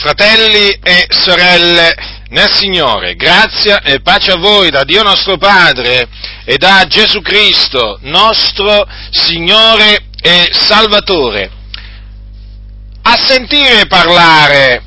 [0.00, 1.94] Fratelli e sorelle
[2.30, 6.08] nel Signore, grazia e pace a voi da Dio nostro Padre
[6.46, 11.50] e da Gesù Cristo, nostro Signore e Salvatore.
[13.02, 14.82] A sentire parlare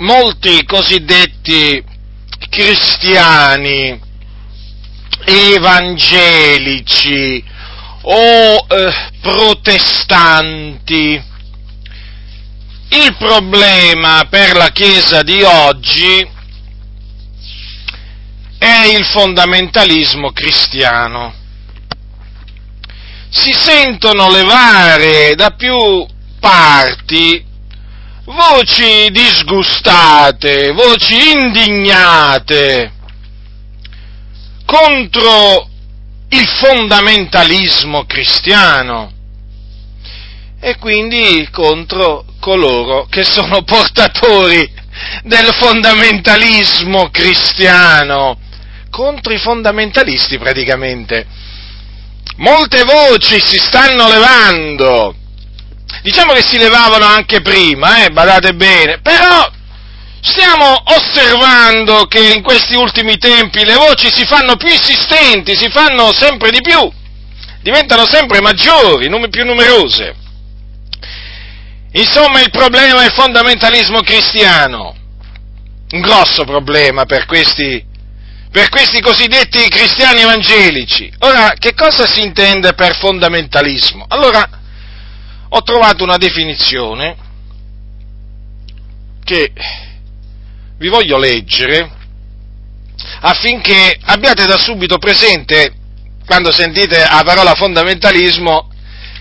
[0.00, 1.82] molti cosiddetti
[2.50, 3.98] cristiani
[5.24, 7.42] evangelici
[8.02, 8.92] o eh,
[9.22, 11.24] protestanti,
[12.90, 16.26] il problema per la Chiesa di oggi
[18.58, 21.34] è il fondamentalismo cristiano.
[23.28, 26.06] Si sentono levare da più
[26.40, 27.44] parti
[28.24, 32.92] voci disgustate, voci indignate
[34.64, 35.68] contro
[36.28, 39.12] il fondamentalismo cristiano
[40.60, 44.70] e quindi contro coloro che sono portatori
[45.22, 48.38] del fondamentalismo cristiano,
[48.90, 51.26] contro i fondamentalisti praticamente.
[52.36, 55.14] Molte voci si stanno levando,
[56.02, 59.50] diciamo che si levavano anche prima, eh, badate bene, però
[60.20, 66.12] stiamo osservando che in questi ultimi tempi le voci si fanno più insistenti, si fanno
[66.12, 66.90] sempre di più,
[67.62, 70.26] diventano sempre maggiori, più numerose.
[71.98, 74.94] Insomma, il problema è il fondamentalismo cristiano,
[75.90, 77.84] un grosso problema per questi,
[78.52, 81.12] per questi cosiddetti cristiani evangelici.
[81.20, 84.04] Ora, che cosa si intende per fondamentalismo?
[84.06, 84.48] Allora,
[85.48, 87.16] ho trovato una definizione
[89.24, 89.52] che
[90.76, 91.90] vi voglio leggere
[93.22, 95.72] affinché abbiate da subito presente,
[96.24, 98.67] quando sentite la parola fondamentalismo,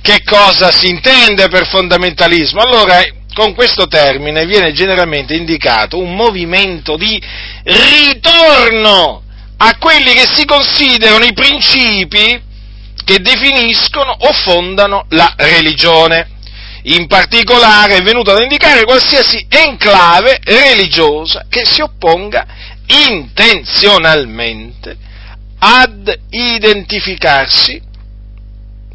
[0.07, 2.61] che cosa si intende per fondamentalismo?
[2.61, 7.21] Allora, con questo termine viene generalmente indicato un movimento di
[7.63, 9.23] ritorno
[9.57, 12.41] a quelli che si considerano i principi
[13.03, 16.29] che definiscono o fondano la religione.
[16.83, 22.45] In particolare è venuto ad indicare qualsiasi enclave religiosa che si opponga
[22.85, 24.95] intenzionalmente
[25.59, 27.86] ad identificarsi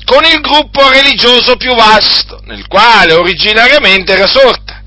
[0.04, 4.82] con il gruppo religioso più vasto, nel quale originariamente era sorta,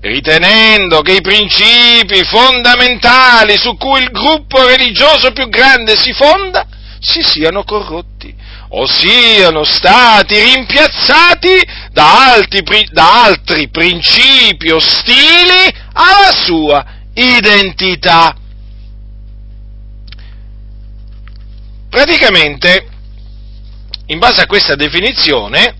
[0.00, 6.66] ritenendo che i principi fondamentali su cui il gruppo religioso più grande si fonda
[6.98, 8.34] si siano corrotti
[8.70, 11.62] o siano stati rimpiazzati
[11.92, 16.84] da altri, da altri principi ostili alla sua
[17.14, 18.34] identità.
[21.88, 22.88] Praticamente
[24.06, 25.74] in base a questa definizione,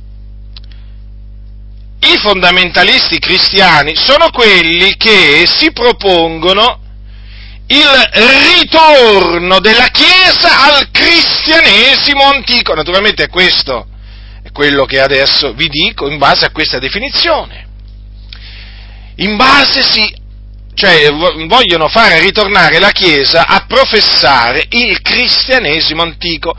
[2.00, 6.80] i fondamentalisti cristiani sono quelli che si propongono
[7.68, 8.10] il
[8.54, 12.74] ritorno della Chiesa al cristianesimo antico.
[12.74, 13.86] Naturalmente questo,
[14.42, 17.64] è quello che adesso vi dico in base a questa definizione.
[19.16, 20.14] In base sì,
[20.74, 26.54] cioè vogliono fare ritornare la Chiesa a professare il cristianesimo antico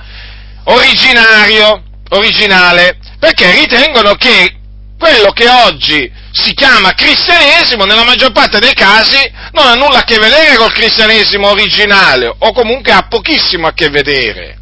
[0.68, 4.56] originario, originale, perché ritengono che
[4.98, 9.18] quello che oggi si chiama cristianesimo nella maggior parte dei casi
[9.52, 13.90] non ha nulla a che vedere col cristianesimo originale o comunque ha pochissimo a che
[13.90, 14.58] vedere.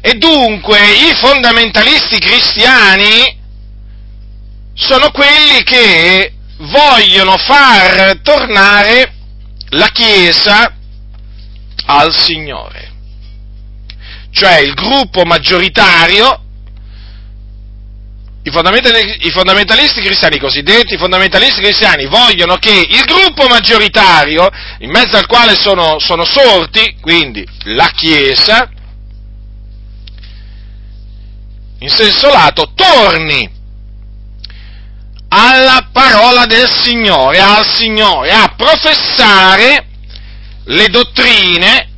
[0.00, 3.44] E dunque i fondamentalisti cristiani
[4.74, 9.14] sono quelli che vogliono far tornare
[9.70, 10.72] la Chiesa
[11.86, 12.85] al Signore
[14.36, 16.42] cioè il gruppo maggioritario,
[18.42, 24.46] i, fondamentalisti, i fondamentalisti cristiani, i cosiddetti fondamentalisti cristiani, vogliono che il gruppo maggioritario,
[24.80, 28.68] in mezzo al quale sono, sono sorti, quindi la Chiesa,
[31.78, 33.50] in senso lato, torni
[35.28, 39.86] alla parola del Signore, al Signore, a professare
[40.64, 41.94] le dottrine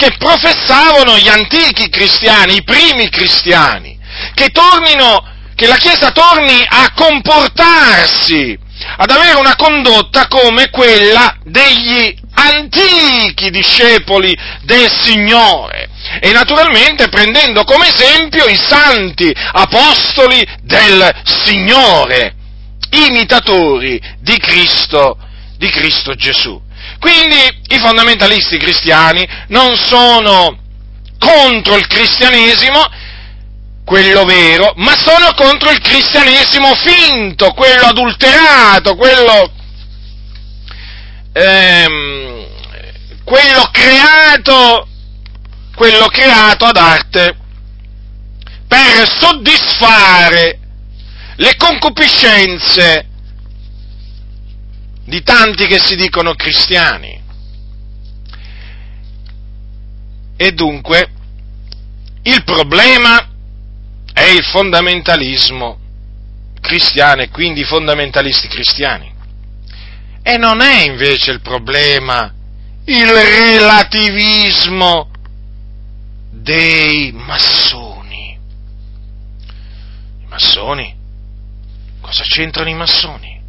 [0.00, 3.98] che professavano gli antichi cristiani, i primi cristiani,
[4.32, 5.22] che tornino,
[5.54, 8.58] che la Chiesa torni a comportarsi,
[8.96, 17.88] ad avere una condotta come quella degli antichi discepoli del Signore e naturalmente prendendo come
[17.88, 22.36] esempio i santi apostoli del Signore,
[22.92, 25.18] imitatori di Cristo,
[25.58, 26.68] di Cristo Gesù.
[27.00, 30.58] Quindi i fondamentalisti cristiani non sono
[31.18, 32.86] contro il cristianesimo,
[33.84, 39.50] quello vero, ma sono contro il cristianesimo finto, quello adulterato, quello,
[41.32, 42.46] ehm,
[43.24, 44.86] quello creato,
[45.74, 47.36] quello creato ad arte
[48.68, 50.58] per soddisfare
[51.36, 53.09] le concupiscenze
[55.10, 57.20] di tanti che si dicono cristiani.
[60.36, 61.10] E dunque
[62.22, 63.28] il problema
[64.14, 65.78] è il fondamentalismo
[66.60, 69.12] cristiano e quindi i fondamentalisti cristiani.
[70.22, 72.32] E non è invece il problema
[72.84, 75.10] il relativismo
[76.30, 78.38] dei massoni.
[80.20, 80.94] I massoni?
[82.00, 83.39] Cosa c'entrano i massoni?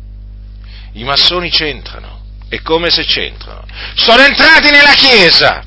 [0.94, 2.20] I massoni c'entrano.
[2.50, 3.66] E come se c'entrano?
[3.96, 5.64] Sono entrati nella Chiesa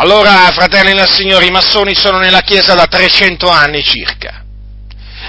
[0.00, 4.44] allora, fratelli del Signore, i massoni sono nella Chiesa da 300 anni circa.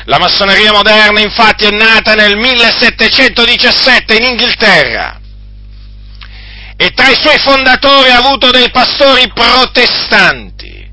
[0.05, 5.19] La massoneria moderna infatti è nata nel 1717 in Inghilterra
[6.77, 10.87] e tra i suoi fondatori ha avuto dei pastori protestanti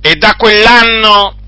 [0.00, 1.38] e da quell'anno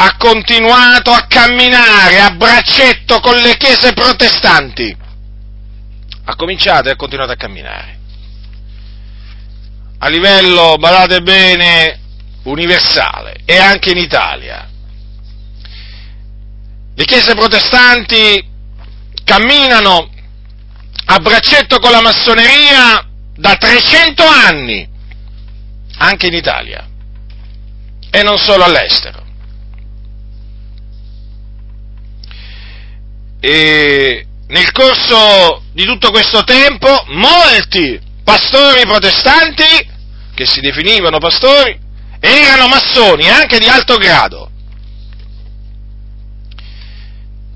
[0.00, 4.96] ha continuato a camminare a braccetto con le chiese protestanti.
[6.24, 7.98] Ha cominciato e ha continuato a camminare
[9.98, 12.00] a livello, badate bene,
[12.44, 14.68] universale e anche in Italia.
[16.94, 18.46] Le chiese protestanti
[19.24, 20.10] camminano
[21.06, 24.88] a braccetto con la massoneria da 300 anni,
[25.98, 26.86] anche in Italia,
[28.10, 29.17] e non solo all'estero.
[33.40, 39.96] E nel corso di tutto questo tempo molti pastori protestanti,
[40.34, 41.78] che si definivano pastori,
[42.20, 44.50] erano massoni anche di alto grado.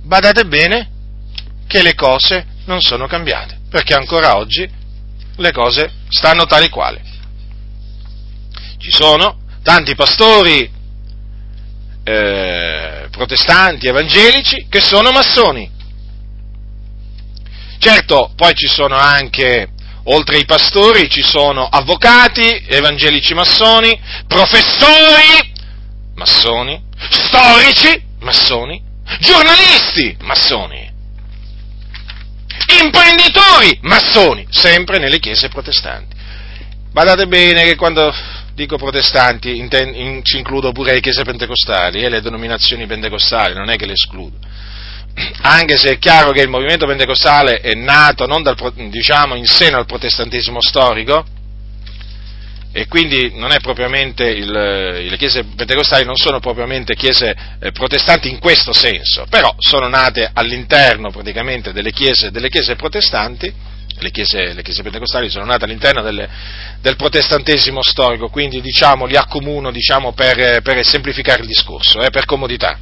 [0.02, 0.90] Badate bene
[1.66, 4.68] che le cose non sono cambiate, perché ancora oggi
[5.36, 7.00] le cose stanno tali quali.
[8.78, 10.70] Ci sono tanti pastori
[12.04, 15.71] eh, protestanti, evangelici, che sono massoni.
[17.82, 19.70] Certo, poi ci sono anche
[20.04, 25.52] oltre ai pastori ci sono avvocati, evangelici massoni, professori,
[26.14, 26.80] massoni,
[27.10, 28.80] storici, massoni,
[29.18, 30.88] giornalisti, massoni,
[32.80, 36.14] imprenditori, massoni, sempre nelle chiese protestanti.
[36.92, 38.14] Badate bene che quando
[38.54, 43.76] dico protestanti in, ci includo pure le chiese pentecostali e le denominazioni pentecostali, non è
[43.76, 44.36] che le escludo
[45.42, 48.56] anche se è chiaro che il movimento pentecostale è nato non dal,
[48.88, 51.24] diciamo, in seno al protestantesimo storico,
[52.74, 58.30] e quindi non è propriamente il, le chiese pentecostali non sono propriamente chiese eh, protestanti
[58.30, 63.52] in questo senso, però sono nate all'interno praticamente delle chiese, delle chiese protestanti,
[63.98, 66.26] le chiese, le chiese, pentecostali sono nate all'interno delle,
[66.80, 72.24] del protestantesimo storico, quindi diciamo, li accomuno diciamo, per, per, semplificare il discorso, eh, per
[72.24, 72.78] comodità.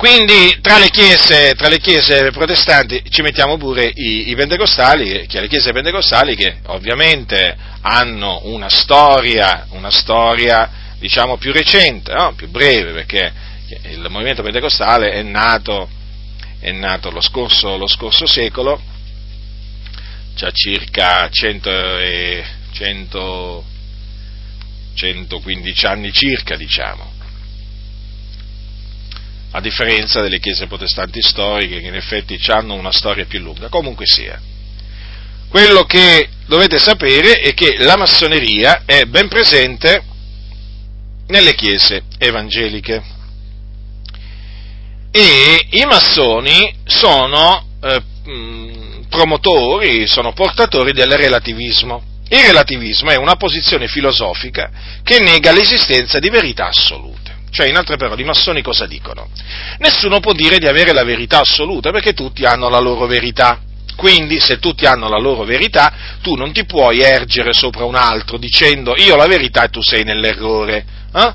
[0.00, 5.40] Quindi tra le, chiese, tra le chiese, protestanti ci mettiamo pure i, i pentecostali, che
[5.40, 12.32] le chiese pentecostali che ovviamente hanno una storia, una storia diciamo più recente, no?
[12.32, 13.30] più breve, perché
[13.90, 15.90] il movimento pentecostale è nato,
[16.60, 18.80] è nato lo, scorso, lo, scorso, secolo,
[20.34, 21.70] già circa 100,
[22.72, 23.64] 100,
[24.94, 27.18] 115 anni circa, diciamo
[29.52, 33.68] a differenza delle chiese protestanti storiche che in effetti hanno una storia più lunga.
[33.68, 34.40] Comunque sia.
[35.48, 40.04] Quello che dovete sapere è che la massoneria è ben presente
[41.26, 43.18] nelle chiese evangeliche
[45.10, 48.02] e i massoni sono eh,
[49.08, 52.04] promotori, sono portatori del relativismo.
[52.28, 54.70] Il relativismo è una posizione filosofica
[55.02, 57.29] che nega l'esistenza di verità assolute.
[57.50, 59.28] Cioè, in altre parole, i massoni cosa dicono?
[59.78, 63.60] Nessuno può dire di avere la verità assoluta perché tutti hanno la loro verità.
[63.96, 65.92] Quindi, se tutti hanno la loro verità,
[66.22, 69.82] tu non ti puoi ergere sopra un altro dicendo io ho la verità e tu
[69.82, 70.84] sei nell'errore.
[71.12, 71.34] Eh?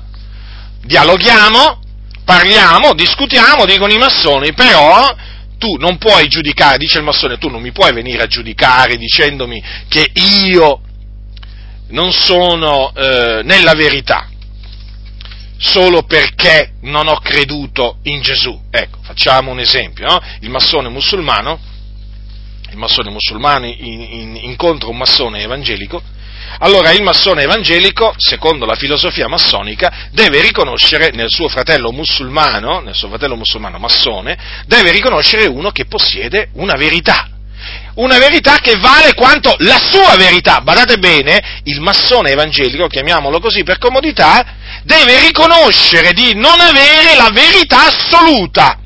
[0.82, 1.80] Dialoghiamo,
[2.24, 5.14] parliamo, discutiamo, dicono i massoni, però
[5.58, 9.62] tu non puoi giudicare, dice il massone, tu non mi puoi venire a giudicare dicendomi
[9.88, 10.80] che io
[11.88, 14.28] non sono eh, nella verità
[15.58, 18.60] solo perché non ho creduto in Gesù.
[18.70, 20.20] Ecco, facciamo un esempio, no?
[20.40, 21.58] il massone musulmano,
[22.70, 26.02] il massone musulmano in, in, incontra un massone evangelico
[26.58, 32.94] Allora il massone evangelico, secondo la filosofia massonica, deve riconoscere nel suo fratello musulmano, nel
[32.94, 37.28] suo fratello musulmano massone, deve riconoscere uno che possiede una verità.
[37.94, 40.60] Una verità che vale quanto la sua verità.
[40.60, 44.44] Badate bene, il massone evangelico, chiamiamolo così per comodità,
[44.86, 48.78] deve riconoscere di non avere la verità assoluta.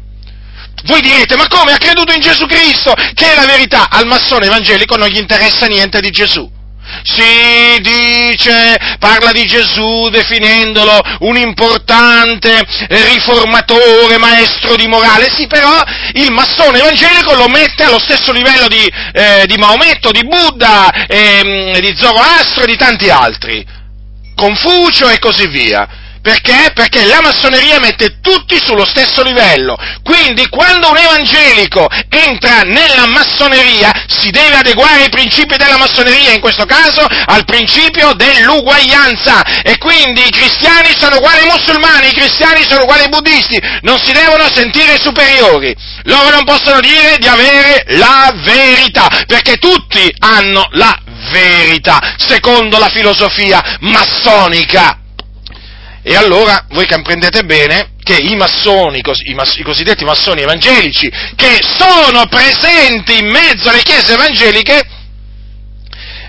[0.84, 3.90] Voi direte, ma come ha creduto in Gesù Cristo, che è la verità?
[3.90, 6.58] Al massone evangelico non gli interessa niente di Gesù
[7.02, 15.82] si dice, parla di Gesù definendolo un importante riformatore, maestro di morale, sì però
[16.14, 21.78] il massone evangelico lo mette allo stesso livello di, eh, di Maometto, di Buddha, eh,
[21.80, 23.64] di Zoroastro e di tanti altri,
[24.40, 25.86] Confucio e così via.
[26.22, 26.70] Perché?
[26.74, 29.76] Perché la massoneria mette tutti sullo stesso livello.
[30.02, 36.40] Quindi quando un evangelico entra nella massoneria si deve adeguare ai principi della massoneria, in
[36.40, 39.62] questo caso al principio dell'uguaglianza.
[39.62, 43.98] E quindi i cristiani sono uguali ai musulmani, i cristiani sono uguali ai buddisti, non
[43.98, 45.74] si devono sentire superiori.
[46.04, 50.98] Loro non possono dire di avere la verità, perché tutti hanno la
[51.30, 54.98] verità, secondo la filosofia massonica.
[56.02, 61.58] E allora voi comprendete bene che i massoni, i, mass- i, cosiddetti massoni evangelici, che
[61.62, 64.82] sono presenti in mezzo alle chiese evangeliche,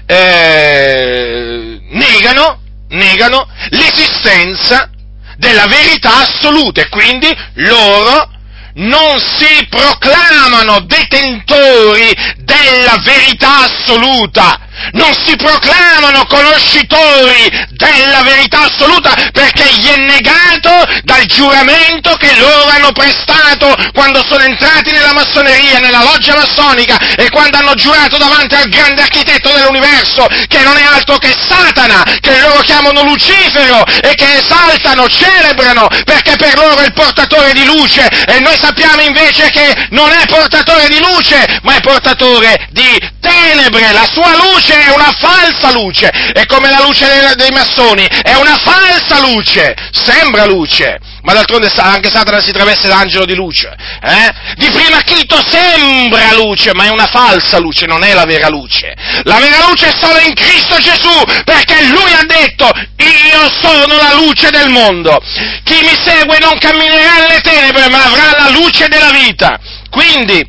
[0.05, 4.89] eh, negano, negano l'esistenza
[5.37, 8.29] della verità assoluta e quindi loro
[8.73, 19.63] non si proclamano detentori della verità assoluta, non si proclamano conoscitori della verità assoluta perché
[19.75, 20.69] gli è negato
[21.03, 27.29] dal giuramento che loro hanno prestato quando sono entrati nella massoneria, nella loggia massonica e
[27.29, 32.39] quando hanno giurato davanti al grande architetto dell'universo che non è altro che Satana, che
[32.39, 38.07] loro chiamano Lucifero e che esaltano, celebrano perché per loro è il portatore di luce
[38.07, 43.91] e noi sappiamo invece che non è portatore di luce ma è portatore di tenebre,
[43.91, 48.35] la sua luce è una falsa luce, è come la luce dei, dei massoni, è
[48.35, 54.31] una falsa luce, sembra luce, ma d'altronde anche Satana si traveste d'angelo di luce, eh?
[54.55, 58.93] Di prima acchito sembra luce, ma è una falsa luce, non è la vera luce.
[59.23, 64.13] La vera luce è solo in Cristo Gesù, perché Lui ha detto, io sono la
[64.13, 65.21] luce del mondo.
[65.63, 69.59] Chi mi segue non camminerà nelle tenebre, ma avrà la luce della vita.
[69.91, 70.41] Quindi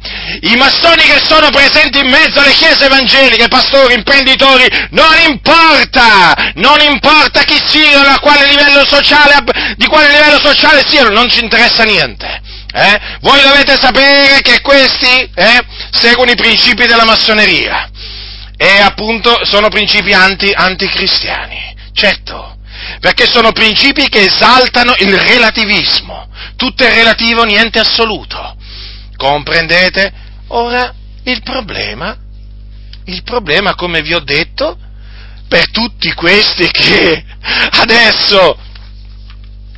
[0.43, 6.81] i massoni che sono presenti in mezzo alle chiese evangeliche, pastori, imprenditori, non importa, non
[6.81, 8.47] importa chi siano, quale
[8.87, 9.43] sociale,
[9.77, 12.41] di quale livello sociale siano, non ci interessa niente.
[12.73, 13.01] Eh?
[13.21, 17.91] Voi dovete sapere che questi eh, seguono i principi della massoneria
[18.57, 22.59] e appunto sono principi anti, anticristiani, certo,
[23.01, 28.57] perché sono principi che esaltano il relativismo, tutto è relativo, niente assoluto.
[29.23, 30.13] Comprendete?
[30.49, 32.19] Ora, il problema,
[33.05, 34.77] il problema, come vi ho detto,
[35.47, 37.25] per tutti questi che
[37.71, 38.59] adesso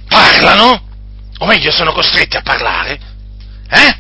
[0.09, 0.89] parlano,
[1.37, 2.99] o meglio sono costretti a parlare,
[3.69, 3.99] eh?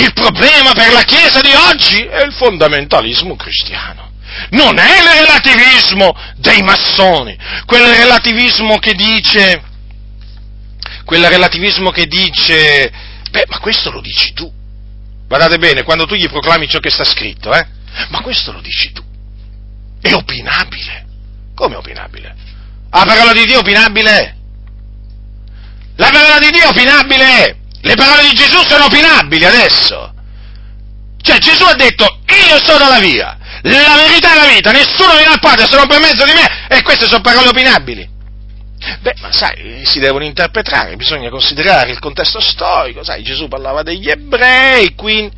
[0.00, 4.12] Il problema per la Chiesa di oggi è il fondamentalismo cristiano.
[4.50, 9.62] Non è il relativismo dei massoni, quel relativismo che dice,
[11.04, 12.90] quel relativismo che dice,
[13.30, 14.58] beh, ma questo lo dici tu.
[15.30, 17.64] Guardate bene, quando tu gli proclami ciò che sta scritto, eh?
[18.08, 19.00] Ma questo lo dici tu.
[20.00, 21.06] È opinabile.
[21.54, 22.34] Come opinabile?
[22.90, 24.36] La parola di Dio è opinabile.
[25.94, 27.58] La parola di Dio è opinabile.
[27.80, 30.12] Le parole di Gesù sono opinabili adesso.
[31.22, 35.32] Cioè Gesù ha detto, io sono la via, la verità e la vita, nessuno viene
[35.32, 38.18] al Padre se non per mezzo di me, e queste sono parole opinabili.
[39.00, 44.08] Beh, ma sai, si devono interpretare, bisogna considerare il contesto storico, sai, Gesù parlava degli
[44.08, 45.36] ebrei, quindi...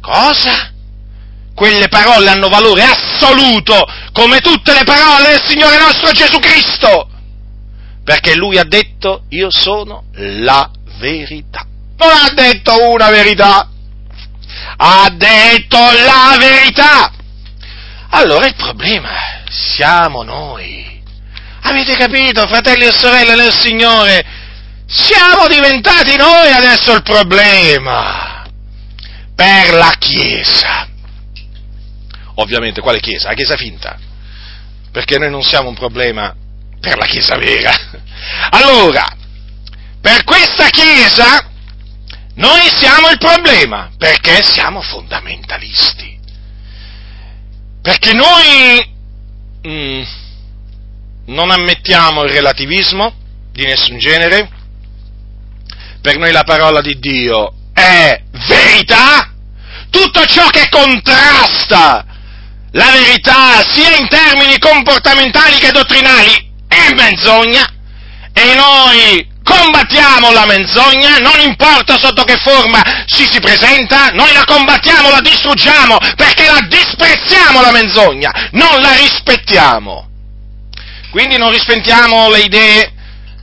[0.00, 0.70] Cosa?
[1.54, 7.08] Quelle parole hanno valore assoluto, come tutte le parole del Signore nostro Gesù Cristo,
[8.02, 11.64] perché Lui ha detto, io sono la verità.
[11.96, 13.68] Non ha detto una verità,
[14.76, 17.12] ha detto la verità.
[18.10, 19.10] Allora il problema
[19.48, 20.93] siamo noi
[21.66, 24.22] Avete capito, fratelli e sorelle nel Signore?
[24.86, 28.44] Siamo diventati noi adesso il problema
[29.34, 30.86] per la Chiesa.
[32.34, 33.28] Ovviamente, quale Chiesa?
[33.28, 33.98] La Chiesa finta.
[34.92, 36.34] Perché noi non siamo un problema
[36.80, 37.72] per la Chiesa vera.
[38.50, 39.04] Allora,
[40.00, 41.50] per questa Chiesa
[42.34, 46.18] noi siamo il problema perché siamo fondamentalisti.
[47.80, 48.92] Perché noi...
[49.66, 50.02] Mm,
[51.26, 53.14] non ammettiamo il relativismo
[53.52, 54.48] di nessun genere,
[56.00, 59.32] per noi la parola di Dio è verità,
[59.90, 62.04] tutto ciò che contrasta
[62.72, 67.64] la verità sia in termini comportamentali che dottrinali è menzogna.
[68.32, 74.44] E noi combattiamo la menzogna, non importa sotto che forma si si presenta, noi la
[74.44, 80.08] combattiamo, la distruggiamo, perché la disprezziamo la menzogna, non la rispettiamo.
[81.14, 82.92] Quindi non rispettiamo le idee,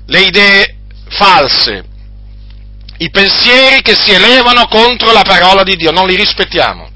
[0.08, 0.76] le idee
[1.08, 1.86] false,
[2.98, 6.90] i pensieri che si elevano contro la parola di Dio, non li rispettiamo.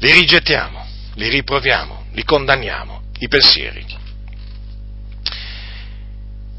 [0.00, 0.84] Li rigettiamo,
[1.14, 3.86] li riproviamo, li condanniamo, i pensieri.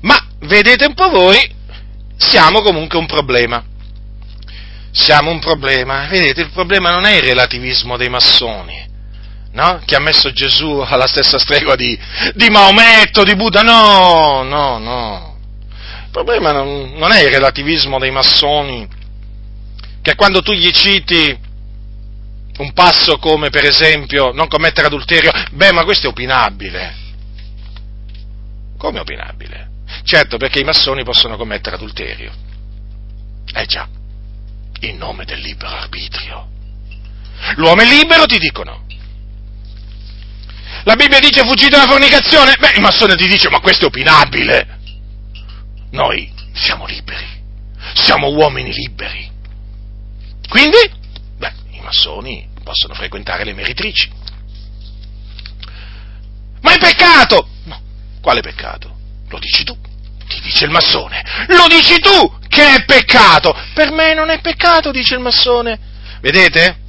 [0.04, 1.56] Ma vedete un po' voi,
[2.16, 3.62] siamo comunque un problema.
[4.92, 6.08] Siamo un problema.
[6.08, 8.89] Vedete, il problema non è il relativismo dei massoni,
[9.60, 9.82] no?
[9.86, 11.98] Che ha messo Gesù alla stessa stregua di,
[12.34, 13.62] di Maometto, di Buddha.
[13.62, 15.38] No, no, no.
[16.06, 18.88] Il problema non, non è il relativismo dei massoni,
[20.02, 21.48] che quando tu gli citi
[22.58, 27.08] un passo come per esempio non commettere adulterio, beh ma questo è opinabile.
[28.78, 29.68] Come opinabile?
[30.04, 32.32] Certo, perché i massoni possono commettere adulterio.
[33.54, 33.88] Eh già,
[34.82, 36.48] in nome del libero arbitrio.
[37.56, 38.88] L'uomo è libero, ti dicono.
[40.84, 42.56] La Bibbia dice fuggite dalla fornicazione?
[42.58, 44.80] Beh, il massone ti dice, ma questo è opinabile.
[45.92, 47.26] Noi siamo liberi,
[47.94, 49.30] siamo uomini liberi.
[50.48, 50.78] Quindi,
[51.38, 54.10] beh, i massoni possono frequentare le meritrici.
[56.62, 57.48] Ma è peccato!
[57.64, 57.82] No,
[58.22, 58.98] quale peccato?
[59.30, 59.78] Lo dici tu,
[60.28, 61.24] ti dice il massone.
[61.48, 63.56] Lo dici tu che è peccato.
[63.74, 65.80] Per me non è peccato, dice il massone.
[66.22, 66.88] Vedete?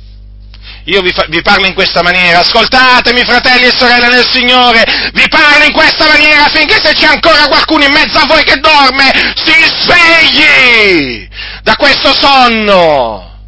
[0.90, 4.82] Io vi, fa, vi, parlo in questa maniera, ascoltatemi fratelli e sorelle nel Signore,
[5.12, 8.58] vi parlo in questa maniera affinché se c'è ancora qualcuno in mezzo a voi che
[8.58, 11.28] dorme, si svegli
[11.62, 13.38] da questo sonno,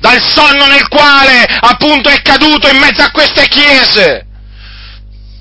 [0.00, 4.26] dal sonno nel quale appunto è caduto in mezzo a queste chiese.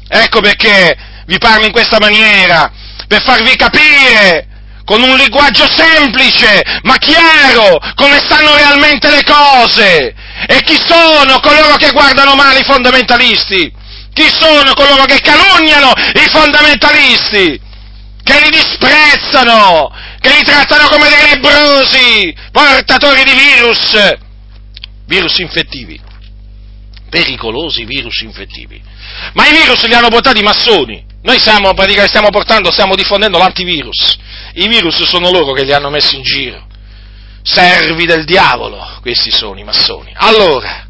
[0.08, 2.72] Ecco perché vi parlo in questa maniera,
[3.08, 4.50] per farvi capire
[4.86, 10.14] con un linguaggio semplice ma chiaro come stanno realmente le cose.
[10.48, 13.72] E chi sono coloro che guardano male i fondamentalisti?
[14.14, 17.60] Chi sono coloro che calunniano i fondamentalisti?
[18.24, 24.16] Che li disprezzano, che li trattano come dei lebrosi, portatori di virus,
[25.08, 26.00] virus infettivi,
[27.10, 28.82] pericolosi virus infettivi.
[29.34, 31.04] Ma i virus li hanno portati i massoni.
[31.24, 34.18] Noi praticamente stiamo portando, stiamo diffondendo l'antivirus.
[34.54, 36.68] I virus sono loro che li hanno messi in giro.
[37.44, 40.14] Servi del diavolo, questi sono i massoni.
[40.16, 40.88] Allora,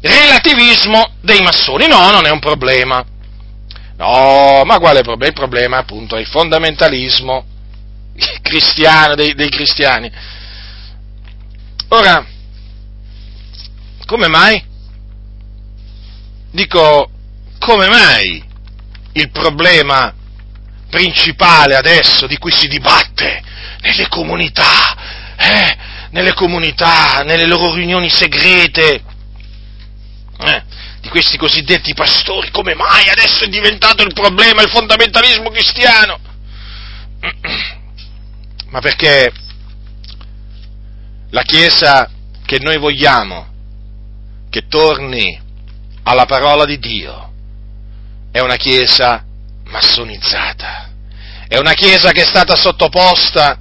[0.00, 1.86] relativismo dei massoni.
[1.86, 3.04] No, non è un problema.
[3.96, 5.26] No, ma quale problema?
[5.26, 7.44] Il problema appunto è il fondamentalismo
[8.42, 10.10] cristiano dei, dei cristiani.
[11.88, 12.24] Ora,
[14.06, 14.64] come mai?
[16.52, 17.10] Dico,
[17.58, 18.42] come mai
[19.12, 20.14] il problema
[20.88, 23.42] principale adesso di cui si dibatte
[23.82, 24.96] nelle comunità,
[25.50, 25.76] eh,
[26.10, 29.02] nelle comunità, nelle loro riunioni segrete,
[30.38, 30.62] eh,
[31.00, 36.18] di questi cosiddetti pastori, come mai adesso è diventato il problema il fondamentalismo cristiano?
[38.70, 39.32] Ma perché
[41.30, 42.08] la Chiesa
[42.44, 43.48] che noi vogliamo
[44.50, 45.40] che torni
[46.02, 47.32] alla parola di Dio
[48.32, 49.24] è una chiesa
[49.66, 50.90] massonizzata,
[51.46, 53.58] è una chiesa che è stata sottoposta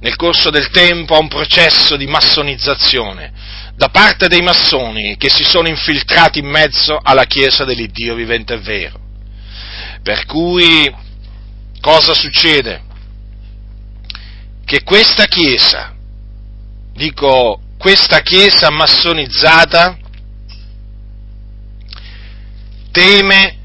[0.00, 3.32] nel corso del tempo a un processo di massonizzazione
[3.76, 8.58] da parte dei massoni che si sono infiltrati in mezzo alla chiesa dell'Iddio vivente e
[8.58, 8.98] vero.
[10.02, 10.92] Per cui
[11.80, 12.82] cosa succede?
[14.64, 15.94] Che questa chiesa,
[16.94, 19.98] dico questa chiesa massonizzata,
[22.90, 23.58] teme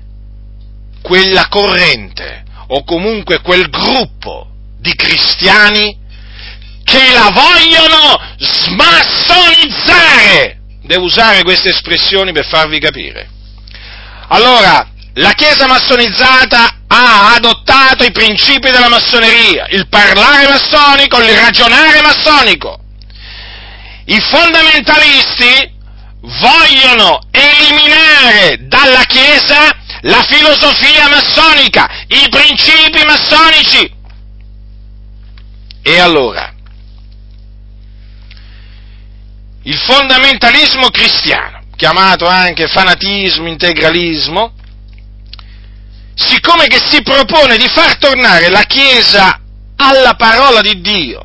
[1.02, 6.01] quella corrente o comunque quel gruppo di cristiani
[6.91, 10.60] che la vogliono smassonizzare.
[10.84, 13.30] Devo usare queste espressioni per farvi capire.
[14.27, 22.01] Allora, la Chiesa massonizzata ha adottato i principi della massoneria, il parlare massonico, il ragionare
[22.01, 22.80] massonico.
[24.06, 25.80] I fondamentalisti
[26.21, 33.99] vogliono eliminare dalla Chiesa la filosofia massonica, i principi massonici.
[35.84, 36.54] E allora,
[39.63, 44.54] il fondamentalismo cristiano, chiamato anche fanatismo, integralismo,
[46.15, 49.39] siccome che si propone di far tornare la Chiesa
[49.76, 51.21] alla parola di Dio,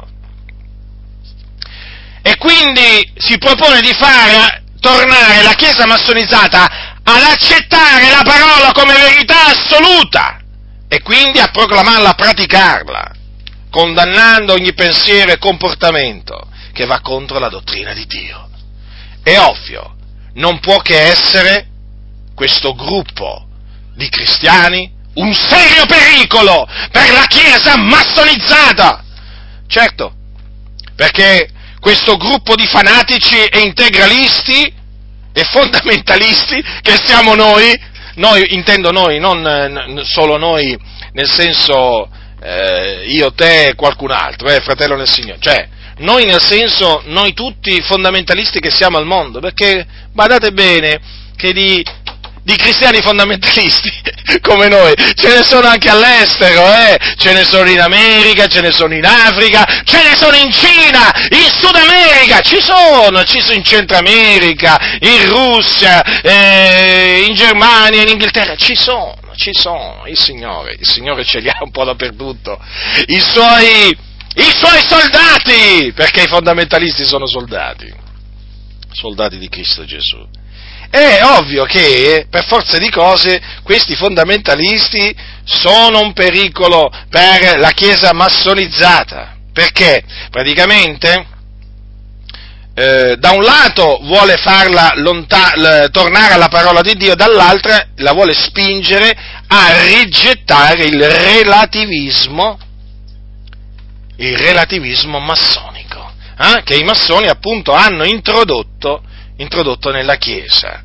[2.22, 8.92] e quindi si propone di far tornare la Chiesa massonizzata ad accettare la parola come
[8.94, 10.40] verità assoluta
[10.88, 13.10] e quindi a proclamarla, a praticarla,
[13.70, 18.50] condannando ogni pensiero e comportamento che va contro la dottrina di Dio.
[19.22, 19.96] È ovvio,
[20.34, 21.68] non può che essere
[22.34, 23.46] questo gruppo
[23.94, 29.02] di cristiani un serio pericolo per la Chiesa massonizzata.
[29.66, 30.12] Certo,
[30.94, 31.48] perché
[31.80, 34.74] questo gruppo di fanatici e integralisti
[35.32, 37.74] e fondamentalisti che siamo noi,
[38.16, 40.78] noi intendo noi, non solo noi
[41.12, 42.10] nel senso
[42.42, 47.32] eh, io, te e qualcun altro, eh, fratello nel Signore, cioè noi nel senso, noi
[47.32, 51.00] tutti fondamentalisti che siamo al mondo, perché badate bene
[51.36, 51.84] che di
[52.46, 53.92] di cristiani fondamentalisti
[54.40, 56.96] come noi, ce ne sono anche all'estero, eh?
[57.16, 61.12] ce ne sono in America, ce ne sono in Africa, ce ne sono in Cina,
[61.30, 68.02] in Sud America, ci sono, ci sono in Centro America, in Russia, eh, in Germania,
[68.02, 71.82] in Inghilterra, ci sono, ci sono, il Signore, il Signore ce li ha un po'
[71.82, 72.60] dappertutto,
[73.06, 73.96] i suoi,
[74.38, 77.92] i suoi soldati, perché i fondamentalisti sono soldati,
[78.92, 80.24] soldati di Cristo Gesù.
[80.90, 88.12] È ovvio che, per forza di cose, questi fondamentalisti sono un pericolo per la Chiesa
[88.12, 90.02] massonizzata, perché?
[90.30, 91.26] Praticamente
[92.74, 98.34] eh, da un lato vuole farla lonta- tornare alla parola di Dio, dall'altro la vuole
[98.34, 102.58] spingere a rigettare il relativismo,
[104.16, 109.02] il relativismo massonico, eh, che i massoni appunto hanno introdotto
[109.36, 110.82] introdotto nella Chiesa.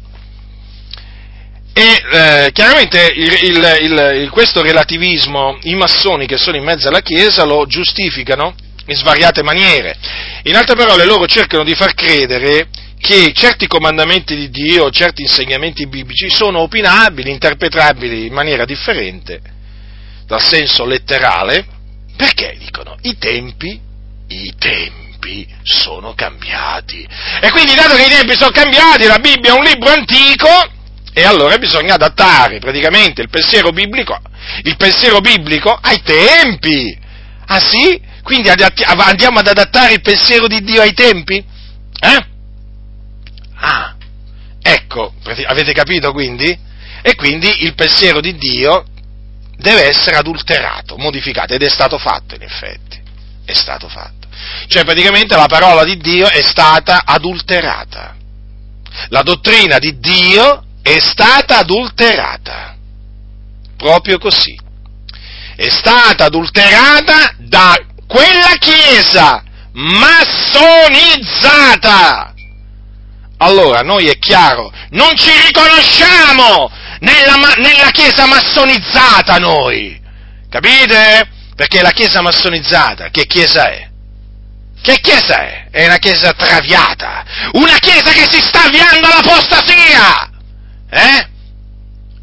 [1.74, 7.00] E eh, chiaramente il, il, il, questo relativismo i massoni che sono in mezzo alla
[7.00, 8.54] Chiesa lo giustificano
[8.88, 9.96] in svariate maniere.
[10.44, 12.68] In altre parole loro cercano di far credere
[13.00, 19.42] che certi comandamenti di Dio, certi insegnamenti biblici sono opinabili, interpretabili in maniera differente
[20.26, 21.66] dal senso letterale,
[22.22, 23.82] perché dicono i tempi,
[24.28, 27.04] i tempi sono cambiati.
[27.42, 30.48] E quindi, dato che i tempi sono cambiati, la Bibbia è un libro antico,
[31.12, 34.22] e allora bisogna adattare praticamente il pensiero biblico,
[34.62, 36.96] il pensiero biblico ai tempi.
[37.48, 38.00] Ah sì?
[38.22, 41.44] Quindi andiamo ad adattare il pensiero di Dio ai tempi?
[42.00, 42.26] Eh?
[43.56, 43.96] Ah,
[44.62, 45.16] ecco,
[45.48, 46.56] avete capito quindi?
[47.02, 48.86] E quindi il pensiero di Dio
[49.62, 53.00] deve essere adulterato, modificato, ed è stato fatto in effetti,
[53.46, 54.28] è stato fatto.
[54.68, 58.16] Cioè praticamente la parola di Dio è stata adulterata.
[59.10, 62.76] La dottrina di Dio è stata adulterata.
[63.78, 64.60] Proprio così.
[65.56, 69.44] È stata adulterata da quella Chiesa
[69.74, 70.74] massonizzata.
[73.38, 76.70] Allora, noi è chiaro, non ci riconosciamo
[77.02, 80.00] nella, nella Chiesa massonizzata noi.
[80.50, 81.30] Capite?
[81.56, 83.90] Perché la Chiesa massonizzata, che Chiesa è?
[84.82, 85.68] Che chiesa è?
[85.70, 90.32] È una chiesa traviata, una chiesa che si sta avviando all'apostasia,
[90.90, 91.28] eh?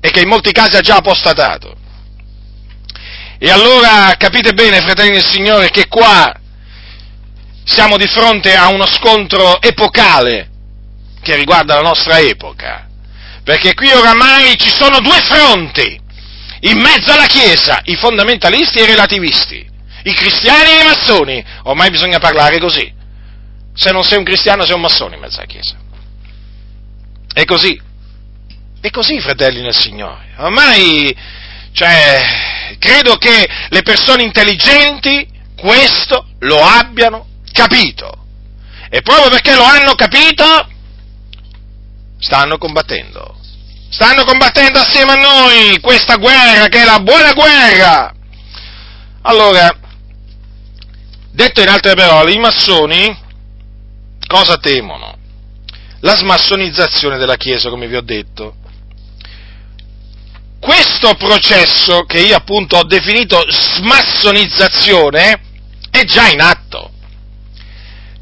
[0.01, 1.77] E che in molti casi ha già apostatato.
[3.39, 6.35] E allora capite bene, fratelli del Signore, che qua
[7.65, 10.51] siamo di fronte a uno scontro epocale
[11.23, 12.88] che riguarda la nostra epoca.
[13.49, 15.99] Perché qui oramai ci sono due fronti
[16.61, 19.67] in mezzo alla Chiesa, i fondamentalisti e i relativisti
[20.03, 21.45] i cristiani e i massoni.
[21.63, 22.93] Ormai bisogna parlare così.
[23.73, 25.77] Se non sei un cristiano sei un massone in mezzo alla Chiesa.
[27.33, 27.81] È così.
[28.83, 30.35] È così, fratelli nel Signore.
[30.37, 31.17] Ormai,
[31.73, 38.27] cioè, credo che le persone intelligenti questo lo abbiano capito.
[38.91, 40.69] E proprio perché lo hanno capito,
[42.19, 43.37] stanno combattendo.
[43.91, 48.13] Stanno combattendo assieme a noi questa guerra che è la buona guerra.
[49.23, 49.77] Allora,
[51.39, 53.17] Detto in altre parole, i massoni
[54.27, 55.17] cosa temono?
[56.01, 58.57] La smassonizzazione della Chiesa, come vi ho detto.
[60.59, 65.41] Questo processo, che io appunto ho definito smassonizzazione,
[65.93, 66.91] è già in atto.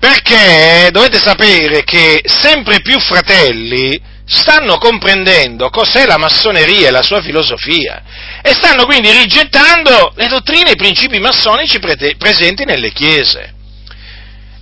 [0.07, 7.21] Perché dovete sapere che sempre più fratelli stanno comprendendo cos'è la massoneria e la sua
[7.21, 8.05] filosofia
[8.41, 13.53] e stanno quindi rigettando le dottrine e i principi massonici pre- presenti nelle chiese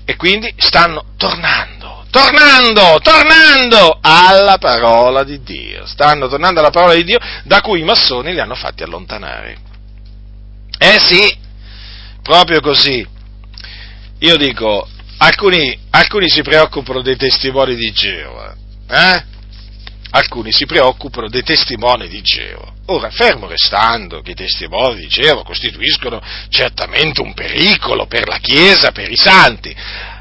[0.06, 7.04] e quindi stanno tornando, tornando, tornando alla parola di Dio, stanno tornando alla parola di
[7.04, 9.58] Dio da cui i massoni li hanno fatti allontanare.
[10.78, 11.36] Eh sì,
[12.22, 13.06] proprio così.
[14.20, 18.54] Io dico, alcuni, alcuni si preoccupano dei testimoni di Geova,
[18.88, 19.32] eh?
[20.10, 22.72] Alcuni si preoccupano dei testimoni di Geova.
[22.86, 28.92] Ora, fermo restando che i testimoni di Geova costituiscono certamente un pericolo per la Chiesa,
[28.92, 29.74] per i santi,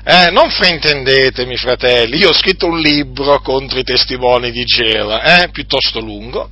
[0.06, 5.50] eh, non fraintendetemi, fratelli, io ho scritto un libro contro i testimoni di Geova, eh,
[5.50, 6.50] piuttosto lungo,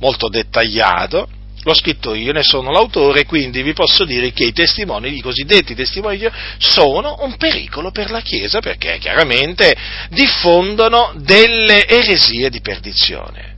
[0.00, 1.28] molto dettagliato,
[1.62, 5.74] l'ho scritto io, ne sono l'autore, quindi vi posso dire che i testimoni, i cosiddetti
[5.74, 9.74] testimoni di Geova, sono un pericolo per la Chiesa perché chiaramente
[10.10, 13.56] diffondono delle eresie di perdizione.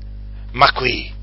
[0.52, 1.20] Ma qui,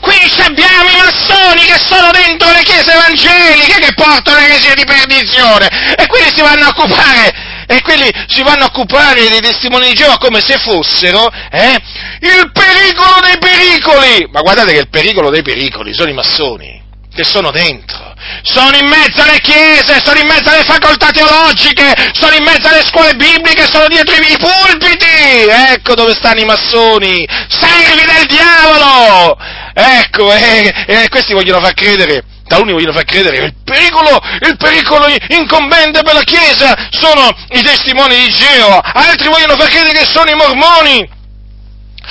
[0.00, 5.68] Qui abbiamo i massoni che sono dentro le chiese evangeliche che portano eresie di perdizione
[5.96, 9.94] e quelli si vanno a occupare e quelli si vanno a occupare dei testimoni di
[9.94, 11.80] Geova come se fossero eh,
[12.20, 14.28] il pericolo dei pericoli.
[14.30, 16.84] Ma guardate che il pericolo dei pericoli sono i massoni
[17.16, 22.34] che sono dentro, sono in mezzo alle chiese, sono in mezzo alle facoltà teologiche, sono
[22.34, 25.48] in mezzo alle scuole bibliche, sono dietro i pulpiti.
[25.72, 29.38] Ecco dove stanno i massoni, servi del diavolo.
[29.72, 34.20] Ecco, e eh, eh, questi vogliono far credere taluni vogliono far credere che il pericolo,
[34.42, 39.98] il pericolo incombente per la Chiesa sono i testimoni di Geova, altri vogliono far credere
[39.98, 41.08] che sono i mormoni,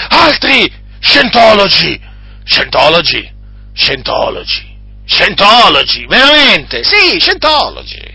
[0.10, 2.00] altri scientologi,
[2.44, 3.32] scientologi,
[3.74, 8.14] scientologi, scientologi, veramente, sì, scientologi.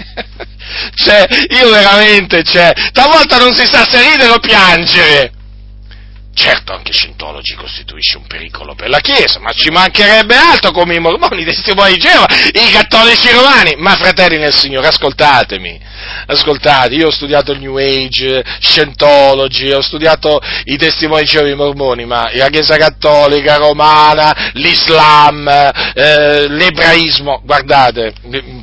[0.94, 5.32] cioè, io veramente, cioè, talvolta non si sa se ridere o piangere.
[6.32, 11.00] Certo, anche Scientologi costituisce un pericolo per la Chiesa, ma ci mancherebbe altro come i
[11.00, 13.74] mormoni, i testimoni di Geova, i cattolici romani.
[13.76, 15.78] Ma fratelli nel Signore, ascoltatemi,
[16.26, 21.54] ascoltate, io ho studiato il New Age, Scientology, ho studiato i testimoni di Geova, i
[21.56, 28.14] mormoni, ma la Chiesa cattolica, romana, l'Islam, eh, l'ebraismo, guardate,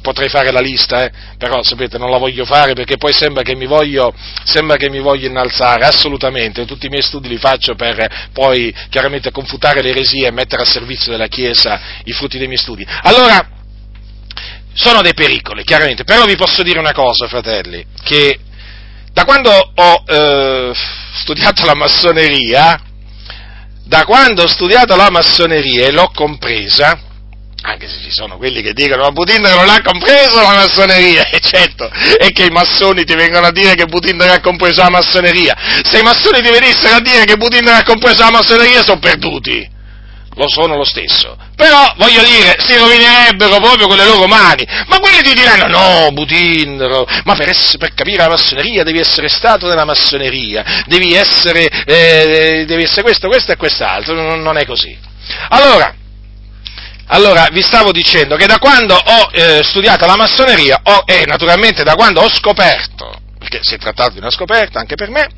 [0.01, 3.55] potrei fare la lista, eh, però sapete, non la voglio fare perché poi sembra che
[3.55, 4.13] mi voglio,
[4.77, 9.31] che mi voglio innalzare, assolutamente, tutti i miei studi li faccio faccio per poi chiaramente
[9.31, 12.85] confutare le eresie e mettere a servizio della Chiesa i frutti dei miei studi.
[13.03, 13.49] Allora,
[14.73, 18.39] sono dei pericoli, chiaramente, però vi posso dire una cosa, fratelli, che
[19.11, 20.71] da quando ho eh,
[21.15, 22.79] studiato la massoneria,
[23.83, 26.99] da quando ho studiato la massoneria e l'ho compresa,
[27.67, 31.39] anche se ci sono quelli che dicono ma Budinda non ha compreso la massoneria, e
[31.39, 34.89] certo, e che i massoni ti vengono a dire che Budinda non ha compreso la
[34.89, 35.55] massoneria.
[35.83, 38.99] Se i massoni ti venissero a dire che Budinda non ha compreso la massoneria, sono
[38.99, 39.75] perduti.
[40.35, 41.35] Lo sono lo stesso.
[41.55, 44.67] Però, voglio dire, si rovinerebbero proprio con le loro mani.
[44.85, 49.29] Ma quelli ti diranno, no, Budindaro, ma per, essere, per capire la massoneria devi essere
[49.29, 54.35] stato nella massoneria, devi essere, eh, devi essere questo, questo e quest'altro.
[54.35, 54.95] Non è così.
[55.49, 55.91] Allora,
[57.07, 61.95] allora, vi stavo dicendo che da quando ho eh, studiato la massoneria, e naturalmente da
[61.95, 65.29] quando ho scoperto, perché si è trattato di una scoperta anche per me,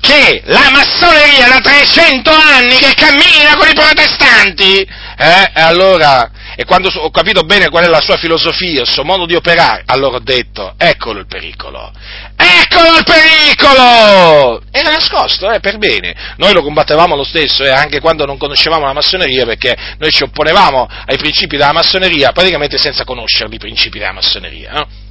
[0.00, 6.90] che la massoneria da 300 anni che cammina con i protestanti, eh, allora, e quando
[6.92, 10.20] ho capito bene qual è la sua filosofia, il suo modo di operare, allora ho
[10.20, 11.92] detto, eccolo il pericolo,
[12.34, 14.62] eccolo il pericolo!
[14.72, 16.34] Era nascosto, eh, per bene.
[16.36, 20.24] Noi lo combattevamo lo stesso, eh, anche quando non conoscevamo la massoneria, perché noi ci
[20.24, 25.07] opponevamo ai principi della massoneria, praticamente senza conoscerli i principi della massoneria, no?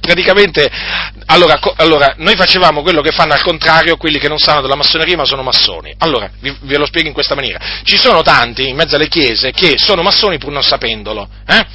[0.00, 0.70] Praticamente,
[1.26, 5.16] allora, allora, noi facevamo quello che fanno al contrario quelli che non sanno della massoneria
[5.16, 5.94] ma sono massoni.
[5.98, 7.58] Allora, vi, ve lo spiego in questa maniera.
[7.84, 11.66] Ci sono tanti in mezzo alle chiese che sono massoni pur non sapendolo, eh?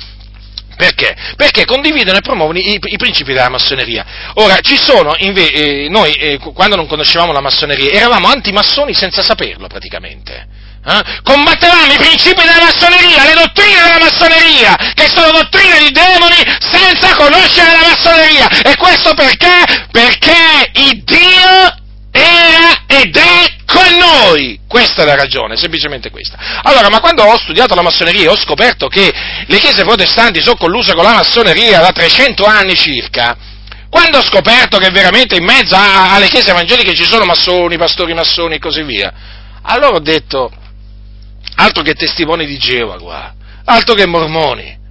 [0.75, 1.15] Perché?
[1.35, 4.05] Perché condividono e promuovono i, i, principi della massoneria.
[4.35, 9.21] Ora, ci sono, invece, eh, noi, eh, quando non conoscevamo la massoneria, eravamo antimassoni senza
[9.21, 10.47] saperlo praticamente.
[10.85, 11.01] Eh?
[11.23, 17.15] Combattevamo i principi della massoneria, le dottrine della massoneria, che sono dottrine di demoni senza
[17.15, 18.49] conoscere la massoneria.
[18.63, 19.87] E questo perché?
[19.91, 21.82] Perché il Dio
[22.13, 24.59] era ed è con noi.
[24.67, 26.37] Questa è la ragione, semplicemente questa.
[26.61, 29.11] Allora, ma quando ho studiato la massoneria ho scoperto che
[29.45, 33.35] le chiese protestanti sono colluse con la massoneria da 300 anni circa,
[33.89, 38.55] quando ho scoperto che veramente in mezzo alle chiese evangeliche ci sono massoni, pastori massoni
[38.55, 39.11] e così via,
[39.63, 40.51] allora ho detto,
[41.55, 43.33] altro che testimoni di Geova qua,
[43.65, 44.81] altro che mormoni.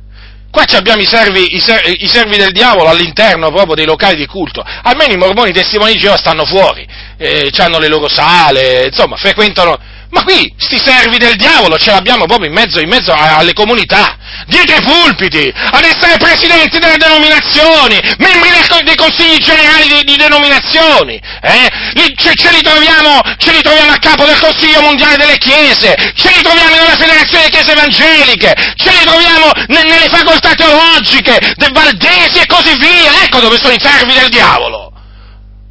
[0.52, 4.26] Qua abbiamo i servi, i, servi, i servi, del diavolo all'interno proprio dei locali di
[4.26, 4.62] culto.
[4.62, 6.86] Almeno i mormoni testimoni di Geova stanno fuori,
[7.16, 9.78] eh, hanno le loro sale, insomma, frequentano,
[10.12, 14.18] Ma qui, sti servi del diavolo, ce l'abbiamo proprio in mezzo, in mezzo alle comunità,
[14.46, 18.51] dietro i pulpiti, ad essere presidenti delle denominazioni, membri
[18.85, 21.68] dei consigli generali di, di denominazioni, eh?
[22.16, 26.31] ce, ce, li troviamo, ce, li troviamo, a capo del Consiglio Mondiale delle Chiese, ce
[26.35, 31.72] li troviamo nella Federazione delle Chiese Evangeliche, ce li troviamo ne, nelle facoltà teologiche, del
[31.72, 34.92] Valdesi e così via, ecco dove sono i servi del diavolo.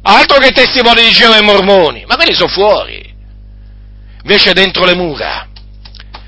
[0.02, 3.11] Altro che testimoni di Geova e Mormoni, ma quelli sono fuori.
[4.22, 5.48] Invece dentro le mura,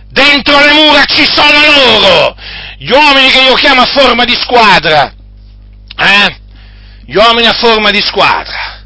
[0.09, 2.37] dentro le mura ci sono loro,
[2.79, 5.13] gli uomini che io chiamo a forma di squadra,
[5.97, 6.37] eh?
[7.07, 8.83] Gli uomini a forma di squadra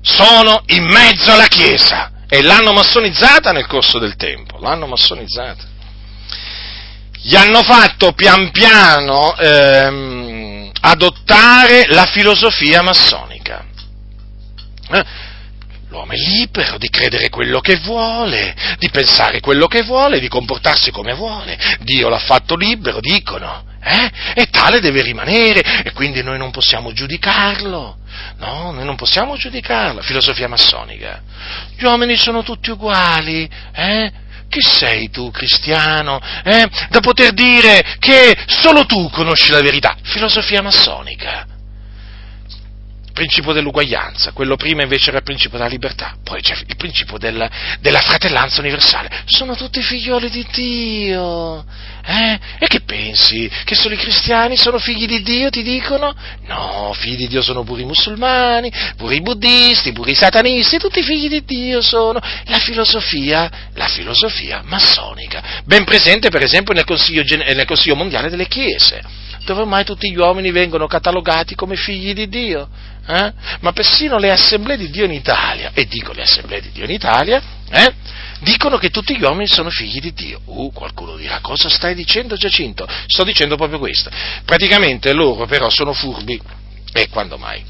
[0.00, 5.64] sono in mezzo alla Chiesa e l'hanno massonizzata nel corso del tempo, l'hanno massonizzata.
[7.20, 13.64] Gli hanno fatto pian piano ehm, adottare la filosofia massonica.
[14.90, 15.04] Eh?
[15.92, 20.90] L'uomo è libero di credere quello che vuole, di pensare quello che vuole, di comportarsi
[20.90, 21.58] come vuole.
[21.80, 23.66] Dio l'ha fatto libero, dicono.
[23.84, 24.10] Eh?
[24.34, 27.98] E tale deve rimanere e quindi noi non possiamo giudicarlo.
[28.38, 30.00] No, noi non possiamo giudicarlo.
[30.00, 31.20] Filosofia massonica.
[31.76, 33.46] Gli uomini sono tutti uguali.
[33.74, 34.12] Eh?
[34.48, 36.66] Chi sei tu, cristiano, eh?
[36.88, 39.94] da poter dire che solo tu conosci la verità?
[40.02, 41.51] Filosofia massonica
[43.12, 47.50] principio dell'uguaglianza, quello prima invece era il principio della libertà, poi c'è il principio della,
[47.80, 49.10] della fratellanza universale.
[49.26, 51.64] Sono tutti figlioli di Dio.
[52.04, 52.38] Eh?
[52.58, 53.50] E che pensi?
[53.64, 56.14] Che solo i cristiani sono figli di Dio, ti dicono?
[56.46, 61.02] No, figli di Dio sono pure i musulmani, pure i buddisti, pure i satanisti, tutti
[61.02, 62.20] figli di Dio sono.
[62.46, 68.48] La filosofia, la filosofia massonica, ben presente per esempio nel Consiglio, nel Consiglio mondiale delle
[68.48, 69.00] Chiese,
[69.44, 72.68] dove ormai tutti gli uomini vengono catalogati come figli di Dio
[73.06, 73.32] eh?
[73.60, 76.90] ma persino le assemblee di Dio in Italia, e dico le assemblee di Dio in
[76.90, 77.92] Italia, eh?
[78.40, 80.40] dicono che tutti gli uomini sono figli di Dio.
[80.44, 82.86] Uh, qualcuno dirà, cosa stai dicendo Giacinto?
[83.06, 84.10] Sto dicendo proprio questo.
[84.44, 86.40] Praticamente loro però sono furbi,
[86.92, 87.64] e quando mai?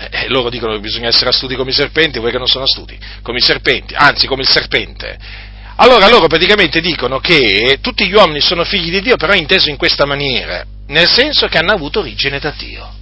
[0.00, 2.64] Eh, eh, loro dicono che bisogna essere astuti come i serpenti, voi che non sono
[2.64, 5.46] astuti, come i serpenti, anzi come il serpente.
[5.80, 9.76] Allora loro praticamente dicono che tutti gli uomini sono figli di Dio, però inteso in
[9.76, 12.94] questa maniera, nel senso che hanno avuto origine da Dio.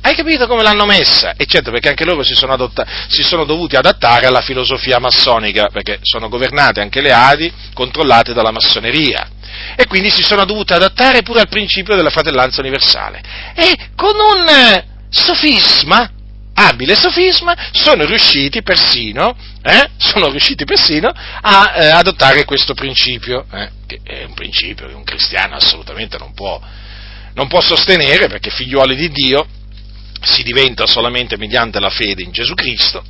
[0.00, 1.34] Hai capito come l'hanno messa?
[1.36, 5.68] E certo perché anche loro si sono, adotta- si sono, dovuti adattare alla filosofia massonica,
[5.70, 9.28] perché sono governate anche le Adi, controllate dalla massoneria.
[9.76, 13.22] E quindi si sono dovuti adattare pure al principio della fratellanza universale.
[13.54, 16.10] E con un sofisma,
[16.54, 23.70] abile sofisma, sono riusciti persino, eh, sono riusciti persino a eh, adottare questo principio, eh,
[23.86, 26.60] che è un principio che un cristiano assolutamente non può,
[27.34, 29.46] non può sostenere, perché figliuoli di Dio,
[30.20, 33.02] si diventa solamente mediante la fede in Gesù Cristo,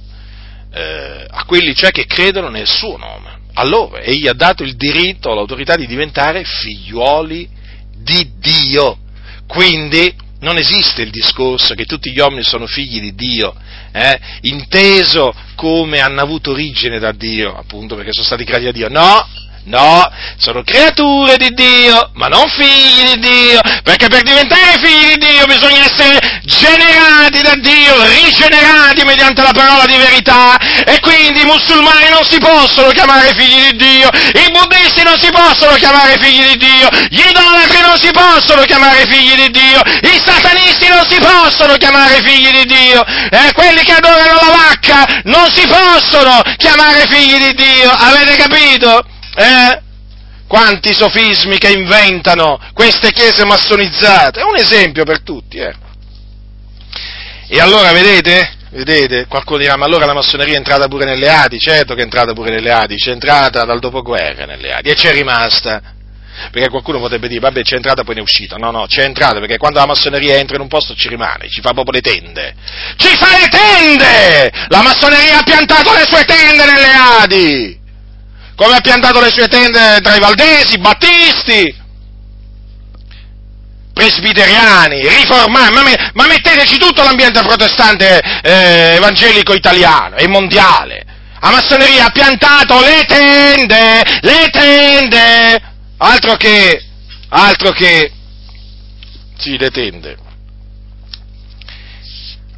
[0.73, 3.41] eh, a quelli cioè che credono nel suo nome.
[3.55, 7.47] A loro egli ha dato il diritto, l'autorità di diventare figliuoli
[7.95, 8.99] di Dio.
[9.47, 13.55] Quindi non esiste il discorso che tutti gli uomini sono figli di Dio,
[13.93, 18.89] eh, inteso come hanno avuto origine da Dio, appunto perché sono stati creati da Dio.
[18.89, 19.27] No,
[19.65, 25.27] No, sono creature di Dio, ma non figli di Dio, perché per diventare figli di
[25.27, 31.45] Dio bisogna essere generati da Dio, rigenerati mediante la parola di verità, e quindi i
[31.45, 36.45] musulmani non si possono chiamare figli di Dio, i buddisti non si possono chiamare figli
[36.45, 41.21] di Dio, gli idolatri non si possono chiamare figli di Dio, i satanisti non si
[41.21, 47.07] possono chiamare figli di Dio, e quelli che adorano la vacca non si possono chiamare
[47.09, 49.12] figli di Dio, avete capito?
[49.35, 49.81] Eh?
[50.47, 55.75] Quanti sofismi che inventano queste chiese massonizzate, è un esempio per tutti, eh.
[57.49, 58.61] E allora vedete?
[58.71, 59.27] Vedete?
[59.27, 61.59] Qualcuno dirà, ma allora la massoneria è entrata pure nelle Adi?
[61.59, 65.13] Certo che è entrata pure nelle Adi, c'è entrata dal dopoguerra nelle Adi e c'è
[65.13, 65.81] rimasta.
[66.51, 68.57] Perché qualcuno potrebbe dire, vabbè, c'è entrata poi ne è uscita.
[68.57, 71.61] No, no, c'è entrata perché quando la massoneria entra in un posto ci rimane, ci
[71.61, 72.55] fa proprio le tende.
[72.97, 74.51] Ci fa le tende!
[74.69, 77.82] La massoneria ha piantato le sue tende nelle Adi!
[78.55, 81.81] Come ha piantato le sue tende tra i valdesi, battisti,
[83.93, 85.83] presbiteriani, riformati, ma,
[86.15, 91.05] ma, metteteci tutto l'ambiente protestante eh, evangelico italiano e mondiale.
[91.41, 95.63] La massoneria ha piantato le tende, le tende,
[95.97, 96.85] altro che,
[97.31, 98.13] altro che,
[99.37, 100.17] sì, le tende.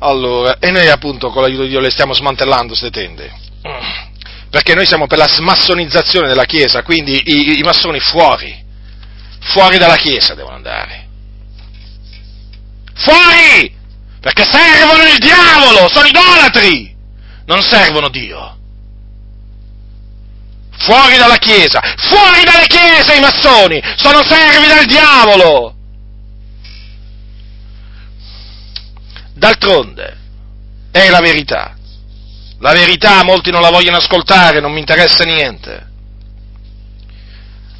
[0.00, 3.32] Allora, e noi appunto con l'aiuto di Dio le stiamo smantellando queste tende
[4.54, 8.64] perché noi siamo per la smassonizzazione della Chiesa, quindi i, i massoni fuori,
[9.40, 11.08] fuori dalla Chiesa devono andare.
[12.94, 13.74] Fuori!
[14.20, 16.94] Perché servono il diavolo, sono idolatri,
[17.46, 18.56] non servono Dio.
[20.78, 25.74] fuori dalla Chiesa, fuori dalle Chiese i massoni, sono servi del diavolo.
[29.34, 30.16] D'altronde,
[30.92, 31.74] è la verità.
[32.64, 35.86] La verità molti non la vogliono ascoltare, non mi interessa niente.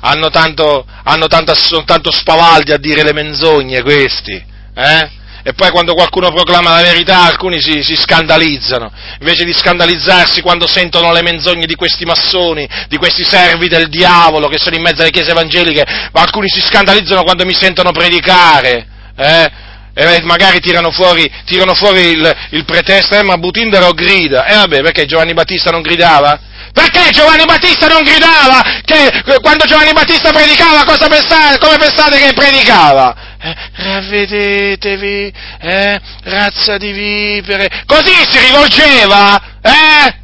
[0.01, 4.35] Hanno tanto, hanno tanto, sono tanto spavaldi a dire le menzogne questi,
[4.75, 5.11] eh?
[5.43, 10.67] E poi quando qualcuno proclama la verità alcuni si, si, scandalizzano, invece di scandalizzarsi quando
[10.67, 15.01] sentono le menzogne di questi massoni, di questi servi del diavolo che sono in mezzo
[15.01, 15.83] alle chiese evangeliche,
[16.13, 19.51] alcuni si scandalizzano quando mi sentono predicare, eh?
[19.95, 24.57] E magari tirano fuori, tirano fuori il, il, pretesto, eh, ma Butindaro grida, e eh,
[24.57, 26.39] vabbè, perché Giovanni Battista non gridava?
[26.73, 28.61] Perché Giovanni Battista non gridava?
[28.85, 33.15] Che quando Giovanni Battista predicava, cosa pensate, come pensate che predicava?
[33.41, 40.17] Eh, ravvedetevi, eh, razza di vipere, così si rivolgeva, eh?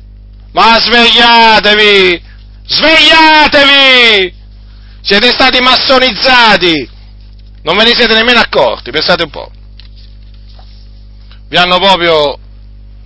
[0.51, 2.21] Ma svegliatevi,
[2.67, 4.35] svegliatevi!
[5.03, 6.91] Siete stati massonizzati,
[7.63, 9.51] non ve ne siete nemmeno accorti, pensate un po'
[11.51, 12.39] vi hanno proprio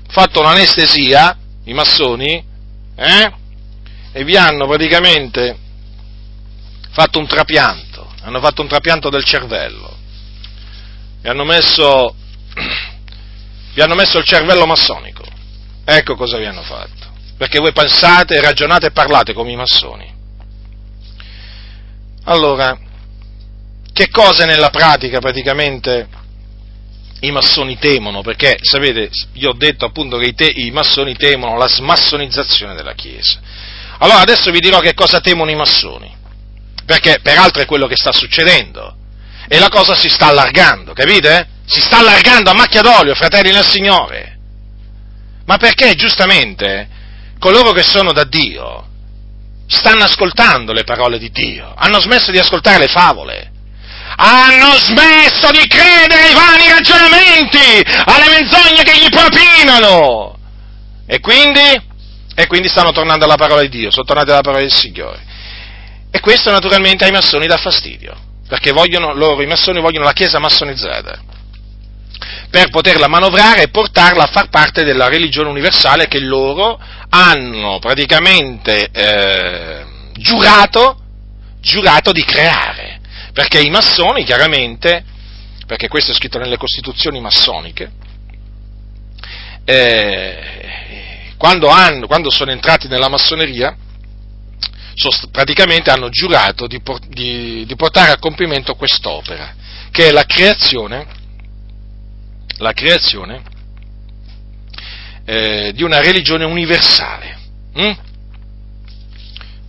[0.07, 2.45] fatto un'anestesia, i massoni,
[2.95, 3.33] eh?
[4.13, 5.57] e vi hanno praticamente
[6.91, 9.97] fatto un trapianto, hanno fatto un trapianto del cervello,
[11.23, 12.15] vi hanno messo,
[13.73, 15.25] vi hanno messo il cervello massonico,
[15.83, 20.13] ecco cosa vi hanno fatto, perché voi pensate, ragionate e parlate come i massoni.
[22.25, 22.79] Allora,
[23.91, 26.24] che cose nella pratica praticamente
[27.27, 31.57] i massoni temono, perché sapete, io ho detto appunto che i, te, i massoni temono
[31.57, 33.41] la smassonizzazione della Chiesa.
[33.99, 36.13] Allora adesso vi dirò che cosa temono i massoni,
[36.85, 38.97] perché peraltro è quello che sta succedendo
[39.49, 41.49] e la cosa si sta allargando, capite?
[41.67, 44.39] Si sta allargando a macchia d'olio, fratelli nel Signore.
[45.47, 46.89] Ma perché giustamente
[47.39, 48.89] coloro che sono da Dio
[49.67, 53.53] stanno ascoltando le parole di Dio, hanno smesso di ascoltare le favole
[54.17, 60.39] hanno smesso di credere ai vani ragionamenti, alle menzogne che gli propinano.
[61.07, 61.83] E quindi,
[62.35, 65.23] e quindi stanno tornando alla parola di Dio, sono tornati alla parola del Signore.
[66.11, 68.17] E questo naturalmente ai massoni dà fastidio,
[68.49, 71.21] perché vogliono, loro, i massoni, vogliono la Chiesa massonizzata,
[72.49, 78.91] per poterla manovrare e portarla a far parte della religione universale che loro hanno praticamente
[78.93, 80.99] eh, giurato,
[81.61, 83.01] giurato di creare.
[83.35, 85.05] Perché i massoni, chiaramente,
[85.67, 87.91] perché questo è scritto nelle costituzioni massoniche,
[89.65, 93.77] eh, quando, hanno, quando, sono entrati nella massoneria,
[94.95, 99.53] sost- praticamente hanno giurato di, por- di, di, portare a compimento quest'opera,
[99.91, 101.05] che è la creazione,
[102.59, 103.43] la creazione
[105.25, 107.37] eh, di una religione universale.
[107.77, 107.93] Mm?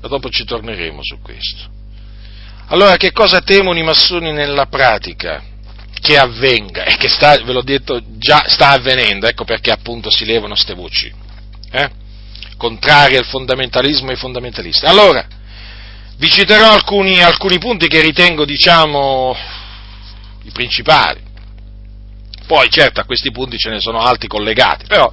[0.02, 1.74] Dopo ci torneremo su questo.
[2.68, 5.44] Allora che cosa temono i massoni nella pratica?
[6.00, 10.26] Che avvenga, e che sta, ve l'ho detto, già sta avvenendo, ecco perché appunto si
[10.26, 11.12] levano queste voci,
[11.72, 11.90] eh?
[12.58, 14.86] contrarie al fondamentalismo e ai fondamentalisti.
[14.86, 15.26] Allora,
[16.18, 19.36] vi citerò alcuni, alcuni punti che ritengo, diciamo,
[20.44, 21.22] i principali.
[22.48, 25.12] Poi, certo, a questi punti ce ne sono altri collegati, però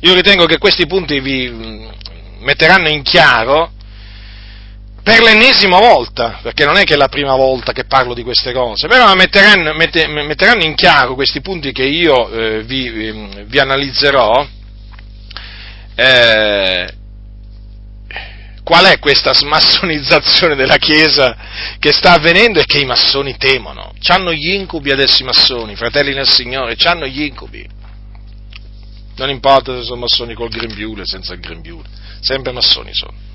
[0.00, 1.88] io ritengo che questi punti vi mm,
[2.40, 3.72] metteranno in chiaro
[5.02, 8.52] per l'ennesima volta, perché non è che è la prima volta che parlo di queste
[8.52, 13.58] cose, però metteranno, mette, metteranno in chiaro questi punti che io eh, vi, ehm, vi,
[13.58, 14.46] analizzerò,
[15.96, 16.94] eh,
[18.62, 21.36] qual è questa smassonizzazione della Chiesa
[21.80, 23.92] che sta avvenendo e che i massoni temono.
[23.98, 27.68] C'hanno gli incubi adesso i massoni, fratelli nel Signore, c'hanno gli incubi.
[29.16, 31.88] Non importa se sono massoni col grembiule, senza il grembiule,
[32.20, 33.30] sempre massoni sono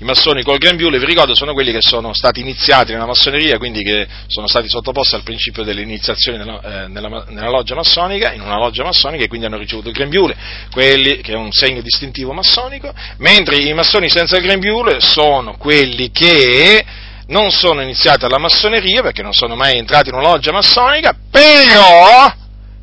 [0.00, 3.82] i massoni col grembiule, vi ricordo, sono quelli che sono stati iniziati nella massoneria, quindi
[3.82, 8.56] che sono stati sottoposti al principio dell'iniziazione nella, eh, nella, nella loggia massonica, in una
[8.56, 10.34] loggia massonica, e quindi hanno ricevuto il grembiule,
[10.70, 16.10] quelli che è un segno distintivo massonico, mentre i massoni senza il grembiule sono quelli
[16.10, 16.82] che
[17.26, 22.32] non sono iniziati alla massoneria, perché non sono mai entrati in una loggia massonica, però,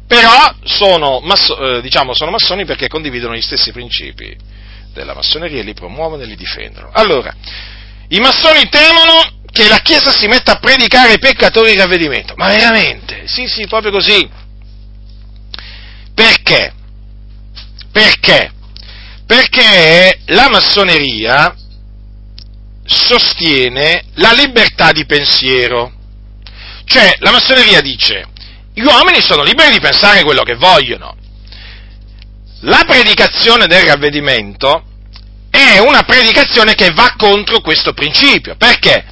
[0.05, 4.55] però sono, masso, eh, diciamo, sono massoni perché condividono gli stessi principi
[4.97, 6.89] della massoneria li promuovono e li difendono.
[6.91, 7.33] Allora,
[8.09, 12.33] i massoni temono che la Chiesa si metta a predicare ai peccatori il ravvedimento.
[12.35, 13.27] Ma veramente?
[13.27, 14.29] Sì, sì, proprio così.
[16.13, 16.73] Perché?
[17.91, 18.51] Perché?
[19.25, 21.55] Perché la massoneria
[22.85, 25.93] sostiene la libertà di pensiero.
[26.85, 28.25] Cioè, la massoneria dice,
[28.73, 31.15] gli uomini sono liberi di pensare quello che vogliono.
[32.61, 34.86] La predicazione del ravvedimento
[35.49, 38.55] è una predicazione che va contro questo principio.
[38.55, 39.05] Perché?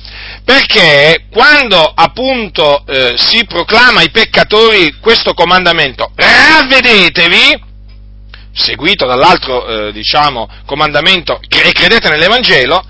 [0.43, 7.63] Perché quando appunto eh, si proclama ai peccatori questo comandamento, ravvedetevi,
[8.53, 12.85] seguito dall'altro eh, diciamo, comandamento, e credete nell'Evangelo,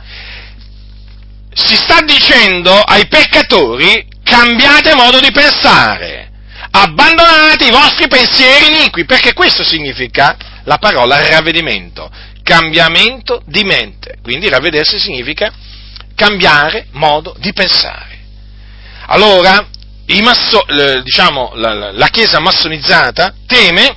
[1.54, 6.32] si sta dicendo ai peccatori cambiate modo di pensare,
[6.72, 10.36] abbandonate i vostri pensieri iniqui, perché questo significa
[10.66, 12.12] la parola ravvedimento,
[12.46, 14.20] cambiamento di mente.
[14.22, 15.52] Quindi ravvedersi significa
[16.14, 18.20] cambiare modo di pensare.
[19.08, 19.68] Allora,
[20.22, 20.64] masso,
[21.04, 23.96] diciamo, la, la, Chiesa massonizzata teme,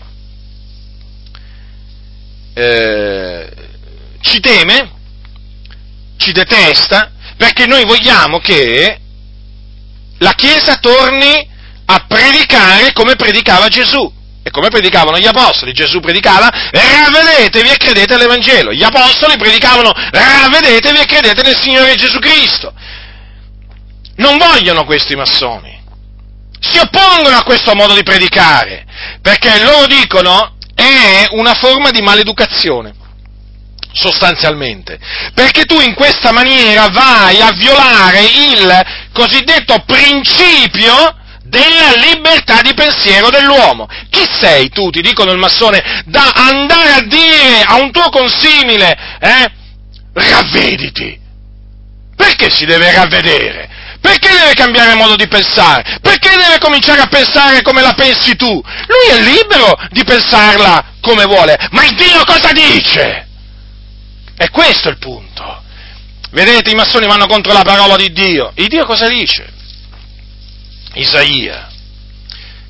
[2.55, 3.53] eh,
[4.23, 4.93] ci teme,
[6.17, 8.99] ci detesta, perché noi vogliamo che
[10.19, 11.49] la Chiesa torni
[11.85, 14.11] a predicare come predicava Gesù.
[14.49, 15.73] E come predicavano gli apostoli?
[15.73, 18.73] Gesù predicava, ravvedetevi e credete all'Evangelo.
[18.73, 22.73] Gli apostoli predicavano, ravvedetevi e credete nel Signore Gesù Cristo.
[24.17, 25.79] Non vogliono questi massoni.
[26.61, 28.87] Si oppongono a questo modo di predicare,
[29.21, 32.95] perché loro dicono è una forma di maleducazione
[33.93, 34.99] sostanzialmente,
[35.35, 41.18] perché tu in questa maniera vai a violare il cosiddetto principio
[41.49, 43.89] della libertà di pensiero dell'uomo.
[44.11, 48.97] Chi sei tu, ti dicono il massone, da andare a dire a un tuo consimile,
[49.21, 49.51] eh,
[50.13, 51.19] ravvediti?
[52.17, 53.69] Perché si deve ravvedere?
[54.01, 55.99] Perché deve cambiare modo di pensare?
[56.01, 58.47] Perché deve cominciare a pensare come la pensi tu?
[58.47, 63.27] Lui è libero di pensarla come vuole, ma il Dio cosa dice?
[64.37, 65.63] E questo è il punto.
[66.31, 68.53] Vedete, i massoni vanno contro la parola di Dio.
[68.55, 69.57] Il Dio cosa dice?
[70.99, 71.69] Isaia.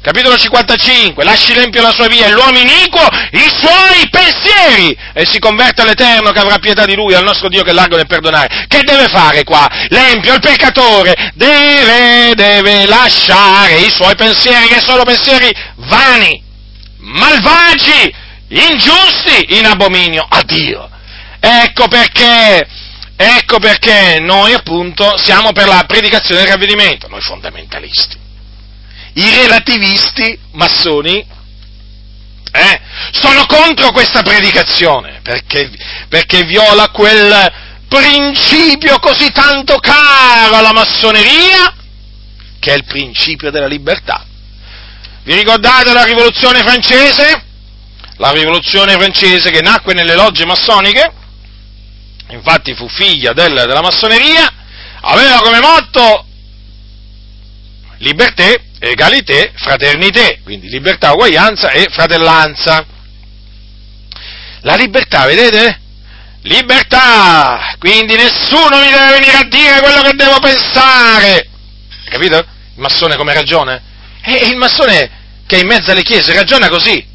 [0.01, 3.03] Capitolo 55, lasci l'empio la sua via e l'uomo iniquo
[3.33, 7.63] i suoi pensieri e si converte all'Eterno che avrà pietà di lui, al nostro Dio
[7.63, 8.67] che è largo nel perdonare.
[8.69, 9.69] Che deve fare qua?
[9.89, 16.43] L'empio, il peccatore, deve, deve lasciare i suoi pensieri che sono pensieri vani,
[16.99, 18.15] malvagi,
[18.49, 20.89] ingiusti, in abominio a Dio.
[21.41, 22.67] Ecco perché
[23.21, 28.18] Ecco perché noi appunto siamo per la predicazione del ravvedimento, noi fondamentalisti.
[29.15, 31.27] I relativisti massoni
[32.51, 32.81] eh,
[33.13, 35.71] sono contro questa predicazione perché,
[36.09, 37.53] perché viola quel
[37.89, 41.75] principio così tanto caro alla massoneria
[42.59, 44.25] che è il principio della libertà.
[45.23, 47.45] Vi ricordate la rivoluzione francese?
[48.17, 51.13] La rivoluzione francese che nacque nelle logge massoniche?
[52.31, 54.53] infatti fu figlia del, della massoneria,
[55.01, 56.27] aveva come motto
[57.99, 58.45] libertà,
[58.79, 62.87] egalité, fraternité, quindi libertà, uguaglianza e fratellanza.
[64.63, 65.81] La libertà, vedete?
[66.43, 67.75] Libertà!
[67.79, 71.49] Quindi nessuno mi deve venire a dire quello che devo pensare!
[72.05, 72.37] Capito?
[72.37, 72.47] Il
[72.81, 73.83] massone come ragione?
[74.23, 75.11] E il massone
[75.47, 77.07] che è in mezzo alle chiese ragiona così.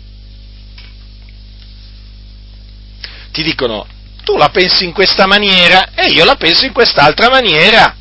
[3.31, 3.87] Ti dicono,
[4.23, 7.95] tu la pensi in questa maniera e io la penso in quest'altra maniera.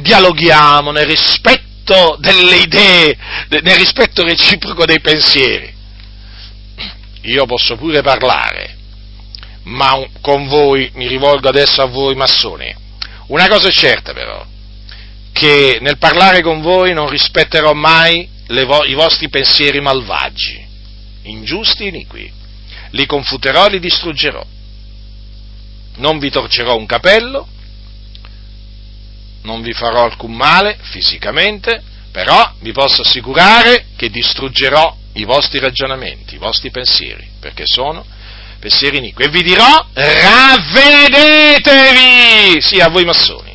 [0.00, 3.16] Dialoghiamo nel rispetto delle idee,
[3.48, 5.72] nel rispetto reciproco dei pensieri.
[7.22, 8.76] Io posso pure parlare,
[9.64, 12.74] ma con voi, mi rivolgo adesso a voi massoni,
[13.26, 14.44] una cosa è certa però,
[15.32, 20.66] che nel parlare con voi non rispetterò mai vo- i vostri pensieri malvagi,
[21.22, 22.32] ingiusti e iniqui
[22.90, 24.44] li confuterò li distruggerò.
[25.96, 27.46] Non vi torcerò un capello,
[29.42, 31.82] non vi farò alcun male fisicamente,
[32.12, 38.04] però vi posso assicurare che distruggerò i vostri ragionamenti, i vostri pensieri, perché sono
[38.58, 39.24] pensieri iniqui.
[39.24, 40.60] E vi dirò, ravvedetevi!
[42.60, 43.48] Sì, a voi massoni.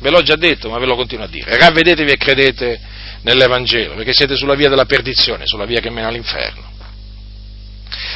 [0.00, 1.56] Ve l'ho già detto, ma ve lo continuo a dire.
[1.56, 2.80] Ravvedetevi e credete
[3.22, 6.66] nell'Evangelo, perché siete sulla via della perdizione, sulla via che mena all'inferno.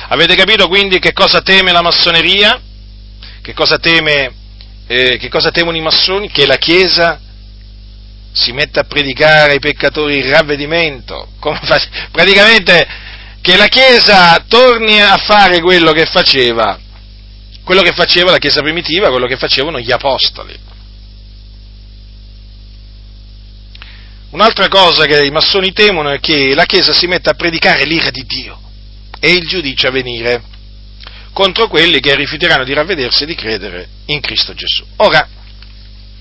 [0.09, 2.61] Avete capito quindi che cosa teme la massoneria?
[3.41, 4.33] Che cosa, teme,
[4.87, 6.29] eh, che cosa temono i massoni?
[6.29, 7.21] Che la Chiesa
[8.33, 11.29] si metta a predicare ai peccatori il ravvedimento.
[12.11, 12.87] praticamente
[13.41, 16.79] che la Chiesa torni a fare quello che faceva,
[17.65, 20.71] quello che faceva la Chiesa primitiva, quello che facevano gli apostoli.
[24.31, 28.11] Un'altra cosa che i massoni temono è che la Chiesa si metta a predicare l'ira
[28.11, 28.59] di Dio
[29.21, 30.43] e il giudizio a venire
[31.33, 34.85] contro quelli che rifiuteranno di ravvedersi e di credere in Cristo Gesù.
[34.97, 35.27] Ora,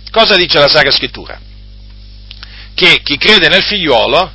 [0.09, 1.39] cosa dice la Sacra Scrittura?
[2.74, 4.32] Che chi crede nel figliuolo,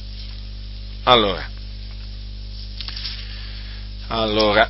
[1.04, 1.50] allora,
[4.08, 4.68] allora,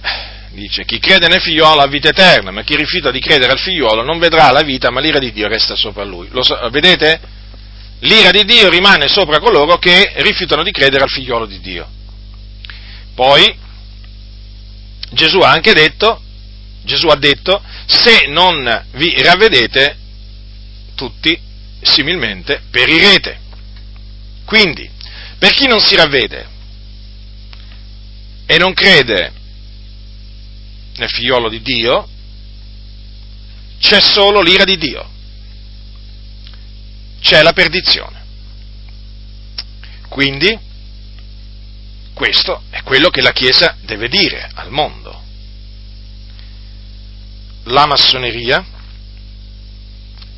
[0.52, 4.02] dice, chi crede nel figliolo ha vita eterna, ma chi rifiuta di credere al figliolo
[4.02, 6.28] non vedrà la vita, ma l'ira di Dio resta sopra lui.
[6.30, 7.20] Lo so, vedete?
[8.00, 11.88] L'ira di Dio rimane sopra coloro che rifiutano di credere al figliolo di Dio.
[13.14, 13.64] Poi
[15.10, 16.20] Gesù ha anche detto,
[16.82, 19.96] Gesù ha detto, se non vi ravvedete,
[20.94, 21.38] tutti
[21.82, 23.40] similmente perirete.
[24.44, 24.88] Quindi,
[25.38, 26.48] per chi non si ravvede
[28.46, 29.32] e non crede
[30.96, 32.08] nel figliolo di Dio,
[33.78, 35.10] c'è solo l'ira di Dio,
[37.20, 38.24] c'è la perdizione.
[40.08, 40.58] Quindi,
[42.16, 45.22] questo è quello che la Chiesa deve dire al mondo.
[47.64, 48.64] La massoneria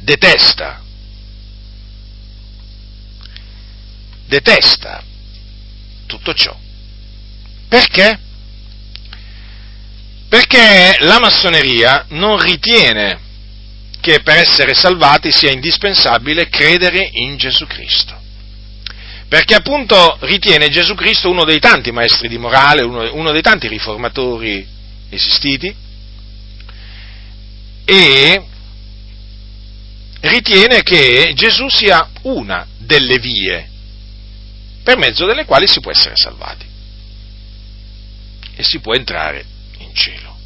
[0.00, 0.82] detesta,
[4.26, 5.04] detesta
[6.06, 6.58] tutto ciò.
[7.68, 8.18] Perché?
[10.28, 13.20] Perché la massoneria non ritiene
[14.00, 18.17] che per essere salvati sia indispensabile credere in Gesù Cristo.
[19.28, 23.68] Perché appunto ritiene Gesù Cristo uno dei tanti maestri di morale, uno, uno dei tanti
[23.68, 24.66] riformatori
[25.10, 25.74] esistiti
[27.84, 28.42] e
[30.20, 33.68] ritiene che Gesù sia una delle vie
[34.82, 36.66] per mezzo delle quali si può essere salvati
[38.54, 39.44] e si può entrare
[39.78, 40.36] in cielo.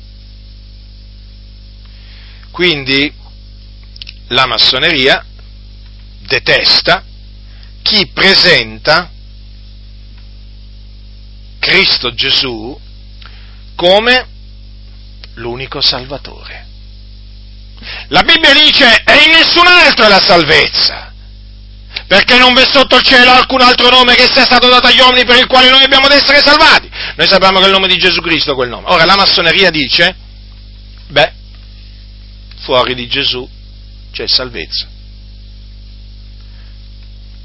[2.51, 3.13] Quindi
[4.29, 5.25] la massoneria
[6.27, 7.05] detesta
[7.83, 9.11] chi presenta
[11.59, 12.79] Cristo Gesù
[13.75, 14.27] come
[15.35, 16.67] l'unico Salvatore.
[18.09, 21.13] La Bibbia dice e in nessun altro è la salvezza,
[22.07, 25.25] perché non v'è sotto il cielo alcun altro nome che sia stato dato agli uomini
[25.25, 26.91] per il quale noi dobbiamo essere salvati.
[27.17, 28.89] Noi sappiamo che è il nome di Gesù Cristo quel nome.
[28.89, 30.15] Ora la massoneria dice,
[31.09, 31.33] beh,
[32.61, 33.49] fuori di Gesù
[34.13, 34.87] c'è salvezza.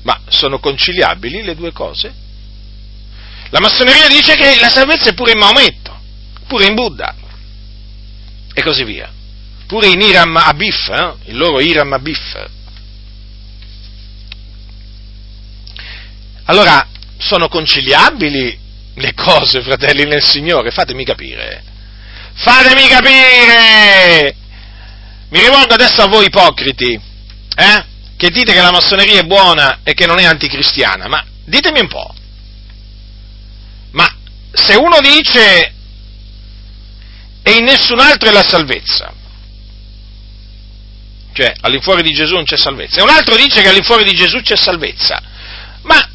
[0.07, 2.13] Ma sono conciliabili le due cose?
[3.49, 5.99] La massoneria dice che la salvezza è pure in Maometto,
[6.47, 7.13] pure in Buddha,
[8.53, 9.11] e così via.
[9.65, 11.13] Pure in Iram Abif, eh?
[11.25, 12.49] il loro Iram Abif.
[16.45, 16.87] Allora,
[17.17, 18.57] sono conciliabili
[18.93, 20.71] le cose, fratelli nel Signore?
[20.71, 21.63] Fatemi capire.
[22.33, 24.35] Fatemi capire!
[25.31, 26.97] Mi rivolgo adesso a voi ipocriti,
[27.57, 27.86] eh?
[28.17, 31.87] Che dite che la massoneria è buona e che non è anticristiana, ma ditemi un
[31.87, 32.13] po'.
[33.91, 34.11] Ma
[34.51, 35.73] se uno dice
[37.43, 39.13] e in nessun altro è la salvezza,
[41.31, 44.41] cioè all'infuori di Gesù non c'è salvezza, e un altro dice che all'infuori di Gesù
[44.41, 45.21] c'è salvezza,
[45.83, 46.09] ma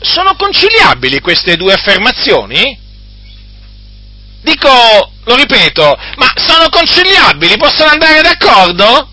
[0.00, 2.78] sono conciliabili queste due affermazioni?
[4.40, 7.58] Dico, lo ripeto, ma sono conciliabili?
[7.58, 9.10] Possono andare d'accordo?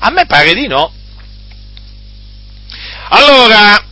[0.00, 0.92] A me pare di no.
[3.10, 3.84] Allora,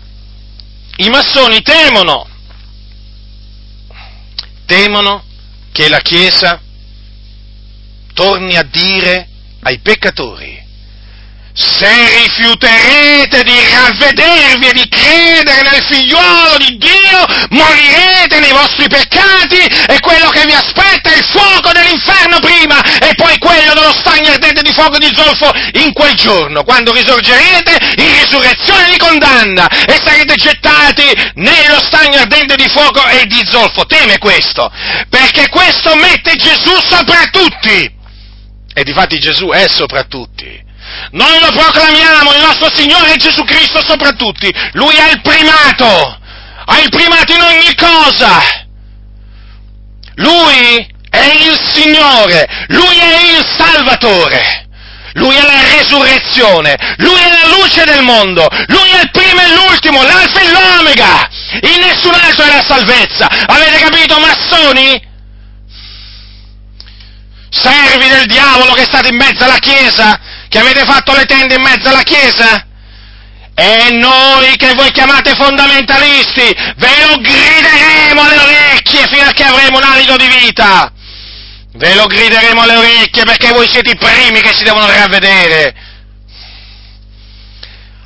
[0.97, 2.27] i massoni temono,
[4.65, 5.25] temono
[5.73, 6.61] che la Chiesa
[8.15, 9.29] torni a dire
[9.61, 10.67] ai peccatori,
[11.59, 11.91] se
[12.23, 19.99] rifiuterete di ravvedervi e di credere nel figliuolo di Dio, morirete nei vostri peccati e
[19.99, 24.63] quello che vi aspetta è il fuoco dell'inferno prima e poi quello dello stagno ardente
[24.63, 25.51] di fuoco di zolfo
[25.83, 31.05] in quel giorno, quando risorgerete in risurrezione di condanna e sarete gettati
[31.35, 33.85] nello stagno ardente di fuoco e di zolfo.
[33.85, 34.71] Teme questo,
[35.09, 37.97] perché questo mette Gesù sopra tutti.
[38.73, 40.67] E difatti Gesù è sopra tutti.
[41.13, 44.53] Noi lo proclamiamo, il nostro Signore Gesù Cristo sopra tutti.
[44.73, 46.19] Lui ha il primato,
[46.67, 48.67] ha il primato in ogni cosa.
[50.17, 54.67] Lui è il Signore, Lui è il Salvatore.
[55.15, 59.55] Lui è la resurrezione, Lui è la luce del mondo, Lui è il primo e
[59.55, 61.29] l'ultimo, l'alfa e l'omega.
[61.63, 63.27] In nessun altro è la salvezza.
[63.27, 65.07] Avete capito, massoni?
[67.51, 71.63] Servi del diavolo che state in mezzo alla Chiesa, che avete fatto le tende in
[71.63, 72.67] mezzo alla Chiesa?
[73.55, 79.79] E noi che voi chiamate fondamentalisti, ve lo grideremo alle orecchie fino a che avremo
[79.79, 80.93] un alito di vita.
[81.73, 85.75] Ve lo grideremo alle orecchie perché voi siete i primi che si devono ravvedere.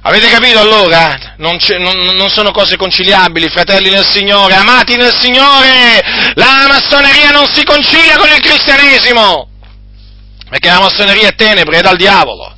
[0.05, 1.35] Avete capito allora?
[1.37, 6.33] Non, non, non, sono cose conciliabili, fratelli nel Signore, amati nel Signore!
[6.35, 9.52] La massoneria non si concilia con il cristianesimo!
[10.53, 12.55] Perché la massoneria è tenebre, è dal diavolo.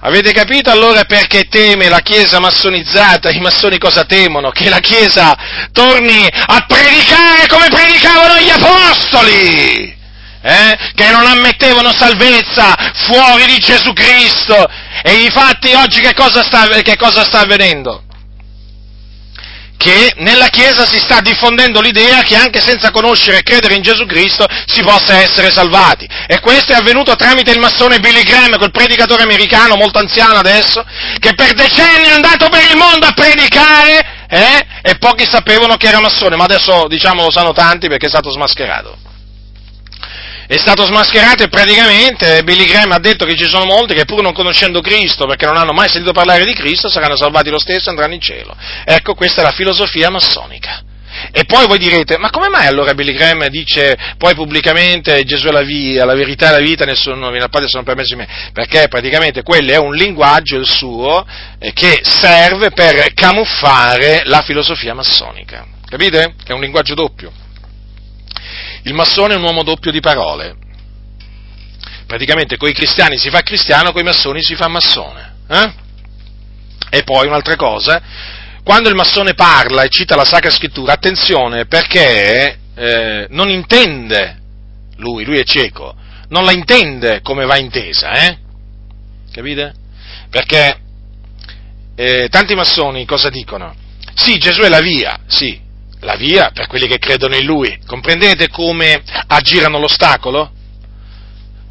[0.00, 3.30] Avete capito allora perché teme la Chiesa massonizzata?
[3.30, 4.50] I massoni cosa temono?
[4.50, 5.34] Che la Chiesa
[5.72, 9.96] torni a predicare come predicavano gli apostoli!
[10.42, 10.78] Eh?
[10.94, 12.76] Che non ammettevano salvezza
[13.06, 14.68] fuori di Gesù Cristo.
[15.02, 18.02] E infatti oggi che cosa sta, che cosa sta avvenendo?
[19.80, 24.04] Che nella Chiesa si sta diffondendo l'idea che anche senza conoscere e credere in Gesù
[24.04, 26.06] Cristo si possa essere salvati.
[26.26, 30.84] E questo è avvenuto tramite il massone Billy Graham, quel predicatore americano molto anziano adesso,
[31.18, 34.66] che per decenni è andato per il mondo a predicare eh?
[34.82, 38.30] e pochi sapevano che era massone, ma adesso diciamo lo sanno tanti perché è stato
[38.30, 38.99] smascherato
[40.50, 44.20] è stato smascherato e praticamente Billy Graham ha detto che ci sono molti che pur
[44.20, 47.86] non conoscendo Cristo, perché non hanno mai sentito parlare di Cristo, saranno salvati lo stesso
[47.86, 48.56] e andranno in cielo.
[48.84, 50.82] Ecco, questa è la filosofia massonica.
[51.30, 55.52] E poi voi direte, ma come mai allora Billy Graham dice poi pubblicamente Gesù è
[55.52, 58.26] la via, la verità è la vita, nessuno viene al Padre sono permessi me?
[58.52, 61.24] Perché praticamente quello è un linguaggio, il suo,
[61.60, 65.64] eh, che serve per camuffare la filosofia massonica.
[65.88, 66.34] Capite?
[66.44, 67.30] È un linguaggio doppio.
[68.82, 70.56] Il massone è un uomo doppio di parole.
[72.06, 75.34] Praticamente con i cristiani si fa cristiano, con i massoni si fa massone.
[75.48, 75.72] Eh?
[76.90, 78.02] E poi un'altra cosa,
[78.64, 84.38] quando il massone parla e cita la Sacra Scrittura, attenzione perché eh, non intende
[84.96, 85.94] lui, lui è cieco,
[86.28, 88.38] non la intende come va intesa, eh?
[89.30, 89.74] Capite?
[90.28, 90.80] Perché
[91.94, 93.74] eh, tanti massoni cosa dicono?
[94.14, 95.60] Sì, Gesù è la via, sì,
[96.00, 97.78] la via per quelli che credono in Lui.
[97.86, 100.52] Comprendete come aggirano l'ostacolo?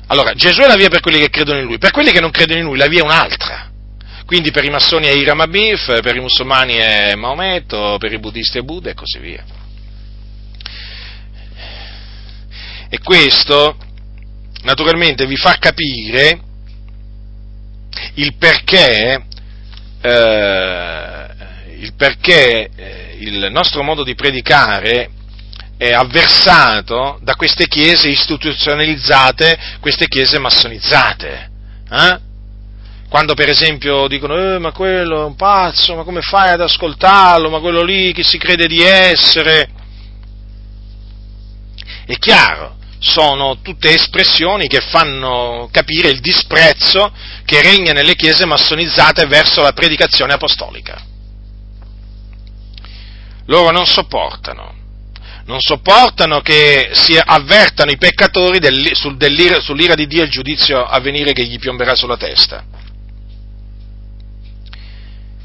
[0.07, 2.31] Allora, Gesù è la via per quelli che credono in Lui, per quelli che non
[2.31, 3.71] credono in Lui la via è un'altra.
[4.25, 8.59] Quindi per i massoni è Hiram Abif, per i musulmani è Maometto, per i buddisti
[8.59, 9.43] è Buddha e così via.
[12.89, 13.75] E questo
[14.63, 16.39] naturalmente vi fa capire
[18.15, 19.23] il perché,
[20.01, 21.18] eh,
[21.79, 25.11] il perché eh, il nostro modo di predicare
[25.77, 31.51] è avversato da queste chiese istituzionalizzate, queste chiese massonizzate.
[31.89, 32.19] Eh?
[33.07, 37.49] Quando per esempio dicono, eh, ma quello è un pazzo, ma come fai ad ascoltarlo,
[37.49, 39.69] ma quello lì chi si crede di essere?
[42.05, 47.11] È chiaro, sono tutte espressioni che fanno capire il disprezzo
[47.45, 51.07] che regna nelle chiese massonizzate verso la predicazione apostolica
[53.49, 54.75] loro non sopportano,
[55.45, 60.31] non sopportano che si avvertano i peccatori del, sul, dell'ira, sull'ira di Dio e il
[60.31, 62.63] giudizio a venire che gli piomberà sulla testa.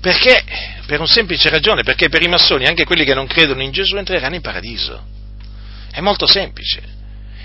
[0.00, 0.44] Perché?
[0.86, 3.96] Per un semplice ragione, perché per i massoni, anche quelli che non credono in Gesù,
[3.96, 5.02] entreranno in paradiso.
[5.90, 6.82] È molto semplice.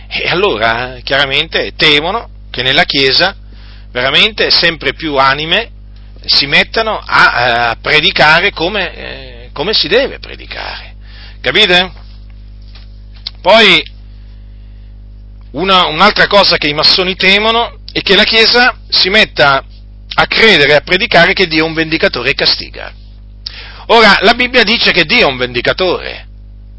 [0.09, 3.33] E allora, chiaramente, temono che nella Chiesa,
[3.91, 5.71] veramente, sempre più anime
[6.25, 8.93] si mettano a, a predicare come...
[8.93, 10.95] Eh, come si deve predicare.
[11.41, 11.91] Capite?
[13.41, 13.83] Poi
[15.51, 19.61] una, un'altra cosa che i massoni temono è che la Chiesa si metta
[20.13, 22.93] a credere e a predicare che Dio è un vendicatore e castiga.
[23.87, 26.25] Ora, la Bibbia dice che Dio è un vendicatore,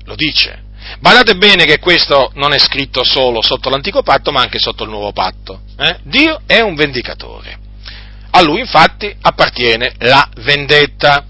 [0.05, 0.68] lo dice.
[1.01, 4.91] Badate bene che questo non è scritto solo sotto l'antico patto, ma anche sotto il
[4.91, 5.64] nuovo patto.
[5.76, 5.99] Eh?
[6.05, 7.59] Dio è un vendicatore.
[8.31, 11.26] A lui infatti appartiene la vendetta.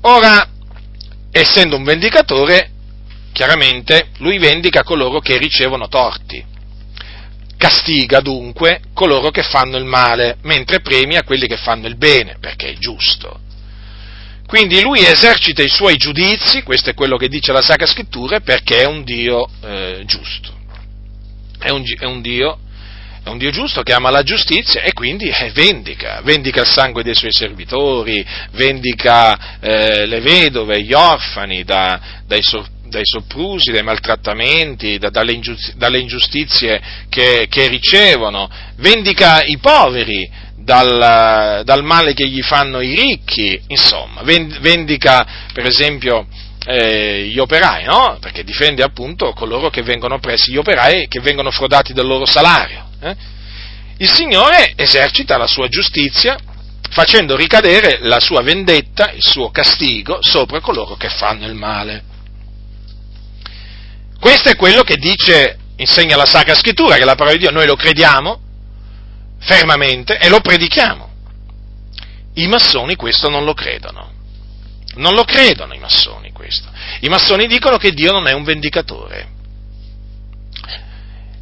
[0.00, 0.58] Ora,
[1.30, 2.70] essendo un vendicatore,
[3.32, 6.44] chiaramente lui vendica coloro che ricevono torti.
[7.56, 12.70] Castiga dunque coloro che fanno il male, mentre premia quelli che fanno il bene, perché
[12.70, 13.40] è giusto.
[14.46, 18.82] Quindi lui esercita i suoi giudizi, questo è quello che dice la Sacra Scrittura, perché
[18.82, 20.52] è un Dio eh, giusto.
[21.58, 22.58] È un, è un Dio
[23.22, 27.02] è un Dio giusto che ama la giustizia e quindi eh, vendica, vendica il sangue
[27.02, 33.82] dei suoi servitori, vendica eh, le vedove, gli orfani da, dai, so, dai, soprusi, dai
[33.82, 42.14] maltrattamenti, da, dalle, ingiustizie, dalle, ingiustizie che, che, ricevono, vendica i poveri dal, dal, male
[42.14, 46.26] che gli fanno i ricchi, insomma, vendica per esempio
[46.64, 48.16] eh, gli operai, no?
[48.18, 52.88] Perché difende appunto coloro che vengono presi, gli operai che vengono frodati del loro salario.
[53.00, 53.16] Eh?
[53.98, 56.36] Il Signore esercita la sua giustizia
[56.90, 62.04] facendo ricadere la sua vendetta, il suo castigo sopra coloro che fanno il male.
[64.18, 67.66] Questo è quello che dice, insegna la Sacra Scrittura, che la parola di Dio, noi
[67.66, 68.40] lo crediamo
[69.38, 71.08] fermamente e lo predichiamo.
[72.34, 74.12] I massoni questo non lo credono.
[74.96, 76.68] Non lo credono i massoni questo.
[77.00, 79.38] I massoni dicono che Dio non è un vendicatore.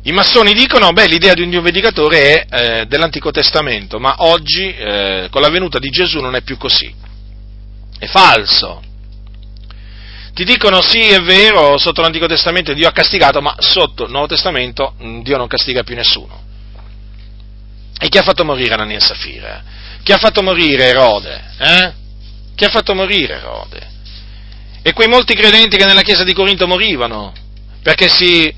[0.09, 4.74] I massoni dicono, beh, l'idea di un Dio vendicatore è eh, dell'Antico Testamento, ma oggi,
[4.74, 6.90] eh, con la venuta di Gesù, non è più così.
[7.98, 8.82] È falso.
[10.32, 14.28] Ti dicono sì, è vero, sotto l'Antico Testamento Dio ha castigato, ma sotto il Nuovo
[14.28, 16.42] Testamento mm, Dio non castiga più nessuno.
[18.00, 19.62] E chi ha fatto morire Anania e Safira?
[20.02, 21.44] Chi ha fatto morire Erode?
[21.59, 21.92] Eh?
[22.54, 23.86] Chi ha fatto morire Erode?
[24.80, 27.34] E quei molti credenti che nella chiesa di Corinto morivano
[27.82, 28.54] perché si,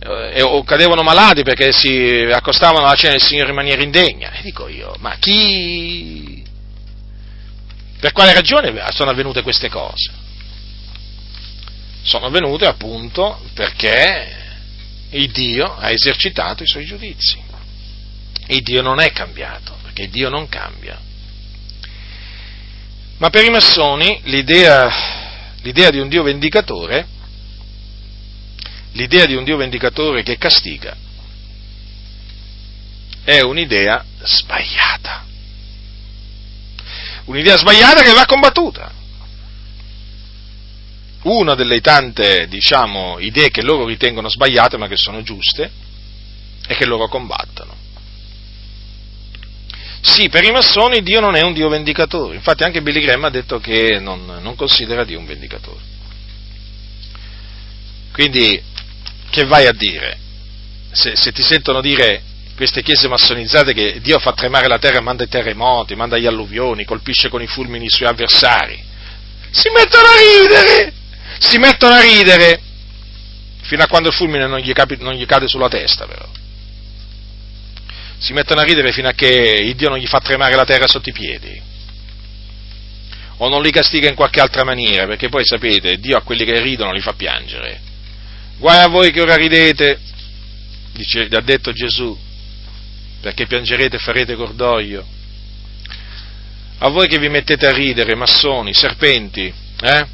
[0.00, 4.30] eh, o cadevano malati perché si accostavano alla cena del Signore in maniera indegna.
[4.32, 6.44] E dico io, ma chi?
[7.98, 10.12] Per quale ragione sono avvenute queste cose?
[12.02, 14.36] Sono avvenute appunto perché
[15.10, 17.46] il Dio ha esercitato i suoi giudizi.
[18.46, 20.98] Il Dio non è cambiato, perché Dio non cambia.
[23.18, 27.06] Ma per i massoni l'idea, l'idea di un Dio vendicatore
[28.92, 30.96] l'idea di un Dio vendicatore che castiga
[33.24, 35.26] è un'idea sbagliata.
[37.26, 38.90] Un'idea sbagliata che va combattuta.
[41.24, 45.70] Una delle tante, diciamo, idee che loro ritengono sbagliate ma che sono giuste
[46.66, 47.76] è che loro combattono.
[50.00, 53.30] Sì, per i massoni Dio non è un Dio vendicatore, infatti anche Billy Graham ha
[53.30, 55.80] detto che non, non considera Dio un vendicatore.
[58.12, 58.62] Quindi
[59.30, 60.18] che vai a dire?
[60.92, 62.22] Se, se, ti sentono dire
[62.56, 66.84] queste chiese massonizzate che Dio fa tremare la terra, manda i terremoti, manda gli alluvioni,
[66.84, 68.82] colpisce con i fulmini i suoi avversari,
[69.50, 70.92] si mettono a ridere,
[71.38, 72.60] si mettono a ridere,
[73.62, 76.26] fino a quando il fulmine non gli, capi, non gli cade sulla testa però.
[78.18, 81.08] Si mettono a ridere fino a che Dio non gli fa tremare la terra sotto
[81.08, 81.68] i piedi
[83.38, 86.60] o non li castiga in qualche altra maniera, perché poi sapete, Dio a quelli che
[86.60, 87.80] ridono li fa piangere.
[88.58, 90.00] Guai a voi che ora ridete,
[90.92, 92.16] dice, ha detto Gesù,
[93.20, 95.06] perché piangerete e farete cordoglio.
[96.78, 100.06] A voi che vi mettete a ridere, massoni, serpenti, eh?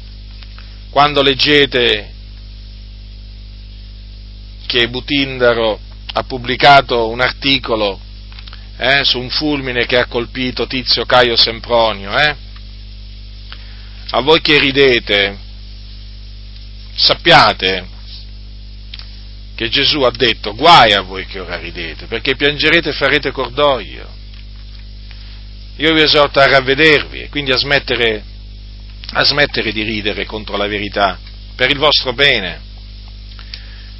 [0.91, 2.13] quando leggete
[4.67, 5.79] che Butindaro
[6.13, 7.99] ha pubblicato un articolo
[8.77, 12.35] eh, su un fulmine che ha colpito Tizio Caio Sempronio, eh?
[14.11, 15.35] a voi che ridete,
[16.93, 17.93] sappiate
[19.55, 24.07] che Gesù ha detto, guai a voi che ora ridete, perché piangerete e farete cordoglio.
[25.77, 28.23] Io vi esorto a ravvedervi e quindi a smettere,
[29.11, 31.17] a smettere di ridere contro la verità,
[31.55, 32.59] per il vostro bene,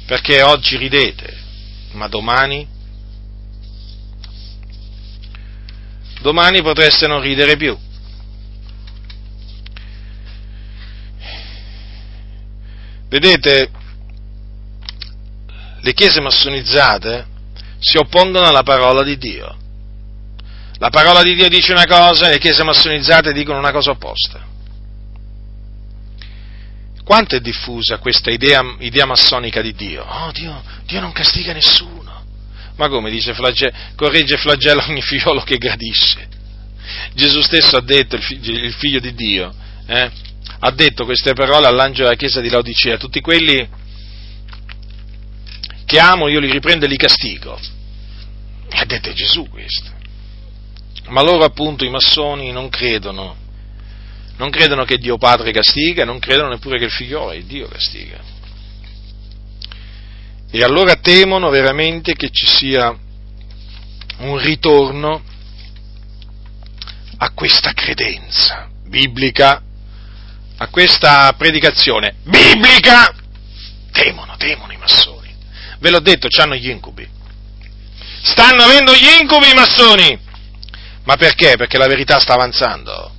[0.04, 1.36] perché oggi ridete,
[1.92, 2.66] ma domani,
[6.20, 7.78] domani potreste non ridere più.
[13.08, 13.70] Vedete,
[15.86, 17.26] le chiese massonizzate
[17.78, 19.56] si oppongono alla parola di Dio.
[20.78, 24.44] La parola di Dio dice una cosa e le chiese massonizzate dicono una cosa opposta.
[27.04, 30.02] Quanto è diffusa questa idea, idea massonica di Dio?
[30.02, 32.24] Oh, Dio, Dio non castiga nessuno.
[32.74, 36.26] Ma come dice, flagge, corregge e flagella ogni figliolo che gradisce.
[37.14, 39.54] Gesù stesso ha detto, il figlio, di Dio,
[39.86, 40.10] eh,
[40.58, 43.84] ha detto queste parole all'angelo della chiesa di Laodicea, tutti quelli
[45.86, 47.58] che amo io li riprendo e li castigo.
[48.68, 49.90] Ha detto Gesù questo.
[51.08, 53.36] Ma loro appunto i massoni non credono,
[54.36, 58.18] non credono che Dio Padre castiga, non credono neppure che il figliolo è Dio castiga.
[60.50, 62.94] E allora temono veramente che ci sia
[64.18, 65.22] un ritorno
[67.18, 69.62] a questa credenza biblica,
[70.56, 73.14] a questa predicazione biblica.
[73.92, 75.15] Temono, temono i massoni.
[75.86, 77.08] Ve l'ho detto, hanno gli incubi.
[78.24, 80.18] Stanno avendo gli incubi i massoni.
[81.04, 81.54] Ma perché?
[81.56, 83.12] Perché la verità sta avanzando.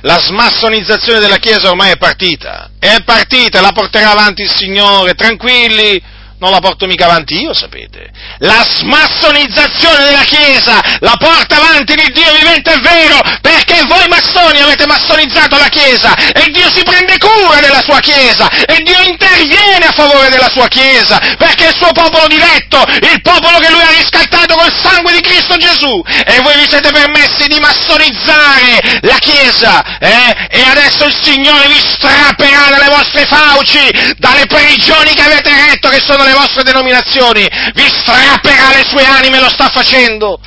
[0.00, 2.70] La smassonizzazione della Chiesa ormai è partita.
[2.78, 6.02] È partita, la porterà avanti il Signore, tranquilli
[6.38, 8.10] non la porto mica avanti io, sapete.
[8.38, 14.60] La smassonizzazione della Chiesa la porta avanti il Dio vivente e vero, perché voi massoni
[14.60, 19.86] avete massonizzato la Chiesa e Dio si prende cura della sua Chiesa e Dio interviene
[19.86, 23.80] a favore della sua Chiesa, perché è il suo popolo diletto, il popolo che lui
[23.80, 29.16] ha riscattato col sangue di Cristo Gesù e voi vi siete permessi di massonizzare la
[29.18, 30.48] Chiesa eh?
[30.50, 36.00] e adesso il Signore vi strapperà dalle vostre fauci, dalle prigioni che avete retto che
[36.00, 40.38] sono le vostre denominazioni, vi strapperà le sue anime, lo sta facendo,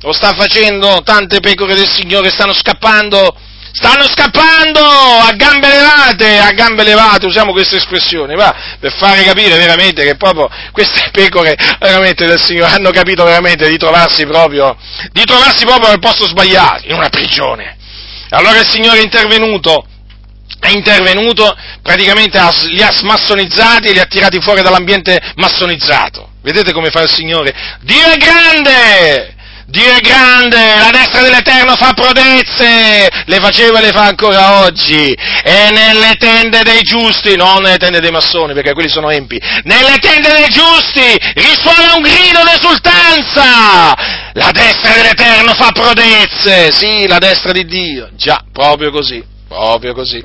[0.00, 3.34] lo sta facendo, tante pecore del Signore stanno scappando
[3.72, 9.56] Stanno scappando a gambe levate, a gambe levate, usiamo questa espressione, va, per fare capire
[9.56, 14.76] veramente che proprio queste pecore veramente del Signore hanno capito veramente di trovarsi proprio,
[15.12, 17.76] di trovarsi proprio nel posto sbagliato, in una prigione.
[18.30, 19.86] Allora il Signore è intervenuto,
[20.60, 22.40] è intervenuto, praticamente
[22.70, 26.30] li ha smassonizzati e li ha tirati fuori dall'ambiente massonizzato.
[26.42, 27.54] Vedete come fa il Signore?
[27.82, 29.36] Dio è grande!
[29.70, 35.12] Dio è grande, la destra dell'Eterno fa prodezze, le faceva e le fa ancora oggi,
[35.12, 39.98] e nelle tende dei giusti, non nelle tende dei massoni, perché quelli sono empi, nelle
[39.98, 43.94] tende dei giusti risuona un grido d'esultanza,
[44.32, 50.22] la destra dell'Eterno fa prodezze, sì, la destra di Dio, già, proprio così, proprio così.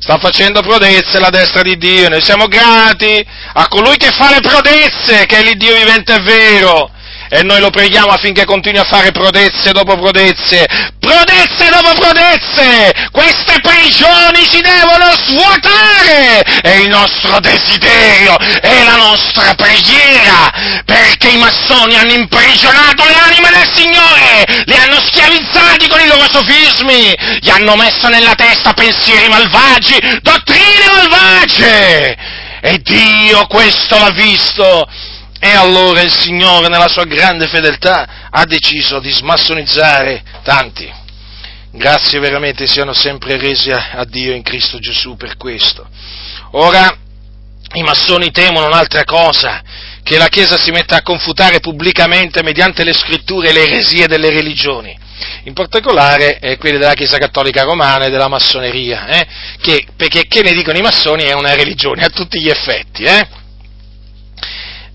[0.00, 4.40] Sta facendo prodezze la destra di Dio, noi siamo grati a colui che fa le
[4.40, 6.90] prodezze, che è l'Iddio vivente e vero,
[7.28, 10.66] e noi lo preghiamo affinché continui a fare prodezze dopo prodezze,
[10.98, 13.08] prodezze dopo prodezze!
[13.10, 16.42] Queste prigioni si devono svuotare!
[16.62, 23.50] È il nostro desiderio, è la nostra preghiera, perché i massoni hanno imprigionato le anime
[23.50, 29.28] del Signore, li hanno schiavizzati con i loro sofismi, gli hanno messo nella testa pensieri
[29.28, 32.44] malvagi, dottrine malvagie!
[32.60, 34.88] E Dio questo l'ha visto
[35.38, 40.90] e allora il Signore, nella sua grande fedeltà, ha deciso di smassonizzare tanti.
[41.72, 45.86] Grazie veramente siano sempre resi a, Dio in Cristo Gesù per questo.
[46.52, 46.96] Ora,
[47.74, 49.62] i massoni temono un'altra cosa,
[50.02, 54.96] che la Chiesa si metta a confutare pubblicamente mediante le scritture le eresie delle religioni,
[55.44, 59.26] in particolare eh, quelle della Chiesa Cattolica Romana e della massoneria, eh,
[59.60, 63.44] che, perché che ne dicono i massoni è una religione a tutti gli effetti, eh?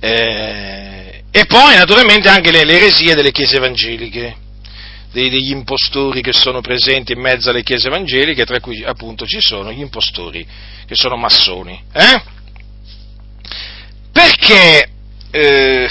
[0.03, 4.35] Eh, e poi naturalmente anche le, le eresie delle chiese evangeliche,
[5.11, 9.39] dei, degli impostori che sono presenti in mezzo alle chiese evangeliche, tra cui appunto ci
[9.39, 10.45] sono gli impostori
[10.87, 11.79] che sono massoni.
[11.93, 12.21] Eh?
[14.11, 14.89] Perché,
[15.29, 15.89] eh,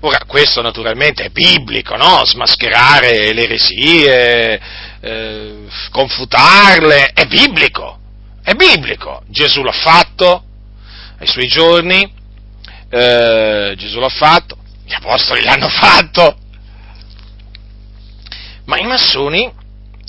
[0.00, 2.24] ora questo naturalmente è biblico, no?
[2.24, 4.60] Smascherare le eresie,
[5.00, 5.54] eh,
[5.90, 7.98] confutarle, è biblico,
[8.44, 9.24] è biblico.
[9.26, 10.44] Gesù l'ha fatto
[11.18, 12.16] ai suoi giorni,
[12.90, 16.36] eh, Gesù l'ha fatto, gli apostoli l'hanno fatto,
[18.64, 19.50] ma i massoni,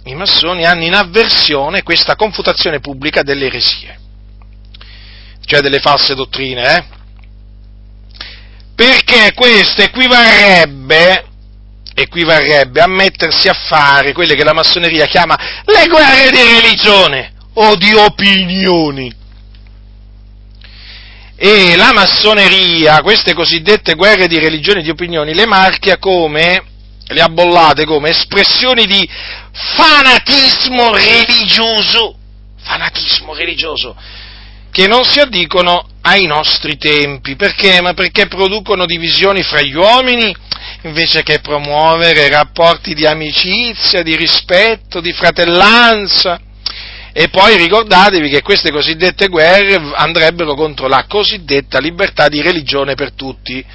[0.06, 4.00] i massoni hanno in avversione questa confutazione pubblica delle eresie,
[5.46, 6.98] cioè delle false dottrine, eh?
[8.76, 11.26] perché questo equivarrebbe,
[11.94, 17.76] equivarrebbe a mettersi a fare quelle che la massoneria chiama le guerre di religione o
[17.76, 19.19] di opinioni
[21.42, 26.62] e la massoneria, queste cosiddette guerre di religione e di opinioni, le marchia come,
[27.08, 29.10] le ha bollate come espressioni di
[29.52, 32.18] fanatismo religioso,
[32.62, 33.96] fanatismo religioso,
[34.70, 37.38] che non si addicono ai nostri tempi.
[37.38, 37.80] Perché?
[37.80, 40.36] Ma perché producono divisioni fra gli uomini
[40.84, 46.42] invece che promuovere rapporti di amicizia, di rispetto, di fratellanza.
[47.12, 53.14] E poi ricordatevi che queste cosiddette guerre andrebbero contro la cosiddetta libertà di religione per
[53.14, 53.66] tutti,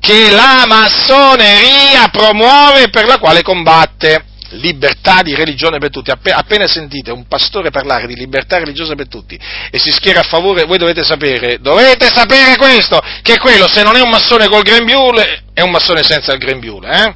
[0.00, 4.24] che la massoneria promuove e per la quale combatte.
[4.54, 6.10] Libertà di religione per tutti.
[6.10, 9.38] Appena sentite un pastore parlare di libertà religiosa per tutti
[9.70, 13.94] e si schiera a favore, voi dovete sapere, dovete sapere questo, che quello se non
[13.94, 17.14] è un massone col grembiule, è un massone senza il grembiule, eh?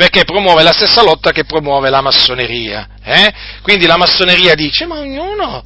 [0.00, 2.88] Perché promuove la stessa lotta che promuove la massoneria.
[3.04, 3.30] Eh?
[3.60, 5.62] Quindi la massoneria dice, ma ognuno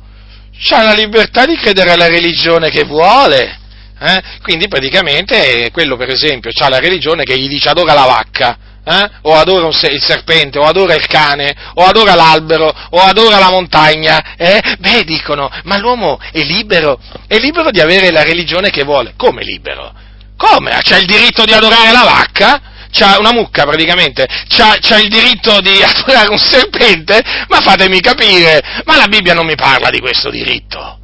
[0.71, 3.61] ha la libertà di credere alla religione che vuole.
[3.97, 4.23] Eh?
[4.43, 9.11] Quindi praticamente quello per esempio ha la religione che gli dice adora la vacca, eh?
[9.23, 14.35] o adora il serpente, o adora il cane, o adora l'albero, o adora la montagna,
[14.37, 14.61] eh?
[14.81, 19.15] beh dicono, ma l'uomo è libero, è libero di avere la religione che vuole.
[19.17, 19.95] Come libero?
[20.37, 20.77] Come?
[20.83, 22.73] C'ha il diritto di adorare la vacca?
[22.95, 28.63] C'ha una mucca praticamente, c'ha, c'ha il diritto di adorare un serpente, ma fatemi capire,
[28.85, 31.01] ma la Bibbia non mi parla di questo diritto.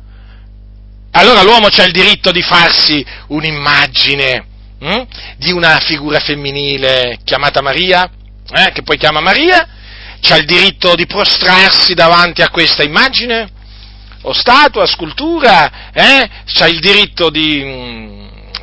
[1.12, 4.46] Allora l'uomo c'ha il diritto di farsi un'immagine
[4.78, 8.08] hm, di una figura femminile chiamata Maria,
[8.52, 9.66] eh, che poi chiama Maria,
[10.20, 13.48] c'ha il diritto di prostrarsi davanti a questa immagine,
[14.22, 17.62] o statua, scultura, eh, c'ha il diritto di...
[17.62, 18.19] Hm,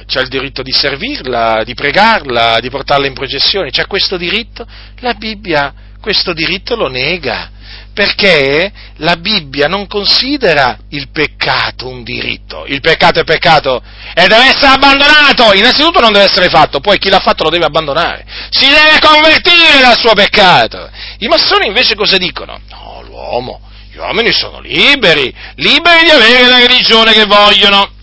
[0.07, 4.65] c'ha il diritto di servirla, di pregarla, di portarla in processione, c'ha questo diritto?
[4.99, 5.73] La Bibbia
[6.07, 7.49] questo diritto lo nega,
[7.93, 13.81] perché la Bibbia non considera il peccato un diritto, il peccato è peccato
[14.13, 17.65] e deve essere abbandonato, innanzitutto non deve essere fatto, poi chi l'ha fatto lo deve
[17.65, 20.89] abbandonare, si deve convertire dal suo peccato
[21.19, 22.61] I massoni invece cosa dicono?
[22.69, 23.59] No, l'uomo,
[23.91, 27.95] gli uomini sono liberi, liberi di avere la religione che vogliono.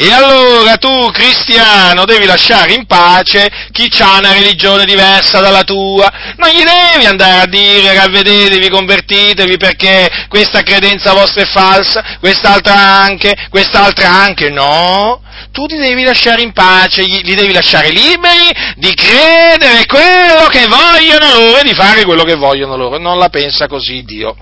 [0.00, 6.08] E allora tu, cristiano, devi lasciare in pace chi ha una religione diversa dalla tua.
[6.36, 12.74] Non gli devi andare a dire ravvedetevi, convertitevi perché questa credenza vostra è falsa, quest'altra
[12.74, 14.50] anche, quest'altra anche.
[14.50, 15.20] No,
[15.50, 21.40] tu li devi lasciare in pace, li devi lasciare liberi di credere quello che vogliono
[21.40, 22.98] loro e di fare quello che vogliono loro.
[22.98, 24.36] Non la pensa così Dio.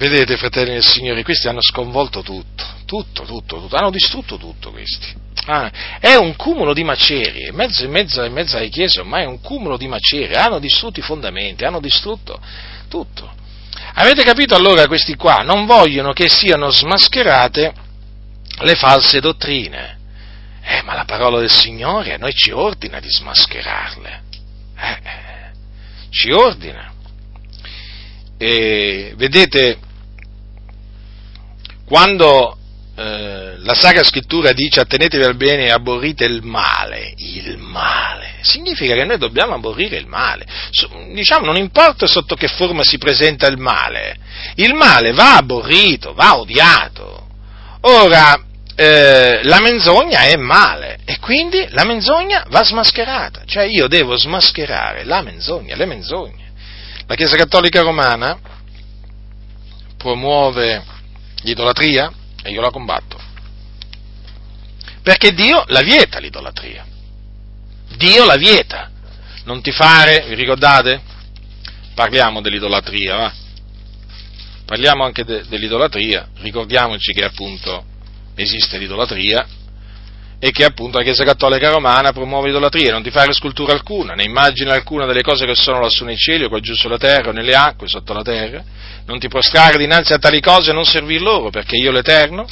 [0.00, 5.12] Vedete, fratelli del Signore, questi hanno sconvolto tutto, tutto, tutto, tutto, hanno distrutto tutto questi.
[5.44, 5.70] Ah,
[6.00, 9.26] è un cumulo di macerie, in mezzo, in, mezzo, in mezzo alle chiese ormai è
[9.26, 12.40] un cumulo di macerie, hanno distrutto i fondamenti, hanno distrutto
[12.88, 13.30] tutto.
[13.92, 15.42] Avete capito allora questi qua?
[15.42, 17.74] Non vogliono che siano smascherate
[18.60, 19.98] le false dottrine.
[20.62, 24.22] Eh, ma la parola del Signore a noi ci ordina di smascherarle.
[24.78, 25.50] Eh, eh
[26.08, 26.90] ci ordina.
[28.38, 29.88] E vedete,
[31.90, 32.56] quando
[32.94, 38.94] eh, la Sacra Scrittura dice attenetevi al bene e aborrite il male, il male, significa
[38.94, 40.46] che noi dobbiamo aborrire il male.
[41.12, 44.16] Diciamo, non importa sotto che forma si presenta il male,
[44.54, 47.26] il male va aborrito, va odiato.
[47.80, 48.40] Ora,
[48.76, 55.02] eh, la menzogna è male e quindi la menzogna va smascherata, cioè io devo smascherare
[55.02, 56.52] la menzogna, le menzogne.
[57.08, 58.38] La Chiesa Cattolica Romana
[59.96, 60.89] promuove
[61.42, 62.12] l'idolatria
[62.42, 63.18] e io la combatto.
[65.02, 66.86] Perché Dio la vieta l'idolatria.
[67.96, 68.90] Dio la vieta.
[69.44, 71.00] Non ti fare, vi ricordate?
[71.94, 73.32] Parliamo dell'idolatria, va?
[74.64, 77.84] Parliamo anche de, dell'idolatria, ricordiamoci che appunto
[78.36, 79.44] esiste l'idolatria
[80.42, 84.24] e che appunto la Chiesa Cattolica Romana promuove l'idolatria, non ti fare scultura alcuna, né
[84.24, 87.32] immagine alcuna delle cose che sono lassù nei cieli o qua giù sulla terra o
[87.32, 88.64] nelle acque sotto la terra,
[89.04, 92.46] non ti prostrare dinanzi a tali cose e non servir loro, perché io l'Eterno,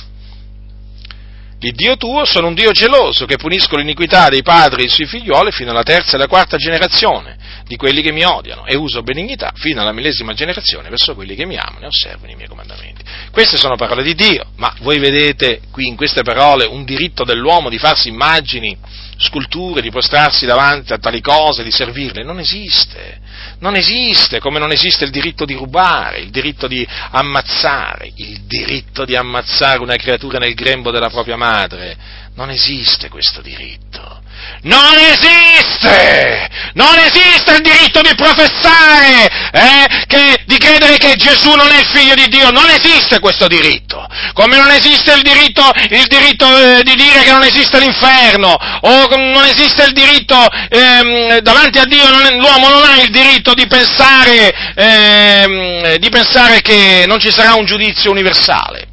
[1.61, 5.51] il Dio tuo, sono un Dio geloso che punisco l'iniquità dei padri e suoi figlioli
[5.51, 7.37] fino alla terza e alla quarta generazione
[7.67, 11.47] di quelli che mi odiano e uso benignità fino alla millesima generazione verso quelli che
[11.47, 13.03] mi amano e osservano i miei comandamenti.
[13.33, 17.69] Queste sono parole di Dio, ma voi vedete qui in queste parole un diritto dell'uomo
[17.69, 18.77] di farsi immagini,
[19.19, 22.23] sculture, di prostrarsi davanti a tali cose, di servirle?
[22.23, 23.19] Non esiste.
[23.59, 29.05] Non esiste, come non esiste il diritto di rubare, il diritto di ammazzare, il diritto
[29.05, 31.97] di ammazzare una creatura nel grembo della propria madre.
[32.35, 34.23] Non esiste questo diritto.
[34.63, 36.49] Non esiste!
[36.75, 41.87] Non esiste il diritto di professare, eh, che, di credere che Gesù non è il
[41.87, 44.07] figlio di Dio, non esiste questo diritto.
[44.33, 49.09] Come non esiste il diritto, il diritto eh, di dire che non esiste l'inferno, o
[49.17, 50.37] non esiste il diritto,
[50.69, 56.61] ehm, davanti a Dio non, l'uomo non ha il diritto di pensare, ehm, di pensare
[56.61, 58.89] che non ci sarà un giudizio universale,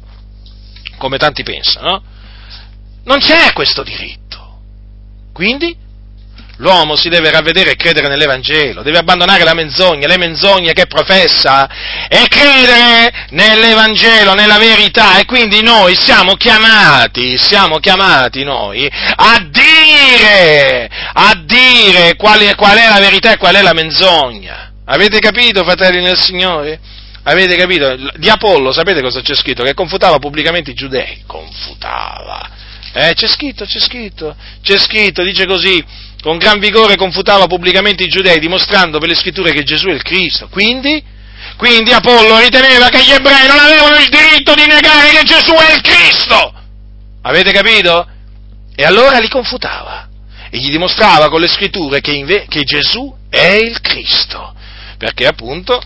[0.98, 2.02] come tanti pensano, no?
[3.04, 4.25] Non c'è questo diritto.
[5.36, 5.76] Quindi
[6.56, 11.68] l'uomo si deve ravvedere e credere nell'Evangelo, deve abbandonare la menzogna, le menzogne che professa
[12.08, 20.88] e credere nell'Evangelo, nella verità e quindi noi siamo chiamati, siamo chiamati noi a dire,
[21.12, 24.72] a dire qual è, qual è la verità e qual è la menzogna.
[24.86, 26.80] Avete capito, fratelli nel Signore?
[27.24, 27.94] Avete capito?
[28.16, 29.64] Di Apollo, sapete cosa c'è scritto?
[29.64, 31.24] Che confutava pubblicamente i giudei.
[31.26, 32.55] Confutava
[32.96, 35.84] eh, c'è scritto, c'è scritto, c'è scritto, dice così,
[36.22, 40.02] con gran vigore confutava pubblicamente i giudei, dimostrando per le scritture che Gesù è il
[40.02, 40.48] Cristo.
[40.48, 41.04] Quindi,
[41.58, 45.74] quindi Apollo riteneva che gli ebrei non avevano il diritto di negare che Gesù è
[45.74, 46.54] il Cristo.
[47.20, 48.08] Avete capito?
[48.74, 50.08] E allora li confutava
[50.48, 54.54] e gli dimostrava con le scritture che, inve- che Gesù è il Cristo.
[54.96, 55.82] Perché appunto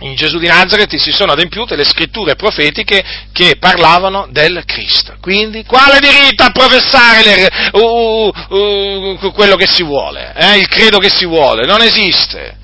[0.00, 3.02] in Gesù di Nazareth si sono adempiute le scritture profetiche
[3.32, 5.16] che parlavano del Cristo.
[5.20, 10.58] Quindi, quale diritto a professare le, uh, uh, uh, quello che si vuole, eh?
[10.58, 11.66] il credo che si vuole?
[11.66, 12.56] Non esiste.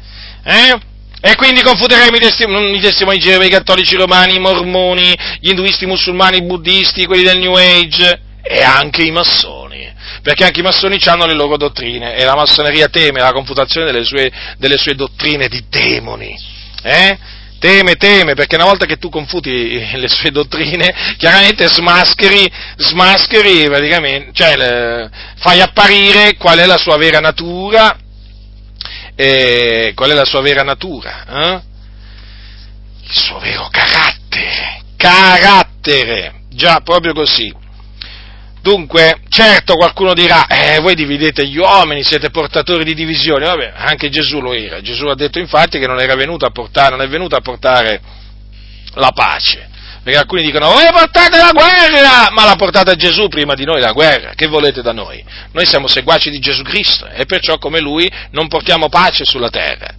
[0.44, 0.78] Eh?
[1.20, 6.38] E quindi confuteremo i testimoni, i testimoni i cattolici romani, i mormoni, gli induisti, musulmani,
[6.38, 11.26] i buddisti, quelli del New Age e anche i massoni perché anche i massoni hanno
[11.26, 15.64] le loro dottrine e la massoneria teme la confutazione delle sue, delle sue dottrine di
[15.68, 16.52] demoni
[16.84, 17.18] eh?
[17.58, 19.50] Teme, teme, perché una volta che tu confuti
[19.96, 26.98] le sue dottrine, chiaramente smascheri, smascheri praticamente, cioè le, fai apparire qual è la sua
[26.98, 27.96] vera natura,
[29.14, 31.62] eh, qual è la sua vera natura, eh?
[33.02, 37.63] il suo vero carattere, carattere, già proprio così.
[38.64, 44.08] Dunque, certo qualcuno dirà, eh, voi dividete gli uomini, siete portatori di divisione, vabbè, anche
[44.08, 45.98] Gesù lo era, Gesù ha detto infatti che non
[46.50, 48.00] portare, non è venuto a portare
[48.94, 49.68] la pace,
[50.02, 53.92] perché alcuni dicono, voi portate la guerra, ma l'ha portata Gesù prima di noi la
[53.92, 55.22] guerra, che volete da noi?
[55.52, 59.92] Noi siamo seguaci di Gesù Cristo e perciò come Lui non portiamo pace sulla terra,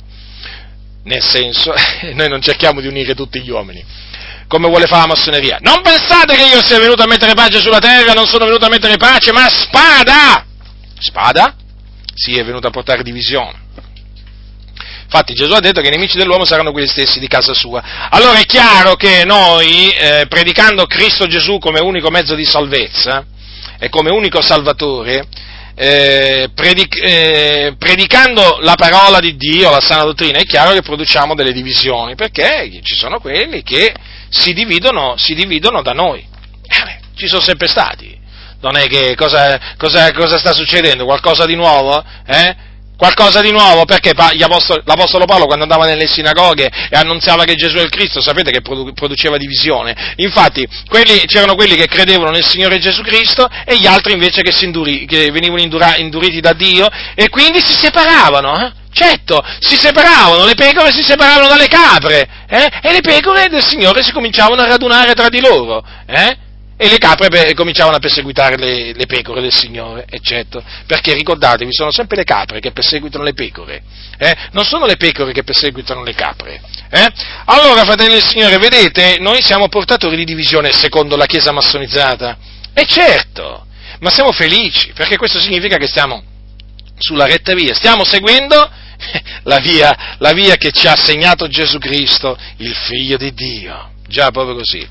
[1.04, 1.72] nel senso,
[2.16, 3.86] noi non cerchiamo di unire tutti gli uomini,
[4.48, 5.58] come vuole fare la massoneria.
[5.62, 8.70] Non pensate che io sia venuto a mettere pace sulla terra, non sono venuto a
[8.70, 10.46] mettere pace, ma spada!
[11.00, 11.56] Spada?
[12.14, 13.64] Sì, è venuto a portare divisione.
[15.04, 18.10] Infatti Gesù ha detto che i nemici dell'uomo saranno quelli stessi di casa sua.
[18.10, 23.24] Allora è chiaro che noi, eh, predicando Cristo Gesù come unico mezzo di salvezza
[23.78, 25.28] e come unico salvatore,
[25.76, 31.36] eh, predic- eh, predicando la parola di Dio, la sana dottrina, è chiaro che produciamo
[31.36, 33.94] delle divisioni, perché ci sono quelli che
[34.38, 36.20] si dividono, si dividono da noi.
[36.20, 38.18] Eh, ci sono sempre stati.
[38.62, 41.06] Non è che cosa, cosa, cosa sta succedendo?
[41.06, 42.04] Qualcosa di nuovo?
[42.26, 42.56] Eh?
[42.98, 47.82] Qualcosa di nuovo perché l'Apostolo Paolo quando andava nelle sinagoghe e annunziava che Gesù è
[47.82, 50.14] il Cristo, sapete che produceva divisione.
[50.18, 54.54] Infatti quelli, c'erano quelli che credevano nel Signore Gesù Cristo e gli altri invece che,
[54.64, 58.66] induri, che venivano indura, induriti da Dio e quindi si separavano.
[58.66, 58.72] Eh?
[58.94, 62.70] Certo, si separavano, le pecore si separavano dalle capre eh?
[62.82, 65.84] e le pecore del Signore si cominciavano a radunare tra di loro.
[66.08, 66.38] Eh?
[66.78, 70.62] E le capre beh, cominciavano a perseguitare le, le, pecore del Signore, eccetera.
[70.86, 73.82] Perché ricordatevi, sono sempre le capre che perseguitano le pecore,
[74.18, 74.36] eh?
[74.52, 76.62] non sono le pecore che perseguitano le capre.
[76.90, 77.08] Eh?
[77.46, 82.38] Allora, fratelli del Signore, vedete, noi siamo portatori di divisione secondo la Chiesa massonizzata.
[82.74, 83.66] E certo,
[84.00, 86.22] ma siamo felici, perché questo significa che stiamo
[86.98, 88.70] sulla retta via, stiamo seguendo
[89.44, 93.92] la via, la via che ci ha segnato Gesù Cristo, il Figlio di Dio.
[94.08, 94.88] Già, proprio così.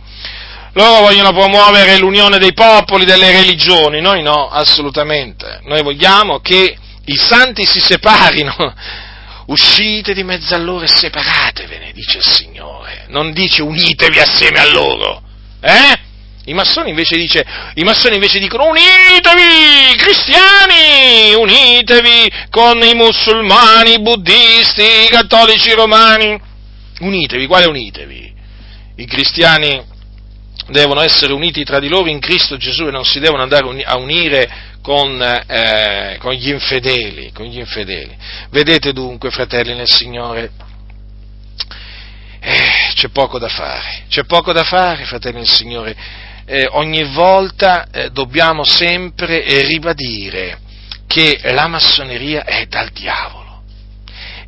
[0.75, 5.61] Loro vogliono promuovere l'unione dei popoli, delle religioni, noi no, assolutamente.
[5.65, 8.53] Noi vogliamo che i santi si separino.
[9.47, 13.05] Uscite di mezzo a loro e separatevene, dice il Signore.
[13.09, 15.23] Non dice unitevi assieme a loro.
[15.61, 15.99] Eh?
[16.47, 17.45] I massoni, dice,
[17.75, 26.39] I massoni invece dicono unitevi, cristiani, unitevi con i musulmani, i buddisti, i cattolici romani.
[26.99, 28.33] Unitevi, quale unitevi?
[28.97, 29.93] I cristiani
[30.69, 33.97] devono essere uniti tra di loro in Cristo Gesù e non si devono andare a
[33.97, 38.17] unire con, eh, con, gli, infedeli, con gli infedeli.
[38.51, 40.51] Vedete dunque, fratelli nel Signore,
[42.41, 45.97] eh, c'è poco da fare, c'è poco da fare, fratelli nel Signore
[46.47, 50.59] eh, ogni volta eh, dobbiamo sempre eh, ribadire
[51.07, 53.44] che la massoneria è dal diavolo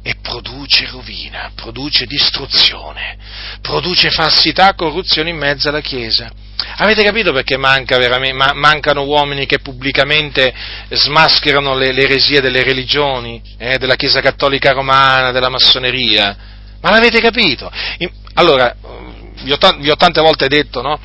[0.07, 3.19] e produce rovina, produce distruzione,
[3.61, 6.31] produce falsità, corruzione in mezzo alla Chiesa.
[6.77, 7.99] Avete capito perché manca
[8.33, 10.55] ma, mancano uomini che pubblicamente
[10.91, 16.37] smascherano le, le eresie delle religioni, eh, della Chiesa cattolica romana, della massoneria?
[16.81, 17.69] Ma l'avete capito?
[17.99, 18.77] In, allora,
[19.43, 21.01] vi ho, vi ho, tante volte detto, no?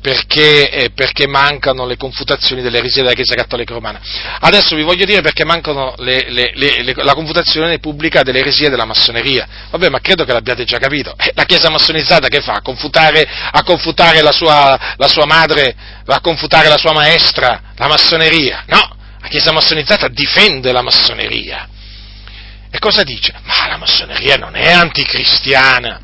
[0.00, 4.00] Perché, eh, perché, mancano le confutazioni delle eresie della Chiesa Cattolica Romana.
[4.40, 8.84] Adesso vi voglio dire perché mancano le, le, le, la confutazione pubblica delle eresie della
[8.84, 9.46] massoneria.
[9.70, 11.14] Vabbè, ma credo che l'abbiate già capito.
[11.18, 12.54] Eh, la Chiesa massonizzata che fa?
[12.54, 15.74] A confutare, a confutare la, sua, la sua madre,
[16.06, 18.64] a confutare la sua maestra, la massoneria?
[18.66, 21.68] No, la Chiesa massonizzata difende la massoneria.
[22.70, 23.34] E cosa dice?
[23.42, 26.00] Ma la massoneria non è anticristiana.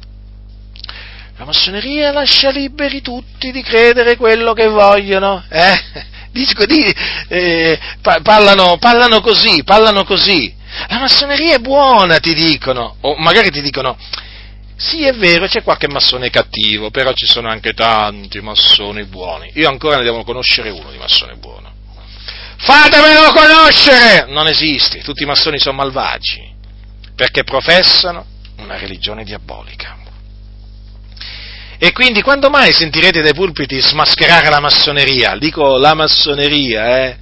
[1.38, 6.04] La massoneria lascia liberi tutti di credere quello che vogliono, eh?
[6.32, 6.82] Dico, di,
[7.28, 7.78] eh,
[8.22, 10.54] parlano, parlano così, parlano così.
[10.88, 13.98] La massoneria è buona, ti dicono, o magari ti dicono,
[14.76, 19.50] sì, è vero, c'è qualche massone cattivo, però ci sono anche tanti massoni buoni.
[19.54, 21.72] Io ancora ne devo conoscere uno di massone buono.
[22.56, 24.26] Fatemelo conoscere!
[24.28, 26.54] Non esiste, tutti i massoni sono malvagi,
[27.14, 28.24] perché professano
[28.56, 30.04] una religione diabolica.
[31.78, 35.36] E quindi quando mai sentirete dai pulpiti smascherare la massoneria?
[35.36, 37.16] Dico la massoneria, eh?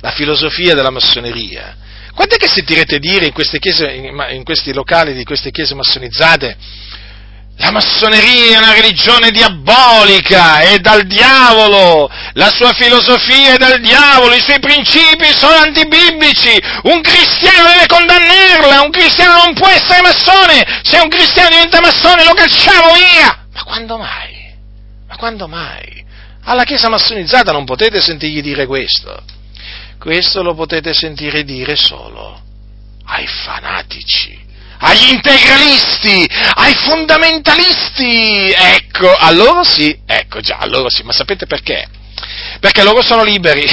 [0.00, 1.76] La filosofia della massoneria.
[2.14, 3.90] Quando è che sentirete dire in, chiese,
[4.30, 6.56] in questi locali di queste chiese massonizzate
[7.60, 14.34] la massoneria è una religione diabolica, è dal diavolo, la sua filosofia è dal diavolo,
[14.34, 20.80] i suoi principi sono antibiblici, un cristiano deve condannarla, un cristiano non può essere massone,
[20.82, 23.39] se un cristiano diventa massone lo cacciamo via!
[23.60, 24.54] Ma quando mai?
[25.06, 26.04] Ma quando mai?
[26.44, 29.22] Alla Chiesa massonizzata non potete sentirgli dire questo.
[29.98, 32.40] Questo lo potete sentire dire solo
[33.04, 34.38] ai fanatici,
[34.78, 38.50] agli integralisti, ai fondamentalisti.
[38.50, 41.86] Ecco, a loro sì, ecco già, a loro sì, ma sapete perché?
[42.60, 43.64] perché loro sono liberi,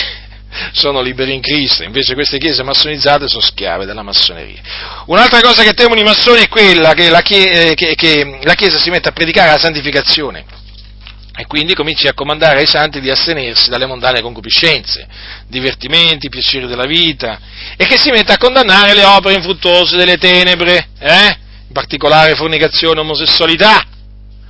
[0.71, 4.61] sono liberi in Cristo, invece queste chiese massonizzate sono schiave della massoneria.
[5.05, 8.53] Un'altra cosa che temono i massoni è quella che la, chiesa, eh, che, che la
[8.53, 10.45] chiesa si mette a predicare la santificazione
[11.39, 15.07] e quindi cominci a comandare ai santi di astenersi dalle mondane concupiscenze,
[15.47, 17.39] divertimenti, piaceri della vita,
[17.77, 21.37] e che si mette a condannare le opere infruttuose delle tenebre, eh?
[21.67, 23.83] in particolare fornicazione e omosessualità,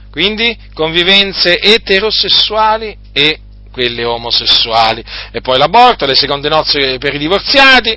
[0.10, 3.40] quindi convivenze eterosessuali e
[3.78, 7.96] quelle omosessuali, e poi l'aborto, le seconde nozze per i divorziati,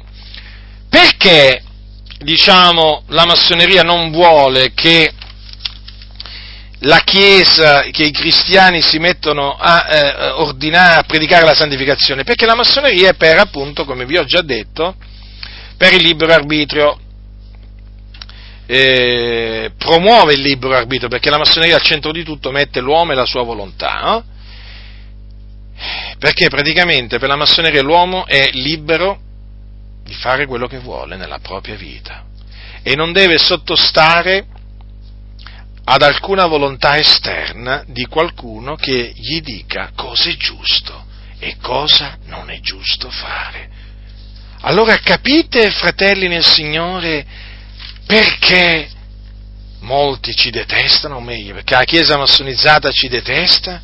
[0.91, 1.63] perché
[2.19, 5.11] diciamo la massoneria non vuole che
[6.81, 12.45] la Chiesa, che i cristiani si mettono a eh, ordinare, a predicare la santificazione, perché
[12.45, 14.95] la massoneria è per, appunto, come vi ho già detto,
[15.79, 16.99] per il libero arbitrio,
[18.67, 23.15] eh, promuove il libero arbitrio, perché la massoneria al centro di tutto mette l'uomo e
[23.15, 24.25] la sua volontà, no?
[26.19, 29.19] Perché praticamente per la massoneria l'uomo è libero
[30.05, 32.25] di fare quello che vuole nella propria vita
[32.83, 34.47] e non deve sottostare
[35.85, 41.05] ad alcuna volontà esterna di qualcuno che gli dica cosa è giusto
[41.39, 43.69] e cosa non è giusto fare.
[44.63, 47.25] Allora capite, fratelli nel Signore,
[48.07, 48.89] perché
[49.81, 53.81] molti ci detestano, o meglio, perché la Chiesa massonizzata ci detesta?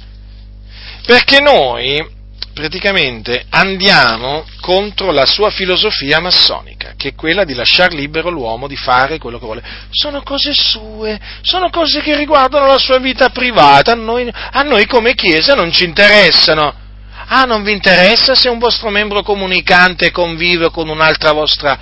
[1.06, 2.14] Perché noi
[2.52, 8.76] praticamente andiamo contro la sua filosofia massonica, che è quella di lasciare libero l'uomo di
[8.76, 9.62] fare quello che vuole.
[9.90, 14.86] Sono cose sue, sono cose che riguardano la sua vita privata, a noi, a noi
[14.86, 16.74] come Chiesa non ci interessano.
[17.28, 21.78] Ah, non vi interessa se un vostro membro comunicante convive con un'altra vostra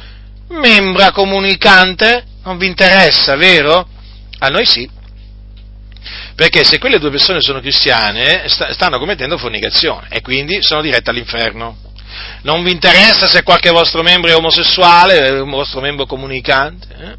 [0.48, 2.24] membra comunicante?
[2.42, 3.88] Non vi interessa, vero?
[4.38, 4.88] A noi sì.
[6.34, 11.76] Perché se quelle due persone sono cristiane, stanno commettendo fornicazione e quindi sono dirette all'inferno.
[12.42, 17.16] Non vi interessa se qualche vostro membro è omosessuale, un vostro membro comunicante, eh?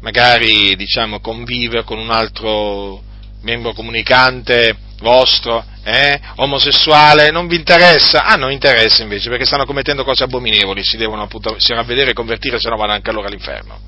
[0.00, 3.02] magari diciamo convive con un altro
[3.42, 6.20] membro comunicante vostro, eh?
[6.36, 8.24] omosessuale, non vi interessa?
[8.24, 12.14] Ah, non interessa invece, perché stanno commettendo cose abominevoli, si devono appunto si ravvedere e
[12.14, 13.78] convertire, se no vanno anche loro all'inferno.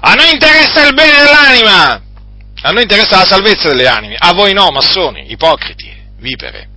[0.00, 2.02] A noi interessa il bene dell'anima,
[2.62, 6.68] a noi interessa la salvezza delle anime, a voi no, massoni, ipocriti, vipere.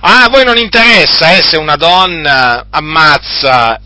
[0.00, 3.80] A voi non interessa eh, se una donna ammazza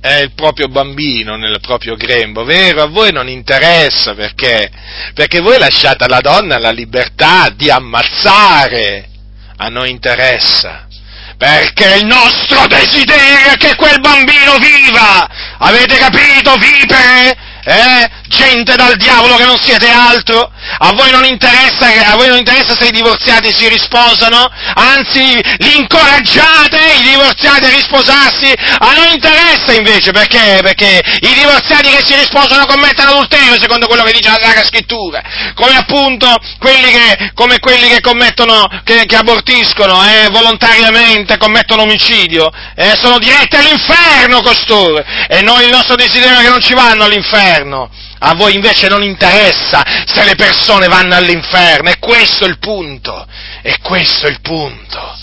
[0.00, 2.82] eh, il proprio bambino nel proprio grembo, vero?
[2.82, 4.70] A voi non interessa perché?
[5.14, 9.08] Perché voi lasciate alla donna la libertà di ammazzare.
[9.56, 10.86] A noi interessa.
[11.36, 15.28] Perché il nostro desiderio è che quel bambino viva!
[15.58, 17.36] Avete capito, vipere?
[17.64, 18.10] Eh?
[18.28, 20.50] Gente dal diavolo che non siete altro?
[20.78, 24.48] A voi non interessa, voi non interessa se i divorziati si risposano?
[24.74, 28.52] Anzi, li incoraggiate i divorziati a risposarsi?
[28.78, 30.60] A noi interessa invece, perché?
[30.62, 35.22] Perché i divorziati che si risposano commettono adulterio, secondo quello che dice la Sacra Scrittura.
[35.54, 42.50] Come appunto quelli che, come quelli che commettono, che, che abortiscono, eh, volontariamente, commettono omicidio,
[42.76, 45.02] eh, sono diretti all'inferno costoro.
[45.28, 47.90] E noi il nostro desiderio è che non ci vanno all'inferno.
[48.20, 53.26] A voi invece non interessa se le persone vanno all'inferno, è questo il punto,
[53.62, 55.16] è questo il punto.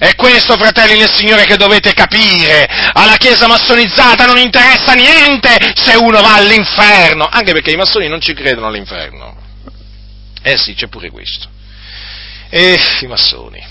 [0.00, 2.66] È questo, fratelli del Signore, che dovete capire.
[2.94, 8.18] Alla Chiesa massonizzata non interessa niente se uno va all'inferno, anche perché i massoni non
[8.18, 9.36] ci credono all'inferno.
[10.42, 11.48] Eh sì, c'è pure questo.
[12.48, 13.62] E i massoni.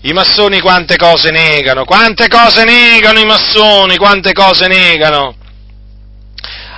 [0.00, 5.36] I massoni quante cose negano, quante cose negano i massoni, quante cose negano.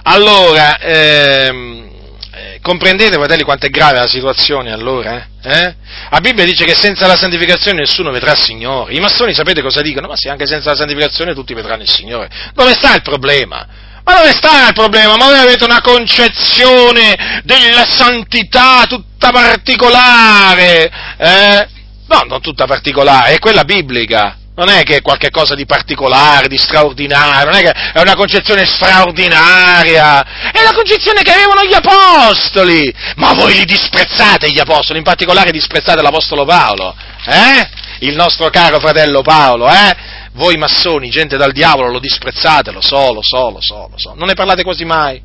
[0.05, 1.91] Allora, ehm,
[2.35, 5.27] eh, comprendete, fratelli, quanto è grave la situazione allora?
[5.43, 5.75] Eh?
[6.11, 8.95] La Bibbia dice che senza la santificazione nessuno vedrà il Signore.
[8.95, 10.09] I massoni sapete cosa dicono?
[10.09, 12.29] Ma sì, anche senza la santificazione tutti vedranno il Signore.
[12.53, 13.67] Dove sta il problema?
[14.05, 15.17] Ma dove sta il problema?
[15.17, 21.69] Ma voi avete una concezione della santità tutta particolare, eh?
[22.09, 26.59] No, non tutta particolare, è quella biblica non è che è qualcosa di particolare, di
[26.59, 32.93] straordinario, non è che è una concezione straordinaria, è la concezione che avevano gli apostoli,
[33.17, 37.81] ma voi li disprezzate gli apostoli, in particolare disprezzate l'apostolo Paolo, eh?
[38.01, 39.97] Il nostro caro fratello Paolo, eh?
[40.35, 44.15] Voi massoni, gente dal diavolo, lo disprezzate, lo so, lo so, lo so, lo so,
[44.17, 45.23] non ne parlate quasi mai,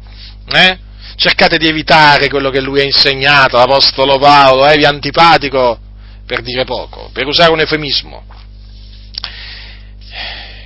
[0.54, 0.80] eh?
[1.18, 4.78] Cercate di evitare quello che lui ha insegnato, l'apostolo Paolo, eh?
[4.78, 5.80] Vi è antipatico,
[6.26, 8.24] per dire poco, per usare un eufemismo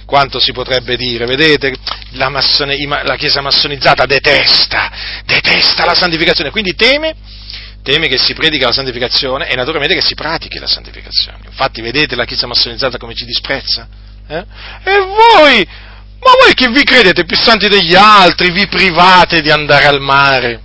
[0.06, 1.74] quanto si potrebbe dire, vedete,
[2.12, 4.92] la, massone, la Chiesa massonizzata detesta,
[5.26, 7.16] detesta la santificazione, quindi teme,
[7.82, 11.40] teme che si predica la santificazione e naturalmente che si pratichi la santificazione.
[11.46, 13.88] Infatti vedete la Chiesa massonizzata come ci disprezza?
[14.28, 14.44] Eh?
[14.84, 15.66] E voi,
[16.20, 20.60] ma voi che vi credete più santi degli altri, vi private di andare al mare,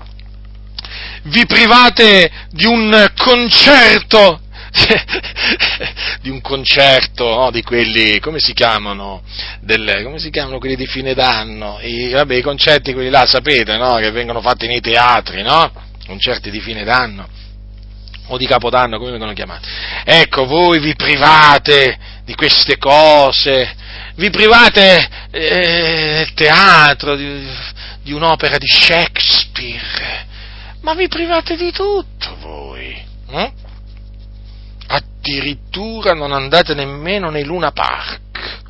[1.23, 4.41] vi private di un concerto
[6.21, 9.23] di un concerto, no, di quelli, come si chiamano,
[9.61, 13.77] del, come si chiamano quelli di fine d'anno, I, vabbè, i concerti quelli là, sapete,
[13.77, 15.73] no, che vengono fatti nei teatri, no?
[16.07, 17.29] Concerti di fine d'anno,
[18.29, 19.69] o di capodanno, come vengono chiamati.
[20.05, 23.75] Ecco, voi vi private di queste cose,
[24.17, 27.47] vi private eh, del teatro, di,
[28.03, 30.27] di un'opera di Shakespeare,
[30.83, 33.05] ma vi private di tutto voi.
[33.29, 33.65] Hm?
[35.27, 38.61] Addirittura non andate nemmeno nei Luna Park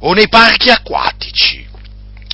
[0.00, 1.64] o nei parchi acquatici.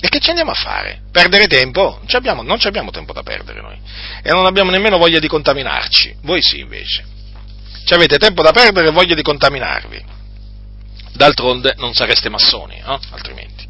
[0.05, 1.03] E che ci andiamo a fare?
[1.13, 1.99] Perdere tempo?
[1.99, 3.79] Non ci abbiamo, non ci abbiamo tempo da perdere noi.
[4.21, 6.17] E non abbiamo nemmeno voglia di contaminarci.
[6.23, 7.05] Voi sì, invece.
[7.85, 10.05] Ci avete tempo da perdere e voglia di contaminarvi.
[11.13, 12.99] D'altronde non sareste massoni, no?
[13.11, 13.69] Altrimenti.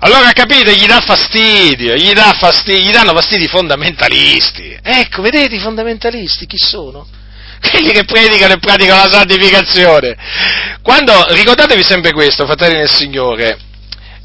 [0.00, 4.76] Allora capite, gli dà fastidio, gli, dà fastidio, gli danno fastidio i fondamentalisti.
[4.82, 7.06] Ecco, vedete i fondamentalisti chi sono?
[7.70, 10.16] Quelli che predicano e praticano la santificazione.
[10.82, 13.58] Quando, ricordatevi sempre questo, fratelli del Signore,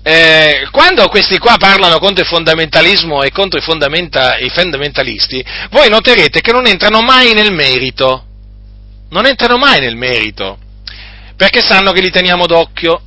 [0.03, 5.89] eh, quando questi qua parlano contro il fondamentalismo e contro i, fondamenta, i fondamentalisti, voi
[5.89, 8.26] noterete che non entrano mai nel merito.
[9.09, 10.57] Non entrano mai nel merito.
[11.35, 13.01] Perché sanno che li teniamo d'occhio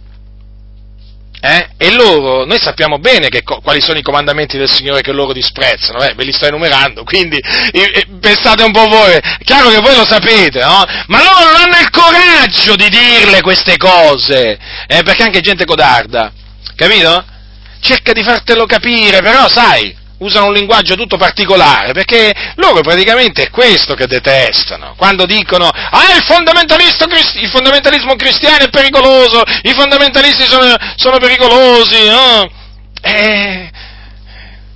[1.45, 1.69] eh?
[1.77, 6.01] E loro, noi sappiamo bene che, quali sono i comandamenti del Signore che loro disprezzano,
[6.01, 6.15] eh?
[6.15, 10.61] ve li sto enumerando, quindi eh, pensate un po' voi, chiaro che voi lo sapete,
[10.61, 10.83] no?
[11.09, 15.03] Ma loro non hanno il coraggio di dirle queste cose, eh?
[15.03, 16.33] perché anche gente codarda,
[16.75, 17.23] capito?
[17.79, 19.95] Cerca di fartelo capire, però sai,
[20.25, 26.13] usano un linguaggio tutto particolare, perché loro praticamente è questo che detestano, quando dicono, ah,
[26.13, 26.23] il,
[27.43, 32.51] il fondamentalismo cristiano è pericoloso, i fondamentalisti sono, sono pericolosi, no?
[33.03, 33.71] Eh,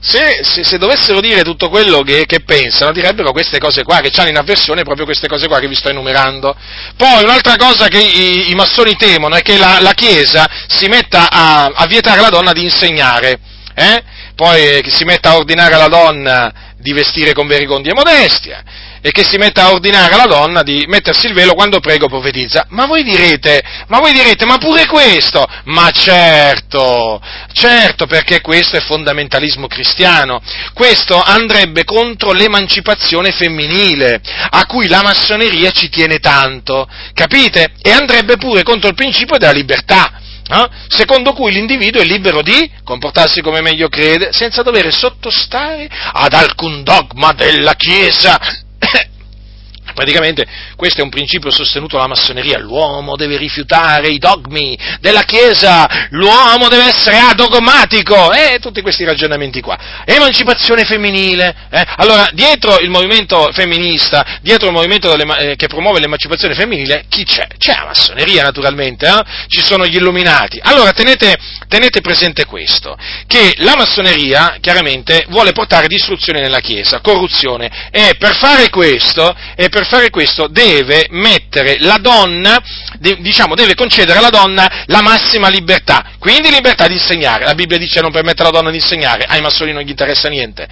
[0.00, 4.10] se, se, se, dovessero dire tutto quello che, che, pensano, direbbero queste cose qua, che
[4.14, 6.54] hanno in avversione proprio queste cose qua che vi sto enumerando.
[6.96, 11.28] Poi un'altra cosa che i, i massoni temono è che la, la Chiesa si metta
[11.30, 13.40] a, a vietare alla donna di insegnare.
[13.74, 14.02] Eh?
[14.38, 18.62] Poi che si metta a ordinare alla donna di vestire con vericondia e modestia,
[19.00, 22.66] e che si metta a ordinare alla donna di mettersi il velo quando prego profetizza.
[22.68, 25.44] Ma voi direte, ma voi direte, ma pure questo?
[25.64, 27.20] Ma certo,
[27.52, 30.40] certo, perché questo è fondamentalismo cristiano.
[30.72, 34.20] Questo andrebbe contro l'emancipazione femminile,
[34.50, 37.72] a cui la massoneria ci tiene tanto, capite?
[37.82, 40.68] E andrebbe pure contro il principio della libertà eh?
[40.88, 46.82] secondo cui l'individuo è libero di comportarsi come meglio crede, senza dover sottostare ad alcun
[46.82, 48.66] dogma della Chiesa.
[49.94, 50.46] Praticamente
[50.76, 56.68] questo è un principio sostenuto dalla massoneria, l'uomo deve rifiutare i dogmi della Chiesa, l'uomo
[56.68, 59.76] deve essere adogmatico, e eh, tutti questi ragionamenti qua.
[60.04, 61.84] Emancipazione femminile, eh?
[61.96, 67.24] allora dietro il movimento femminista, dietro il movimento delle, eh, che promuove l'emancipazione femminile, chi
[67.24, 67.46] c'è?
[67.58, 69.22] C'è la massoneria naturalmente, eh?
[69.48, 70.60] ci sono gli illuminati.
[70.62, 71.36] Allora tenete,
[71.66, 72.96] tenete presente questo,
[73.26, 79.68] che la massoneria chiaramente vuole portare distruzione nella Chiesa, corruzione, e per fare questo, e
[79.68, 82.60] per fare questo deve mettere la donna,
[83.18, 87.44] diciamo, deve concedere alla donna la massima libertà, quindi libertà di insegnare.
[87.44, 90.66] La Bibbia dice non permette alla donna di insegnare, ai massoni non gli interessa niente.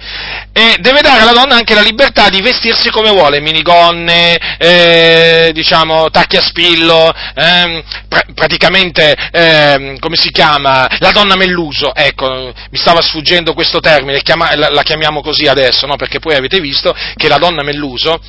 [0.53, 6.09] E deve dare alla donna anche la libertà di vestirsi come vuole, minigonne, eh, diciamo,
[6.09, 12.77] tacchi a spillo, eh, pra- praticamente, eh, come si chiama, la donna melluso, ecco, mi
[12.77, 15.95] stava sfuggendo questo termine, chiama- la-, la chiamiamo così adesso, no?
[15.95, 18.19] perché poi avete visto che la donna melluso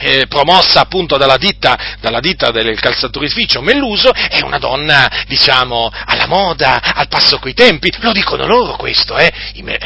[0.00, 6.26] eh, promossa appunto dalla ditta, dalla ditta del calzaturificio Melluso, è una donna, diciamo, alla
[6.26, 9.32] moda, al passo coi tempi, lo dicono loro questo, eh?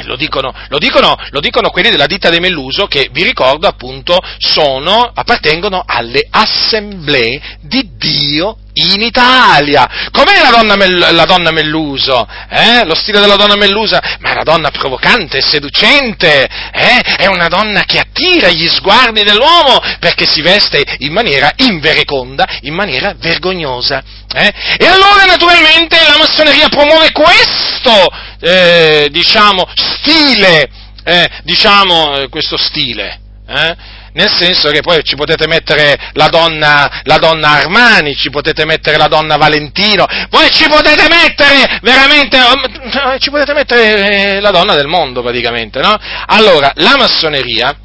[0.05, 4.18] lo, dicono, lo, dicono, lo dicono quelli della ditta dei Melluso che, vi ricordo appunto,
[4.39, 10.09] sono, appartengono alle assemblee di Dio in Italia.
[10.11, 12.27] Com'è la donna, la donna Melluso?
[12.48, 12.85] Eh?
[12.85, 14.01] Lo stile della donna Mellusa?
[14.20, 17.01] Ma è una donna provocante, seducente, eh?
[17.16, 22.74] è una donna che attira gli sguardi dell'uomo perché si veste in maniera invereconda, in
[22.74, 24.03] maniera vergognosa.
[24.35, 24.53] Eh?
[24.78, 28.09] E allora naturalmente la massoneria promuove questo,
[28.40, 30.69] eh, diciamo, stile,
[31.05, 33.77] eh, diciamo, eh, questo stile Eh?
[34.16, 38.97] Nel senso che poi ci potete mettere la donna, la donna Armani, ci potete mettere
[38.97, 44.86] la donna Valentino, poi ci potete mettere veramente, oh, ci potete mettere la donna del
[44.86, 45.94] mondo praticamente, no?
[46.28, 47.76] Allora, la massoneria,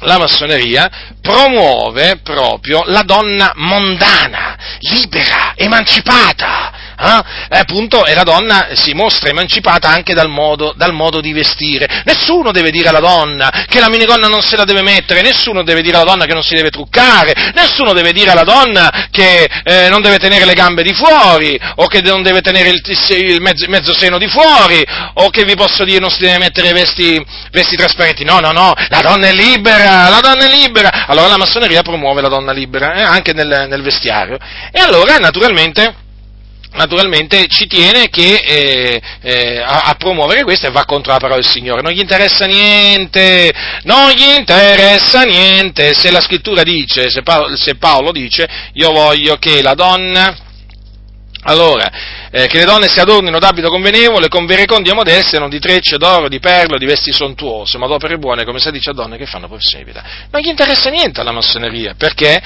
[0.00, 0.90] la massoneria
[1.20, 6.61] promuove proprio la donna mondana, libera, emancipata,
[7.02, 7.58] eh?
[7.58, 12.02] appunto, e la donna si mostra emancipata anche dal modo, dal modo, di vestire.
[12.04, 15.82] Nessuno deve dire alla donna che la minigonna non se la deve mettere, nessuno deve
[15.82, 19.88] dire alla donna che non si deve truccare, nessuno deve dire alla donna che eh,
[19.88, 22.80] non deve tenere le gambe di fuori, o che non deve tenere il,
[23.18, 24.84] il mezzo, mezzo, seno di fuori,
[25.14, 28.24] o che vi posso dire non si deve mettere vesti, vesti trasparenti.
[28.24, 31.06] No, no, no, la donna è libera, la donna è libera.
[31.06, 34.38] Allora la massoneria promuove la donna libera, eh, anche nel, nel vestiario.
[34.70, 36.01] E allora, naturalmente,
[36.74, 41.40] naturalmente ci tiene che, eh, eh, a, a, promuovere questo e va contro la parola
[41.40, 41.82] del Signore.
[41.82, 43.52] Non gli interessa niente,
[43.84, 45.94] non gli interessa niente.
[45.94, 50.36] Se la scrittura dice, se Paolo, se Paolo dice, io voglio che la donna,
[51.44, 51.90] allora,
[52.30, 55.98] eh, che le donne si adornino d'abito convenevole, con vere condia modeste, non di trecce,
[55.98, 59.26] d'oro, di perlo, di vesti sontuose, ma d'opere buone, come si dice a donne che
[59.26, 60.02] fanno perseguita.
[60.30, 62.40] Non gli interessa niente alla massoneria, perché?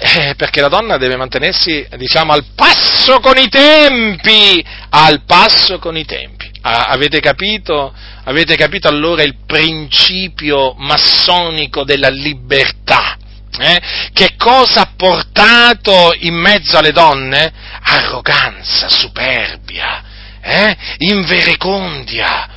[0.00, 5.96] Eh, perché la donna deve mantenersi, diciamo, al passo con i tempi, al passo con
[5.96, 6.48] i tempi.
[6.60, 7.92] Ah, avete capito?
[8.24, 13.16] Avete capito allora il principio massonico della libertà?
[13.58, 13.80] Eh?
[14.12, 17.52] Che cosa ha portato in mezzo alle donne?
[17.82, 20.04] Arroganza, superbia,
[20.40, 20.76] eh?
[20.98, 22.48] inverecondia,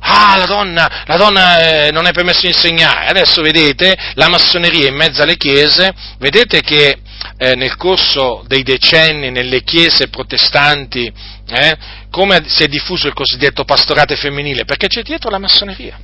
[0.00, 3.06] Ah, la donna, la donna eh, non è permesso di insegnare.
[3.06, 6.98] Adesso vedete la massoneria in mezzo alle chiese, vedete che
[7.36, 11.12] eh, nel corso dei decenni nelle chiese protestanti
[11.52, 11.76] eh,
[12.10, 14.64] come si è diffuso il cosiddetto pastorate femminile?
[14.64, 15.98] Perché c'è dietro la massoneria.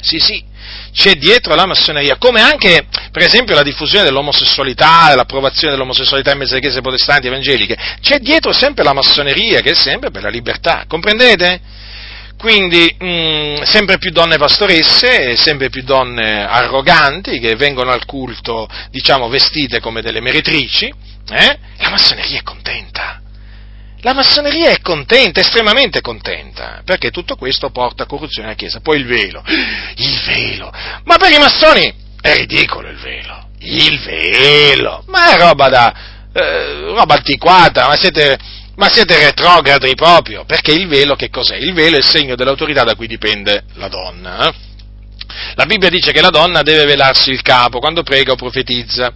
[0.00, 0.42] Sì, sì,
[0.92, 6.52] c'è dietro la massoneria, come anche per esempio la diffusione dell'omosessualità, l'approvazione dell'omosessualità in mezzo
[6.52, 10.84] alle chiese protestanti evangeliche, c'è dietro sempre la massoneria che è sempre per la libertà,
[10.86, 11.60] comprendete?
[12.38, 18.68] Quindi mh, mm, sempre più donne pastoresse, sempre più donne arroganti che vengono al culto,
[18.90, 21.58] diciamo, vestite come delle meretrici, eh?
[21.78, 23.20] la massoneria è contenta.
[24.02, 28.78] La massoneria è contenta, estremamente contenta, perché tutto questo porta a corruzione alla Chiesa.
[28.80, 29.42] Poi il velo,
[29.96, 35.68] il velo, ma per i massoni è ridicolo il velo, il velo, ma è roba
[35.68, 35.94] da,
[36.32, 38.38] eh, roba antiquata, ma siete,
[38.78, 41.56] ma siete retrogradi proprio, perché il velo che cos'è?
[41.56, 44.48] Il velo è il segno dell'autorità da cui dipende la donna.
[44.48, 44.54] Eh?
[45.56, 49.12] La Bibbia dice che la donna deve velarsi il capo quando prega o profetizza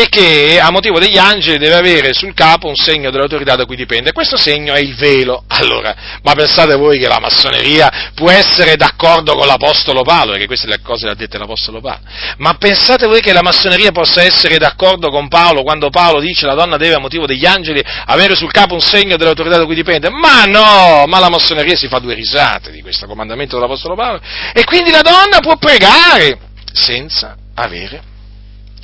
[0.00, 3.76] e che a motivo degli angeli deve avere sul capo un segno dell'autorità da cui
[3.76, 4.12] dipende.
[4.12, 5.44] Questo segno è il velo.
[5.48, 10.80] Allora, ma pensate voi che la massoneria può essere d'accordo con l'Apostolo Paolo, perché queste
[10.82, 12.00] cose le ha dette l'Apostolo Paolo,
[12.38, 16.54] ma pensate voi che la massoneria possa essere d'accordo con Paolo quando Paolo dice la
[16.54, 20.10] donna deve a motivo degli angeli avere sul capo un segno dell'autorità da cui dipende?
[20.10, 24.20] Ma no, ma la massoneria si fa due risate di questo comandamento dell'Apostolo Paolo
[24.52, 26.38] e quindi la donna può pregare
[26.72, 28.14] senza avere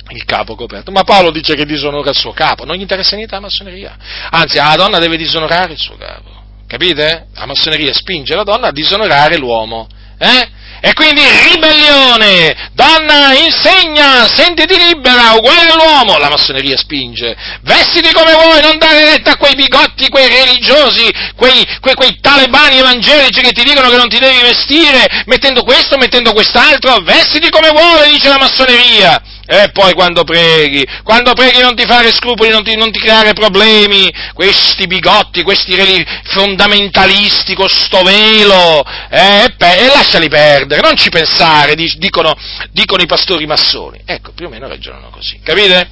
[0.09, 0.91] il capo coperto.
[0.91, 3.97] Ma Paolo dice che disonora il suo capo, non gli interessa niente la massoneria.
[4.31, 6.41] Anzi, la donna deve disonorare il suo capo.
[6.67, 7.27] Capite?
[7.33, 9.87] La massoneria spinge la donna a disonorare l'uomo.
[10.17, 10.61] Eh?
[10.85, 18.61] E quindi ribellione, donna insegna, sentiti libera, uguale all'uomo, la massoneria spinge, vestiti come vuoi,
[18.61, 23.63] non dare retta a quei bigotti, quei religiosi, quei, quei, quei talebani evangelici che ti
[23.63, 28.39] dicono che non ti devi vestire, mettendo questo, mettendo quest'altro, vestiti come vuoi, dice la
[28.39, 29.21] massoneria.
[29.45, 33.33] E poi quando preghi, quando preghi non ti fare scrupoli, non ti, non ti creare
[33.33, 35.75] problemi, questi bigotti, questi
[36.23, 42.33] fondamentalisti con sto velo, eh, e, pe- e, lasciali perdere, non ci pensare, dicono,
[42.71, 43.99] dicono i pastori massoni.
[44.05, 45.89] Ecco, più o meno ragionano così, capite?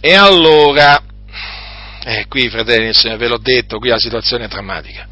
[0.00, 1.02] E allora,
[2.04, 5.08] eh, qui fratelli, ve l'ho detto, qui la situazione è drammatica.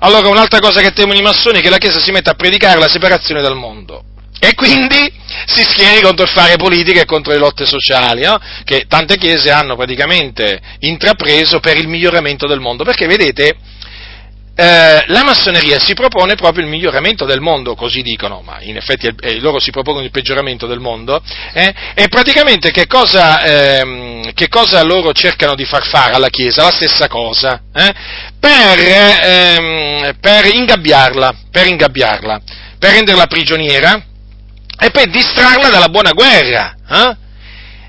[0.00, 2.80] Allora, un'altra cosa che temono i massoni è che la Chiesa si metta a predicare
[2.80, 4.02] la separazione dal mondo
[4.38, 5.12] e quindi
[5.46, 8.38] si schieri contro il fare politica e contro le lotte sociali, no?
[8.64, 13.56] che tante chiese hanno praticamente intrapreso per il miglioramento del mondo, perché vedete,
[14.58, 19.06] eh, la massoneria si propone proprio il miglioramento del mondo, così dicono, ma in effetti
[19.06, 21.22] eh, loro si propongono il peggioramento del mondo,
[21.52, 26.62] eh, e praticamente che cosa, ehm, che cosa, loro cercano di far fare alla Chiesa?
[26.62, 27.94] La stessa cosa, eh,
[28.40, 32.40] per, ehm, per, ingabbiarla, per ingabbiarla,
[32.78, 34.02] per renderla prigioniera,
[34.78, 36.74] e per distrarla dalla buona guerra.
[36.88, 37.24] Eh?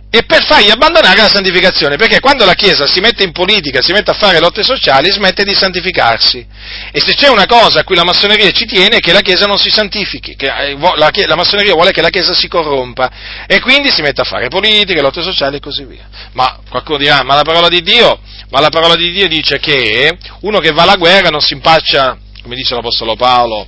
[0.10, 3.92] e per fargli abbandonare la santificazione, perché quando la Chiesa si mette in politica, si
[3.92, 6.46] mette a fare lotte sociali, smette di santificarsi.
[6.92, 9.46] E se c'è una cosa a cui la massoneria ci tiene è che la Chiesa
[9.46, 13.12] non si santifichi, eh, la, la massoneria vuole che la Chiesa si corrompa
[13.48, 16.08] e quindi si mette a fare politica, lotte sociali e così via.
[16.32, 18.20] Ma qualcuno dirà, ma la parola di Dio,
[18.50, 22.18] ma la parola di Dio dice che uno che va alla guerra non si impaccia,
[22.42, 23.68] come dice l'Apostolo Paolo,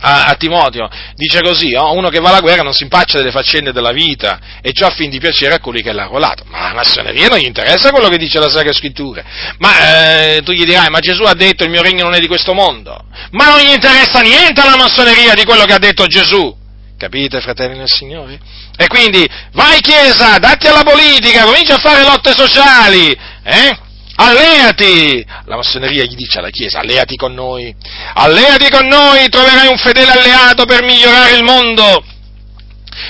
[0.00, 3.30] a, a Timoteo, dice così, oh, uno che va alla guerra non si impaccia delle
[3.30, 6.44] faccende della vita, e ciò a fin di piacere a colui che l'ha arruolato.
[6.48, 9.22] Ma la massoneria non gli interessa quello che dice la Sacra Scrittura.
[9.58, 12.26] Ma eh, tu gli dirai, ma Gesù ha detto il mio regno non è di
[12.26, 13.04] questo mondo.
[13.32, 16.56] Ma non gli interessa niente alla massoneria di quello che ha detto Gesù.
[16.96, 18.38] Capite, fratelli nel Signore?
[18.76, 23.88] E quindi, vai Chiesa, datti alla politica, comincia a fare lotte sociali, eh?
[24.16, 25.24] Alleati!
[25.44, 27.74] La massoneria gli dice alla Chiesa, alleati con noi,
[28.14, 32.04] alleati con noi, troverai un fedele alleato per migliorare il mondo.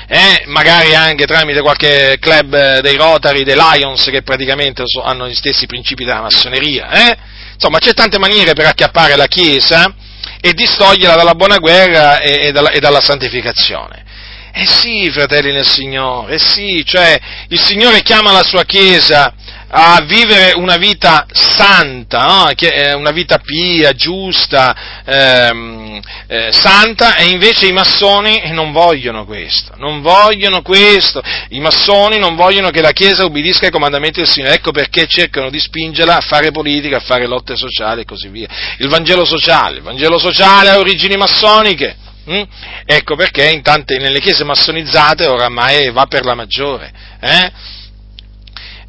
[0.06, 5.66] Eh, magari anche tramite qualche club dei Rotary, dei Lions, che praticamente hanno gli stessi
[5.66, 6.90] principi della massoneria.
[6.90, 7.16] Eh?
[7.54, 9.92] Insomma, c'è tante maniere per acchiappare la Chiesa
[10.40, 14.04] e distoglierla dalla buona guerra e, e, dalla, e dalla santificazione.
[14.52, 17.18] Eh sì, fratelli nel Signore, eh sì, cioè
[17.48, 19.32] il Signore chiama la sua Chiesa
[19.72, 22.96] a vivere una vita santa, no?
[22.96, 30.00] una vita pia, giusta, ehm, eh, santa, e invece i massoni non vogliono questo, non
[30.00, 34.72] vogliono questo, i massoni non vogliono che la Chiesa ubbidisca ai comandamenti del Signore, ecco
[34.72, 38.48] perché cercano di spingerla a fare politica, a fare lotte sociali e così via.
[38.78, 42.42] Il Vangelo sociale, il Vangelo sociale ha origini massoniche, hm?
[42.84, 46.92] ecco perché tante, nelle chiese massonizzate oramai va per la maggiore.
[47.20, 47.78] Eh?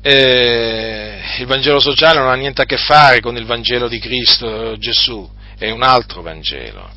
[0.02, 4.78] Eh, il Vangelo sociale non ha niente a che fare con il Vangelo di Cristo
[4.78, 6.90] Gesù, è un altro Vangelo.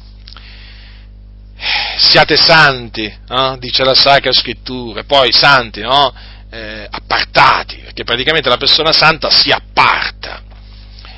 [1.99, 3.57] Siate santi, no?
[3.59, 6.13] dice la Sacra Scrittura, poi santi, no?
[6.51, 10.43] eh, appartati, perché praticamente la persona santa si apparta.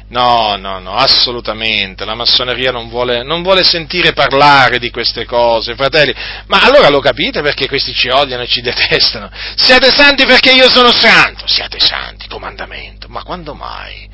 [0.08, 5.74] No, no, no, assolutamente, la massoneria non vuole, non vuole, sentire parlare di queste cose,
[5.74, 6.14] fratelli,
[6.46, 9.28] ma allora lo capite perché questi ci odiano e ci detestano?
[9.56, 14.08] Siate santi perché io sono santo, siate santi, comandamento, ma quando mai?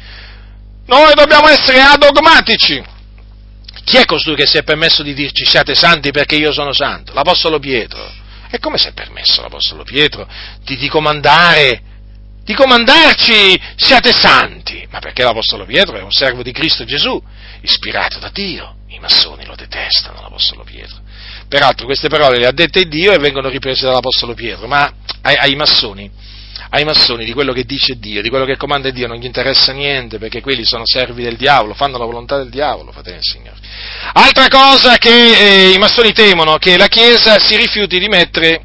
[0.87, 2.83] Noi dobbiamo essere adogmatici.
[3.85, 7.13] Chi è costui che si è permesso di dirci siate santi perché io sono santo?
[7.13, 8.11] L'Apostolo Pietro.
[8.51, 10.27] E come si è permesso l'Apostolo Pietro
[10.65, 11.92] di, di comandare
[12.45, 17.21] di comandarci siate santi, ma perché l'Apostolo Pietro è un servo di Cristo Gesù,
[17.63, 18.77] ispirato da Dio.
[18.89, 20.99] I massoni lo detestano, l'Apostolo Pietro.
[21.49, 24.93] Peraltro queste parole le ha dette Dio e vengono riprese dall'Apostolo Pietro, ma
[25.23, 26.11] ai, ai, massoni,
[26.71, 29.73] ai massoni di quello che dice Dio, di quello che comanda Dio non gli interessa
[29.73, 33.59] niente, perché quelli sono servi del diavolo, fanno la volontà del diavolo, fratelli e signori.
[34.15, 38.63] Altra cosa che eh, i massoni temono, che la Chiesa si rifiuti di mettere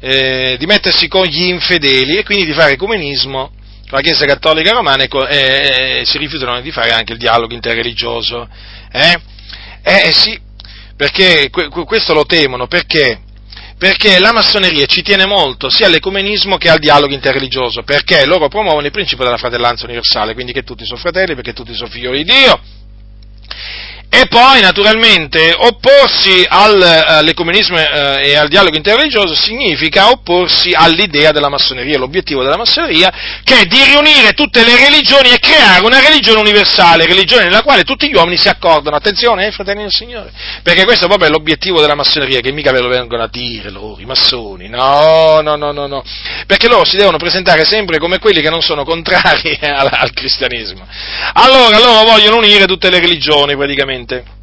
[0.00, 3.50] eh, di mettersi con gli infedeli e quindi di fare ecumenismo
[3.88, 7.54] con la Chiesa Cattolica Romana e, e, e si rifiutano di fare anche il dialogo
[7.54, 8.48] interreligioso.
[8.92, 9.16] Eh?
[9.82, 10.38] Eh, sì,
[10.96, 13.20] perché questo lo temono, perché?
[13.78, 18.84] Perché la massoneria ci tiene molto sia all'ecumenismo che al dialogo interreligioso, perché loro promuovono
[18.84, 22.32] il principio della fratellanza universale, quindi che tutti sono fratelli, perché tutti sono figlioli di
[22.32, 22.60] Dio
[24.10, 31.50] e poi, naturalmente, opporsi al, all'ecumenismo eh, e al dialogo interreligioso significa opporsi all'idea della
[31.50, 33.12] massoneria, l'obiettivo della massoneria,
[33.44, 37.84] che è di riunire tutte le religioni e creare una religione universale, religione nella quale
[37.84, 38.96] tutti gli uomini si accordano.
[38.96, 40.32] Attenzione, eh, fratelli del Signore,
[40.62, 44.00] perché questo proprio è l'obiettivo della massoneria, che mica ve lo vengono a dire loro,
[44.00, 46.02] i massoni, no, no, no, no, no,
[46.46, 50.86] perché loro si devono presentare sempre come quelli che non sono contrari al, al cristianesimo.
[51.34, 54.36] Allora, loro vogliono unire tutte le religioni, praticamente praticamente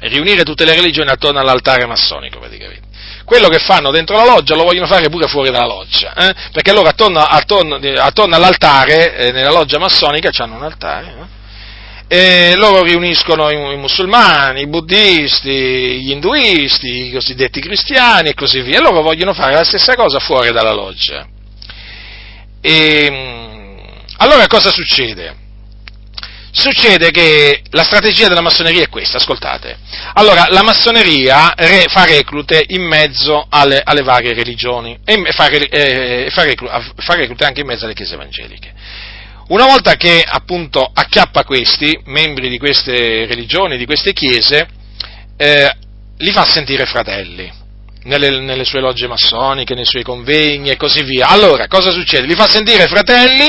[0.00, 2.90] riunire tutte le religioni attorno all'altare massonico praticamente.
[3.24, 6.34] Quello che fanno dentro la loggia lo vogliono fare pure fuori dalla loggia, eh?
[6.50, 11.06] perché loro attorno, attorno, attorno all'altare, eh, nella loggia massonica, hanno un altare,
[12.08, 12.50] eh?
[12.50, 18.60] e loro riuniscono i, i, musulmani, i buddisti, gli induisti, i cosiddetti cristiani e così
[18.60, 21.26] via, e loro vogliono fare la stessa cosa fuori dalla loggia.
[22.60, 23.78] E, mm,
[24.16, 25.41] allora cosa succede?
[26.54, 29.78] Succede che la strategia della massoneria è questa, ascoltate.
[30.12, 36.28] Allora, la massoneria re, fa reclute in mezzo alle, alle varie religioni e fa, eh,
[36.30, 38.70] fa, reclute, fa reclute anche in mezzo alle chiese evangeliche.
[39.48, 44.68] Una volta che appunto acchiappa questi, membri di queste religioni, di queste chiese,
[45.38, 45.76] eh,
[46.18, 47.60] li fa sentire fratelli.
[48.04, 51.28] Nelle, nelle, sue logge massoniche, nei suoi convegni e così via.
[51.28, 52.26] Allora, cosa succede?
[52.26, 53.48] Li fa sentire fratelli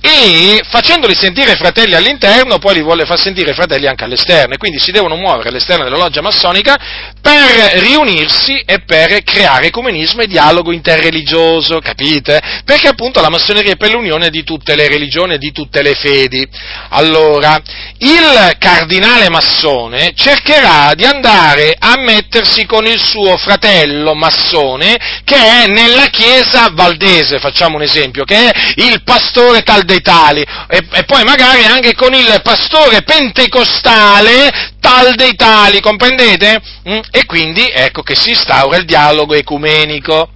[0.00, 4.78] e facendoli sentire fratelli all'interno, poi li vuole far sentire fratelli anche all'esterno, e quindi
[4.78, 6.76] si devono muovere all'esterno della loggia massonica
[7.20, 12.40] per riunirsi e per creare ecumenismo e dialogo interreligioso, capite?
[12.64, 15.94] Perché appunto la massoneria è per l'unione di tutte le religioni e di tutte le
[15.94, 16.46] fedi.
[16.90, 17.60] Allora,
[17.98, 25.66] il cardinale massone cercherà di andare a mettersi con il suo fratello massone che è
[25.66, 31.04] nella chiesa valdese, facciamo un esempio, che è il pastore tal dei tali, e, e
[31.04, 36.60] poi magari anche con il pastore pentecostale tal dei tali, comprendete?
[36.88, 36.98] Mm?
[37.10, 40.30] E quindi ecco che si instaura il dialogo ecumenico.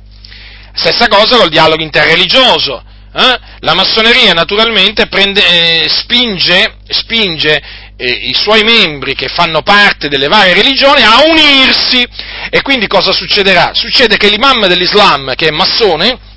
[0.74, 2.82] Stessa cosa col dialogo interreligioso.
[3.14, 3.38] Eh?
[3.58, 7.62] La massoneria naturalmente prende, eh, spinge, spinge
[7.98, 12.02] eh, i suoi membri che fanno parte delle varie religioni a unirsi.
[12.48, 13.72] E quindi cosa succederà?
[13.74, 16.30] Succede che l'imam dell'Islam, che è massone,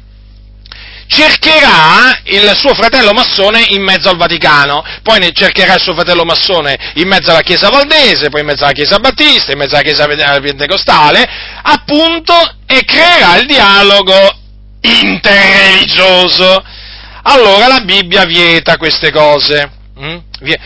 [1.08, 6.78] cercherà il suo fratello massone in mezzo al Vaticano, poi cercherà il suo fratello massone
[6.96, 10.08] in mezzo alla Chiesa Valdese, poi in mezzo alla Chiesa Battista, in mezzo alla Chiesa
[10.08, 11.28] Pentecostale,
[11.62, 12.34] appunto,
[12.66, 14.14] e creerà il dialogo
[14.82, 16.64] interreligioso.
[17.24, 19.72] Allora la Bibbia vieta queste cose.
[20.00, 20.18] Mm?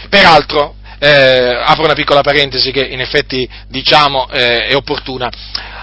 [0.10, 5.30] Peraltro, eh, apro una piccola parentesi che in effetti diciamo eh, è opportuna.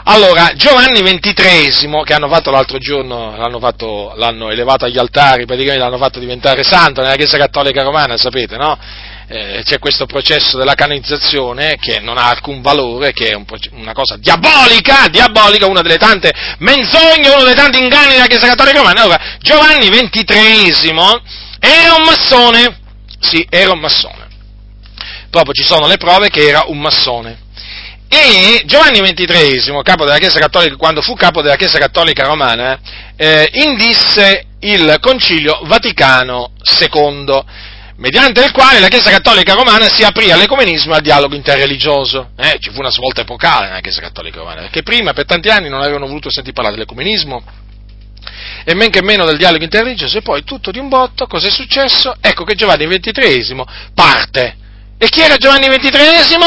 [0.08, 5.82] Allora, Giovanni XXIII, che hanno fatto l'altro giorno, l'hanno, fatto, l'hanno elevato agli altari, praticamente
[5.82, 8.78] l'hanno fatto diventare santo nella Chiesa Cattolica Romana, sapete, no?
[9.28, 13.92] Eh, c'è questo processo della canonizzazione che non ha alcun valore, che è un, una
[13.92, 19.00] cosa diabolica, diabolica, una delle tante menzogne, uno dei tanti inganni della Chiesa Cattolica Romana.
[19.00, 20.94] Allora, Giovanni XXIII
[21.58, 22.78] era un massone,
[23.18, 24.25] sì, era un massone.
[25.36, 27.36] Proprio ci sono le prove che era un massone.
[28.08, 32.78] E Giovanni XXIII, capo della Chiesa Cattolica, quando fu capo della Chiesa Cattolica Romana,
[33.14, 37.38] eh, indisse il Concilio Vaticano II,
[37.96, 42.30] mediante il quale la Chiesa Cattolica Romana si aprì all'ecumenismo e al dialogo interreligioso.
[42.38, 45.68] Eh, ci fu una svolta epocale nella Chiesa Cattolica Romana, perché prima, per tanti anni,
[45.68, 47.44] non avevano voluto sentire parlare dell'ecumenismo,
[48.64, 51.50] e men che meno del dialogo interreligioso, e poi tutto di un botto, cosa è
[51.50, 52.16] successo?
[52.22, 54.64] Ecco che Giovanni XXIII parte.
[54.98, 56.38] E chi era Giovanni XXIII?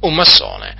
[0.00, 0.74] Un massone.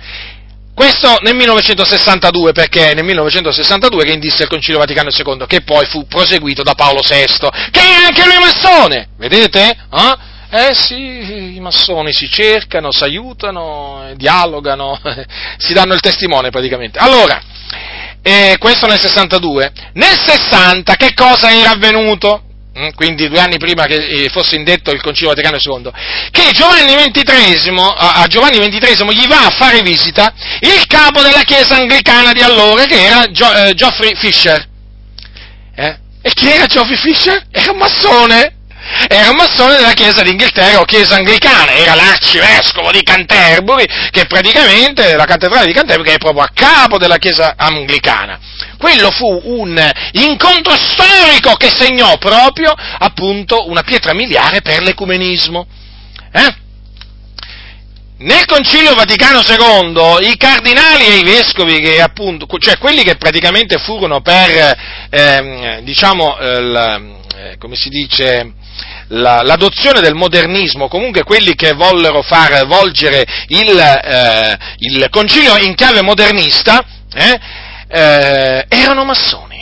[0.75, 5.85] Questo nel 1962, perché è nel 1962 che indisse il Concilio Vaticano II, che poi
[5.85, 9.69] fu proseguito da Paolo VI, che è anche lui massone, vedete?
[9.91, 10.33] Eh?
[10.49, 14.99] Eh sì, i massoni si cercano, si aiutano, dialogano,
[15.57, 16.99] si danno il testimone praticamente.
[16.99, 17.41] Allora,
[18.21, 19.71] eh, questo nel 62.
[19.93, 22.44] Nel 60 che cosa era avvenuto?
[22.77, 25.91] Mm, quindi due anni prima che eh, fosse indetto il Concilio Vaticano II,
[26.29, 32.33] che Giovanni a Giovanni XXIII gli va a fare visita il capo della Chiesa anglicana
[32.33, 34.67] di allora, che era eh, Geoffrey Fisher.
[35.73, 35.97] Eh?
[36.21, 37.45] E chi era Geoffrey Fisher?
[37.49, 38.54] Era un massone!
[39.07, 45.15] Era un massone della Chiesa d'Inghilterra o Chiesa anglicana, era l'arcivescovo di Canterbury, che praticamente
[45.15, 48.39] la cattedrale di Canterbury è proprio a capo della Chiesa anglicana.
[48.77, 55.65] Quello fu un incontro storico che segnò proprio, appunto, una pietra miliare per l'ecumenismo.
[56.31, 56.63] Eh?
[58.17, 63.77] Nel Concilio Vaticano II i cardinali e i vescovi, che appunto, cioè quelli che praticamente
[63.77, 64.77] furono per,
[65.09, 68.53] ehm, diciamo, eh, come si dice,
[69.09, 75.75] la, l'adozione del modernismo, comunque quelli che vollero far volgere il, eh, il concilio in
[75.75, 76.83] chiave modernista,
[77.13, 77.39] eh,
[77.87, 79.53] eh, erano massoni.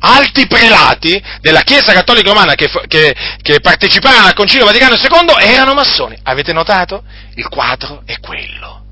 [0.00, 5.74] Alti prelati della Chiesa Cattolica Romana che, che, che parteciparono al Concilio Vaticano II erano
[5.74, 6.16] massoni.
[6.22, 7.02] Avete notato?
[7.34, 8.84] Il quadro è quello.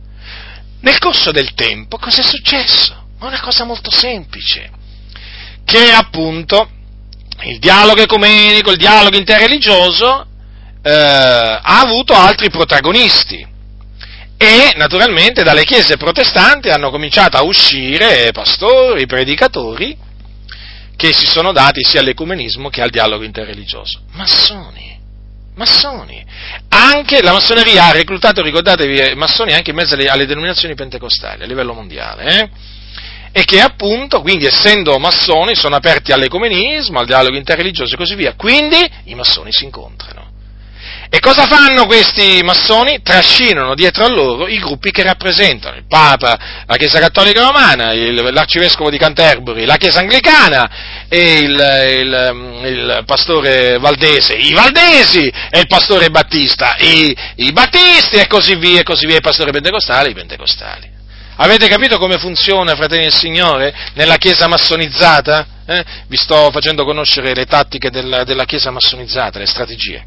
[0.81, 3.05] Nel corso del tempo cosa è successo?
[3.21, 4.71] Una cosa molto semplice,
[5.65, 6.69] che appunto
[7.45, 10.27] il dialogo ecumenico, il dialogo interreligioso
[10.83, 13.55] eh, ha avuto altri protagonisti
[14.39, 19.97] e naturalmente dalle chiese protestanti hanno cominciato a uscire pastori, predicatori
[20.97, 24.01] che si sono dati sia all'ecumenismo che al dialogo interreligioso.
[24.13, 24.99] Massoni,
[25.55, 26.25] massoni.
[26.69, 31.47] Anche la massoneria ha reclutato, ricordatevi, massoni anche in mezzo alle, alle denominazioni pentecostali a
[31.47, 32.41] livello mondiale.
[32.41, 32.51] Eh?
[33.37, 38.33] E che appunto, quindi essendo massoni, sono aperti all'ecumenismo, al dialogo interreligioso e così via.
[38.35, 40.31] Quindi i massoni si incontrano.
[41.11, 43.03] E cosa fanno questi massoni?
[43.03, 48.15] Trascinano dietro a loro i gruppi che rappresentano il Papa, la Chiesa Cattolica Romana, il,
[48.15, 50.71] l'Arcivescovo di Canterbury, la Chiesa Anglicana
[51.07, 58.17] e il, il, il, pastore Valdese, i Valdesi e il pastore Battista, i, i Battisti
[58.17, 60.96] e così via, e così via, i pastori pentecostali, i pentecostali.
[61.37, 65.47] Avete capito come funziona, fratelli del Signore, nella Chiesa massonizzata?
[65.67, 65.85] Eh?
[66.07, 70.07] Vi sto facendo conoscere le tattiche della, della Chiesa massonizzata, le strategie.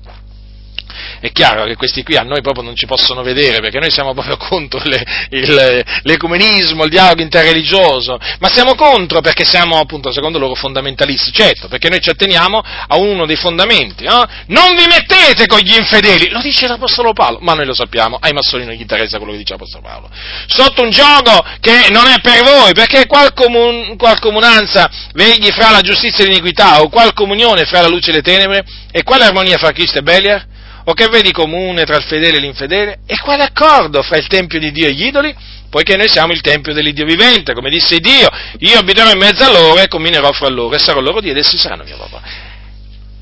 [1.20, 4.14] È chiaro che questi qui a noi proprio non ci possono vedere, perché noi siamo
[4.14, 10.40] proprio contro le, il, l'ecumenismo, il dialogo interreligioso, ma siamo contro perché siamo appunto, secondo
[10.40, 14.26] loro, fondamentalisti, certo, perché noi ci atteniamo a uno dei fondamenti, no?
[14.48, 18.34] Non vi mettete con gli infedeli, lo dice l'Apostolo Paolo, ma noi lo sappiamo, ai
[18.34, 20.10] massoni non gli interessa quello che dice l'Apostolo Paolo,
[20.48, 25.72] sotto un gioco che non è per voi, perché qual, comun, qual comunanza vegli fra
[25.72, 29.26] la giustizia e l'iniquità, o qual comunione fra la luce e le tenebre, e quale
[29.26, 30.49] armonia fra Cristo e Beliar?
[30.90, 33.02] O che vedi comune tra il fedele e l'infedele?
[33.06, 35.36] E quale accordo fra il Tempio di Dio e gli idoli?
[35.70, 39.52] Poiché noi siamo il Tempio dell'Iddio vivente, come disse Dio, io abiterò in mezzo a
[39.52, 42.22] loro e combinerò fra loro e sarò loro Dio ed essi saranno mio papà.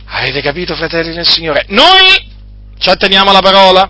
[0.06, 1.66] Avete capito, fratelli del Signore?
[1.68, 2.08] Noi
[2.80, 3.90] ci atteniamo alla parola,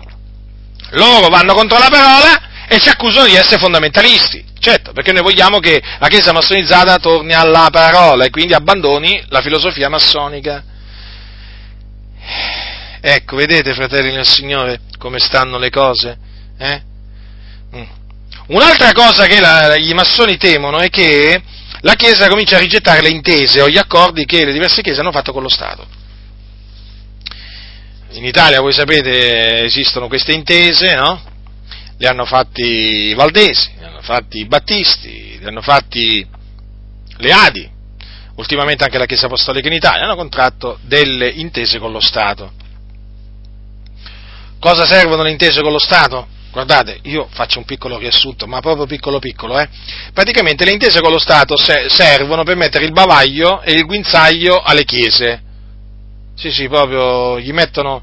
[0.90, 4.44] loro vanno contro la parola e ci accusano di essere fondamentalisti.
[4.58, 9.40] Certo, perché noi vogliamo che la Chiesa massonizzata torni alla parola e quindi abbandoni la
[9.40, 10.64] filosofia massonica.
[13.00, 16.18] Ecco, vedete, fratelli del Signore, come stanno le cose?
[16.58, 16.82] Eh?
[17.76, 17.82] Mm.
[18.48, 21.40] Un'altra cosa che la, i massoni temono è che
[21.82, 25.12] la Chiesa comincia a rigettare le intese o gli accordi che le diverse Chiese hanno
[25.12, 25.86] fatto con lo Stato.
[28.12, 31.22] In Italia, voi sapete, esistono queste intese, no?
[31.98, 36.26] Le hanno fatti i Valdesi, le hanno fatti i Battisti, le hanno fatti
[37.18, 37.70] le Adi,
[38.36, 42.66] ultimamente anche la Chiesa Apostolica in Italia, hanno contratto delle intese con lo Stato.
[44.60, 46.26] Cosa servono le intese con lo Stato?
[46.50, 49.68] Guardate, io faccio un piccolo riassunto, ma proprio piccolo piccolo, eh.
[50.12, 54.84] Praticamente le intese con lo Stato servono per mettere il bavaglio e il guinzaglio alle
[54.84, 55.42] chiese.
[56.34, 58.02] Sì, sì, proprio gli mettono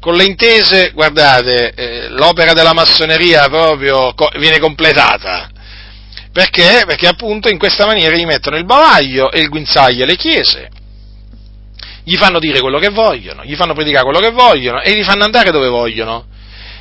[0.00, 5.48] con le intese, guardate, eh, l'opera della massoneria proprio co- viene completata.
[6.30, 6.82] Perché?
[6.86, 10.68] Perché appunto in questa maniera gli mettono il bavaglio e il guinzaglio alle chiese
[12.04, 15.24] gli fanno dire quello che vogliono, gli fanno predicare quello che vogliono e li fanno
[15.24, 16.26] andare dove vogliono.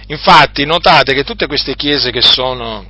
[0.08, 2.86] Infatti notate che tutte queste chiese che sono,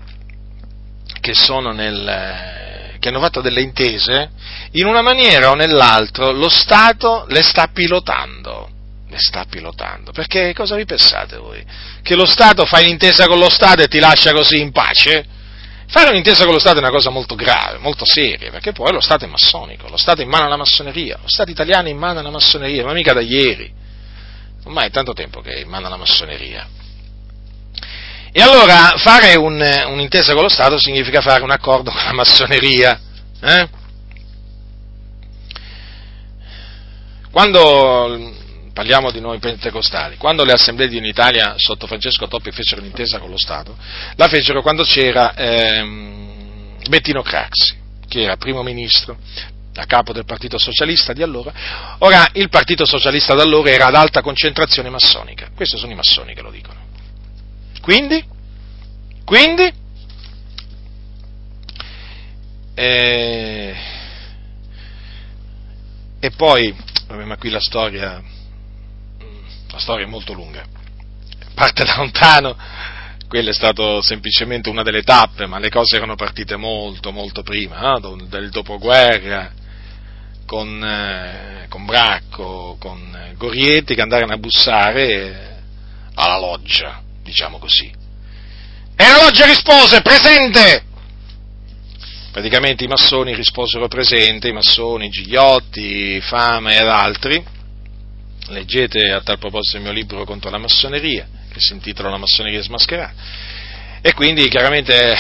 [1.22, 4.32] che, sono nel, che hanno fatto delle intese,
[4.72, 8.70] in una maniera o nell'altra lo Stato le sta pilotando.
[9.08, 10.12] Le sta pilotando.
[10.12, 11.64] Perché cosa vi pensate voi?
[12.02, 15.28] Che lo Stato fa un'intesa con lo Stato e ti lascia così in pace?
[15.94, 19.00] Fare un'intesa con lo Stato è una cosa molto grave, molto seria, perché poi lo
[19.00, 22.00] Stato è massonico, lo Stato è in mano alla massoneria, lo Stato italiano è in
[22.00, 23.72] mano alla massoneria, ma mica da ieri,
[24.64, 26.68] ormai è tanto tempo che è in mano alla massoneria.
[28.32, 33.00] E allora fare un, un'intesa con lo Stato significa fare un accordo con la massoneria.
[33.40, 33.70] Eh?
[37.30, 38.34] Quando
[38.74, 43.30] parliamo di noi pentecostali, quando le assemblee di Unitalia sotto Francesco Toppi fecero un'intesa con
[43.30, 43.78] lo Stato,
[44.16, 47.76] la fecero quando c'era ehm, Bettino Craxi,
[48.08, 49.18] che era primo ministro
[49.76, 51.54] a capo del Partito Socialista di allora.
[52.00, 56.34] Ora, il Partito Socialista da allora era ad alta concentrazione massonica, questi sono i massoni
[56.34, 56.82] che lo dicono.
[57.80, 58.26] Quindi,
[59.24, 59.72] quindi,
[62.74, 63.76] eh,
[66.20, 66.76] e poi,
[67.08, 68.33] vabbè, ma qui la storia
[69.74, 70.64] la storia è molto lunga.
[71.56, 72.56] Parte da lontano,
[73.28, 77.80] quella è stata semplicemente una delle tappe, ma le cose erano partite molto, molto prima,
[77.80, 78.18] no?
[78.28, 79.52] del dopoguerra,
[80.46, 85.62] con, eh, con Bracco, con Gorietti che andarono a bussare
[86.14, 87.92] alla loggia, diciamo così.
[88.96, 90.84] E la loggia rispose, presente!
[92.32, 97.44] Praticamente i massoni risposero presente, i massoni, Gigliotti, Fama ed altri,
[98.54, 102.62] Leggete a tal proposito il mio libro contro la massoneria, che si intitola La massoneria
[102.62, 103.14] smascherata.
[104.02, 105.16] E quindi chiaramente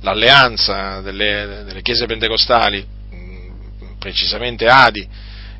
[0.00, 2.86] l'alleanza delle, delle chiese pentecostali,
[3.98, 5.08] precisamente Adi,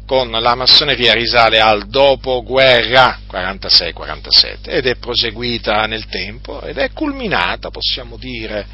[0.07, 7.71] con la massoneria risale al dopoguerra 46-47 ed è proseguita nel tempo ed è culminata,
[7.71, 8.67] possiamo dire,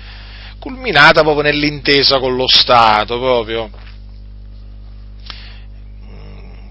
[0.59, 3.71] culminata proprio nell'intesa con lo Stato, proprio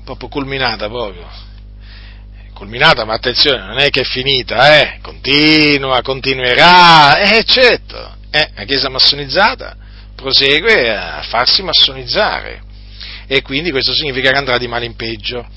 [0.07, 1.27] proprio culminata proprio.
[2.57, 4.97] Culminata, ma attenzione, non è che è finita, eh?
[5.03, 8.15] Continua, continuerà, eh, certo.
[8.31, 9.77] Eh, la Chiesa massonizzata
[10.15, 12.63] prosegue a farsi massonizzare
[13.27, 15.47] e quindi questo significa che andrà di male in peggio.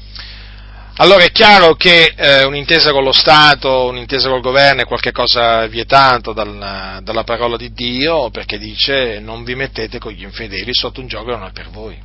[0.97, 6.35] Allora è chiaro che eh, un'intesa con lo Stato, un'intesa col governo è qualcosa vietato
[6.35, 11.07] dal, dalla parola di Dio perché dice non vi mettete con gli infedeli sotto un
[11.07, 11.99] gioco che non è per voi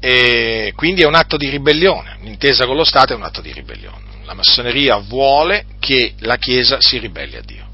[0.00, 3.52] e quindi è un atto di ribellione, l'intesa con lo Stato è un atto di
[3.52, 4.08] ribellione.
[4.24, 7.68] La massoneria vuole che la Chiesa si ribelli a Dio.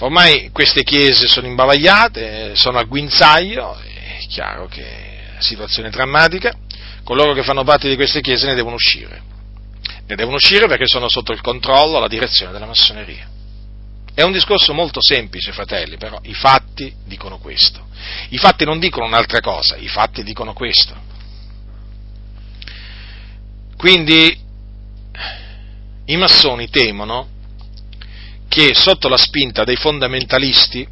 [0.00, 6.52] Ormai queste chiese sono imbavagliate, sono al guinzaglio, è chiaro che è una situazione drammatica,
[7.04, 9.22] coloro che fanno parte di queste chiese ne devono uscire.
[10.06, 13.28] Ne devono uscire perché sono sotto il controllo, la direzione della massoneria.
[14.12, 17.83] È un discorso molto semplice, fratelli, però i fatti dicono questo.
[18.30, 20.94] I fatti non dicono un'altra cosa, i fatti dicono questo.
[23.76, 24.42] Quindi
[26.06, 27.28] i massoni temono
[28.48, 30.86] che sotto la spinta dei fondamentalisti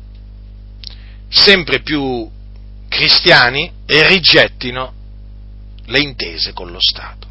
[1.29, 2.31] sempre più
[2.89, 4.93] cristiani rigettino
[5.87, 7.29] le intese con lo Stato.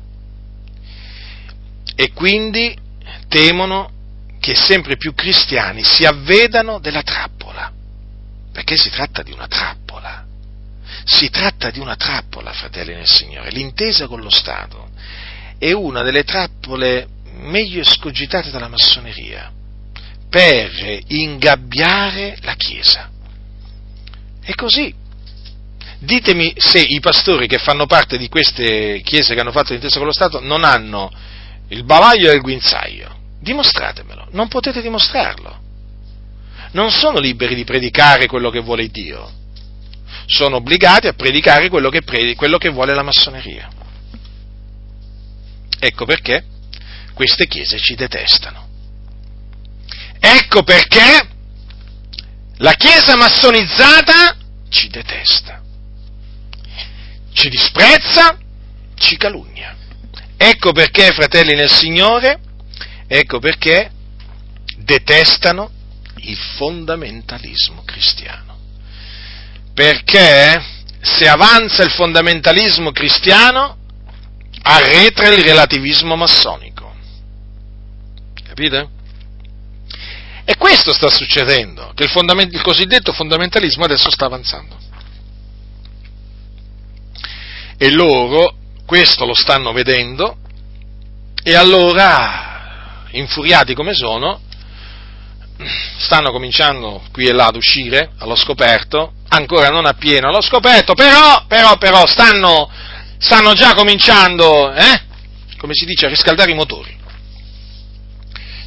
[1.95, 2.75] E quindi
[3.27, 3.91] temono
[4.39, 7.71] che sempre più cristiani si avvedano della trappola,
[8.61, 10.23] perché si tratta di una trappola.
[11.03, 13.49] Si tratta di una trappola, fratelli nel Signore.
[13.49, 14.89] L'intesa con lo Stato
[15.57, 17.07] è una delle trappole
[17.37, 19.51] meglio escogitate dalla massoneria
[20.29, 23.09] per ingabbiare la Chiesa.
[24.41, 24.93] È così.
[25.97, 30.07] Ditemi se i pastori che fanno parte di queste chiese che hanno fatto l'intesa con
[30.07, 31.11] lo Stato non hanno
[31.69, 33.17] il bavaglio e il guinzaglio.
[33.39, 35.60] Dimostratemelo, non potete dimostrarlo.
[36.71, 39.39] Non sono liberi di predicare quello che vuole Dio,
[40.25, 43.69] sono obbligati a predicare quello che, predi- quello che vuole la massoneria.
[45.79, 46.45] Ecco perché
[47.13, 48.69] queste chiese ci detestano.
[50.19, 51.27] Ecco perché
[52.57, 54.37] la chiesa massonizzata
[54.69, 55.61] ci detesta,
[57.33, 58.37] ci disprezza,
[58.95, 59.75] ci calunnia.
[60.37, 62.39] Ecco perché, fratelli nel Signore,
[63.07, 63.91] ecco perché
[64.77, 65.71] detestano
[66.21, 68.57] il fondamentalismo cristiano.
[69.73, 70.63] Perché
[71.01, 73.77] se avanza il fondamentalismo cristiano,
[74.63, 76.93] arretra il relativismo massonico.
[78.43, 78.89] Capite?
[80.43, 84.77] E questo sta succedendo, che il, fondament- il cosiddetto fondamentalismo adesso sta avanzando.
[87.77, 90.37] E loro questo lo stanno vedendo
[91.43, 94.41] e allora, infuriati come sono,
[95.97, 101.45] stanno cominciando qui e là ad uscire allo scoperto, ancora non appieno allo scoperto, però,
[101.47, 102.69] però, però stanno,
[103.17, 105.01] stanno già cominciando, eh?
[105.57, 106.99] come si dice, a riscaldare i motori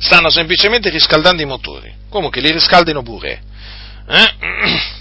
[0.05, 1.93] stanno semplicemente riscaldando i motori.
[2.11, 3.43] Comunque li riscaldino pure.
[4.07, 4.35] Eh?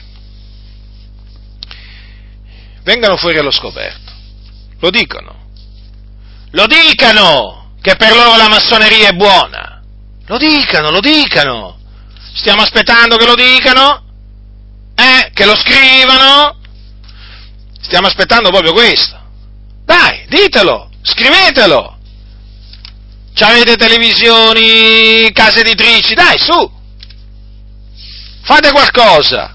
[2.84, 4.12] Vengano fuori allo scoperto.
[4.80, 5.42] Lo dicono.
[6.52, 9.82] Lo dicano che per loro la massoneria è buona.
[10.26, 11.80] Lo dicano, lo dicano.
[12.34, 14.04] Stiamo aspettando che lo dicano?
[14.96, 15.32] Eh?
[15.34, 16.60] Che lo scrivano?
[17.82, 19.20] Stiamo aspettando proprio questo.
[19.86, 21.98] Dai, ditelo, scrivetelo.
[23.40, 26.72] Avete televisioni, case editrici, dai, su!
[28.44, 29.54] Fate qualcosa!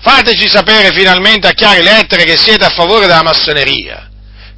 [0.00, 4.08] Fateci sapere finalmente a chiare lettere che siete a favore della massoneria,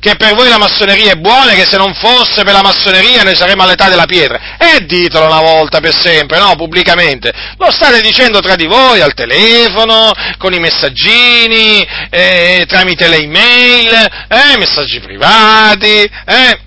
[0.01, 3.23] che per voi la massoneria è buona e che se non fosse per la massoneria
[3.25, 4.57] noi saremmo all'età della pietra.
[4.57, 7.33] E ditelo una volta per sempre, no, pubblicamente.
[7.57, 13.93] Lo state dicendo tra di voi, al telefono, con i messaggini, eh, tramite le email,
[14.29, 16.67] eh, messaggi privati, eh.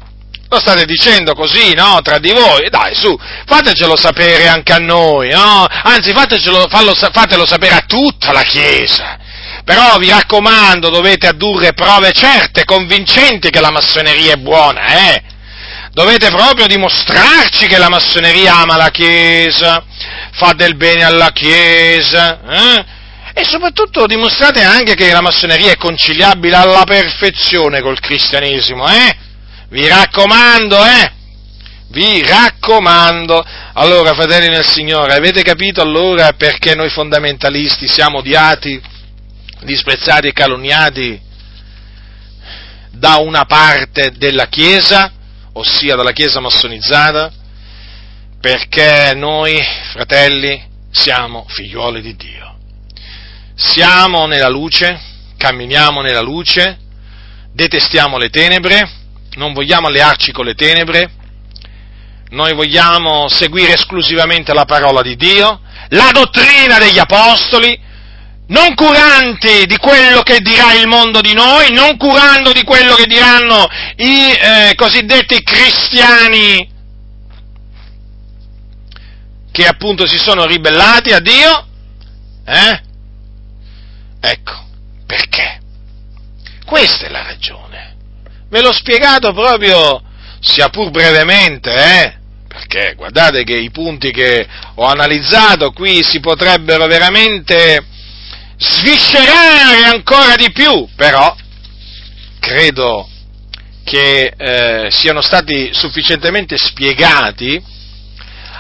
[0.50, 2.02] Lo state dicendo così, no?
[2.04, 2.70] Tra di voi?
[2.70, 5.66] Dai, su, fatecelo sapere anche a noi, no?
[5.66, 9.18] Anzi, fatecelo, fallo, fatelo sapere a tutta la Chiesa.
[9.64, 15.24] Però vi raccomando, dovete addurre prove certe, convincenti che la massoneria è buona, eh?
[15.92, 19.84] Dovete proprio dimostrarci che la massoneria ama la Chiesa,
[20.32, 22.86] fa del bene alla Chiesa, eh?
[23.34, 29.16] E soprattutto dimostrate anche che la massoneria è conciliabile alla perfezione col cristianesimo, eh?
[29.70, 31.12] Vi raccomando, eh?
[31.90, 33.46] Vi raccomando.
[33.74, 38.82] Allora, fratelli nel Signore, avete capito allora perché noi fondamentalisti siamo odiati,
[39.64, 41.20] disprezzati e calunniati
[42.92, 45.12] da una parte della Chiesa,
[45.54, 47.32] ossia dalla Chiesa massonizzata?
[48.40, 49.62] Perché noi,
[49.92, 52.58] fratelli, siamo figliuoli di Dio.
[53.56, 55.00] Siamo nella luce,
[55.38, 56.78] camminiamo nella luce,
[57.54, 58.90] detestiamo le tenebre,
[59.34, 61.12] non vogliamo allearci con le tenebre,
[62.32, 67.80] noi vogliamo seguire esclusivamente la parola di Dio, la dottrina degli apostoli,
[68.52, 73.06] non curanti di quello che dirà il mondo di noi, non curando di quello che
[73.06, 76.70] diranno i eh, cosiddetti cristiani
[79.52, 81.68] che appunto si sono ribellati a Dio.
[82.46, 82.82] Eh?
[84.20, 84.66] Ecco,
[85.06, 85.60] perché?
[86.66, 87.96] Questa è la ragione.
[88.50, 90.02] Ve l'ho spiegato proprio,
[90.42, 92.20] sia pur brevemente, eh?
[92.50, 94.46] Perché guardate che i punti che
[94.76, 97.86] ho analizzato qui si potrebbero veramente
[98.62, 101.36] sviscerare ancora di più, però
[102.40, 103.10] credo
[103.84, 107.62] che eh, siano stati sufficientemente spiegati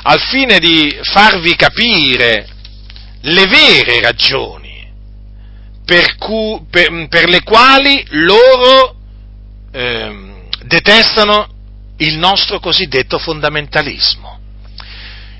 [0.03, 2.47] al fine di farvi capire
[3.21, 4.91] le vere ragioni
[5.85, 8.95] per, cu- per, per le quali loro
[9.71, 10.33] eh,
[10.63, 11.47] detestano
[11.97, 14.39] il nostro cosiddetto fondamentalismo.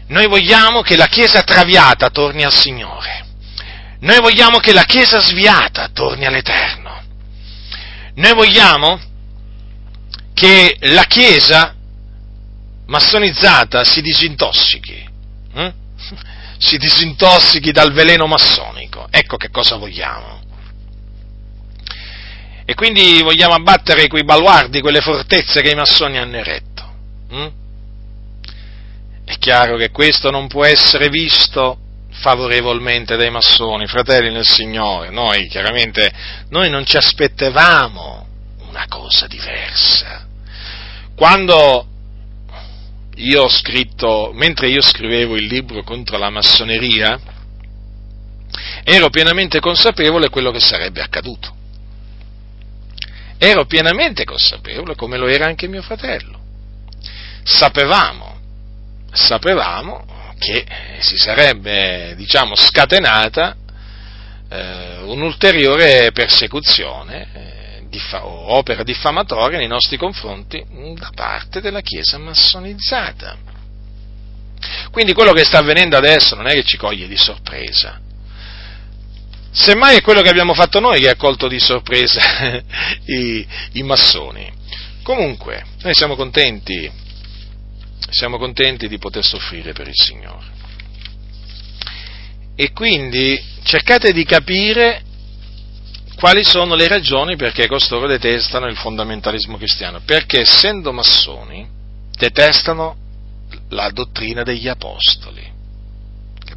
[0.07, 3.29] Noi vogliamo che la Chiesa traviata torni al Signore.
[4.01, 7.03] Noi vogliamo che la Chiesa sviata torni all'Eterno.
[8.15, 8.99] Noi vogliamo
[10.33, 11.75] che la Chiesa
[12.87, 15.07] massonizzata si disintossichi,
[15.53, 15.69] hm?
[16.57, 19.07] si disintossichi dal veleno massonico.
[19.11, 20.39] Ecco che cosa vogliamo.
[22.65, 26.93] E quindi vogliamo abbattere quei baluardi, quelle fortezze che i massoni hanno eretto.
[27.29, 27.47] Hm?
[29.25, 31.77] È chiaro che questo non può essere visto
[32.11, 35.09] favorevolmente dai massoni, fratelli nel Signore.
[35.09, 36.11] Noi chiaramente
[36.49, 38.27] noi non ci aspettavamo
[38.69, 40.27] una cosa diversa.
[41.15, 41.87] Quando
[43.15, 47.19] io ho scritto, mentre io scrivevo il libro contro la massoneria,
[48.83, 51.59] ero pienamente consapevole di quello che sarebbe accaduto.
[53.37, 56.39] Ero pienamente consapevole, come lo era anche mio fratello.
[57.43, 58.39] Sapevamo,
[59.11, 60.05] sapevamo
[60.41, 60.65] che
[61.01, 63.55] si sarebbe, diciamo, scatenata
[64.49, 70.65] eh, un'ulteriore persecuzione eh, diffa- o opera diffamatoria nei nostri confronti
[70.97, 73.37] da parte della Chiesa massonizzata.
[74.89, 77.99] Quindi quello che sta avvenendo adesso non è che ci coglie di sorpresa,
[79.53, 82.21] Semmai è quello che abbiamo fatto noi che ha colto di sorpresa
[83.05, 84.49] i, i massoni.
[85.03, 86.89] Comunque, noi siamo contenti,
[88.09, 90.59] siamo contenti di poter soffrire per il Signore.
[92.55, 95.03] E quindi cercate di capire
[96.15, 100.01] quali sono le ragioni perché costoro detestano il fondamentalismo cristiano.
[100.05, 101.67] Perché essendo massoni
[102.11, 102.97] detestano
[103.69, 105.51] la dottrina degli apostoli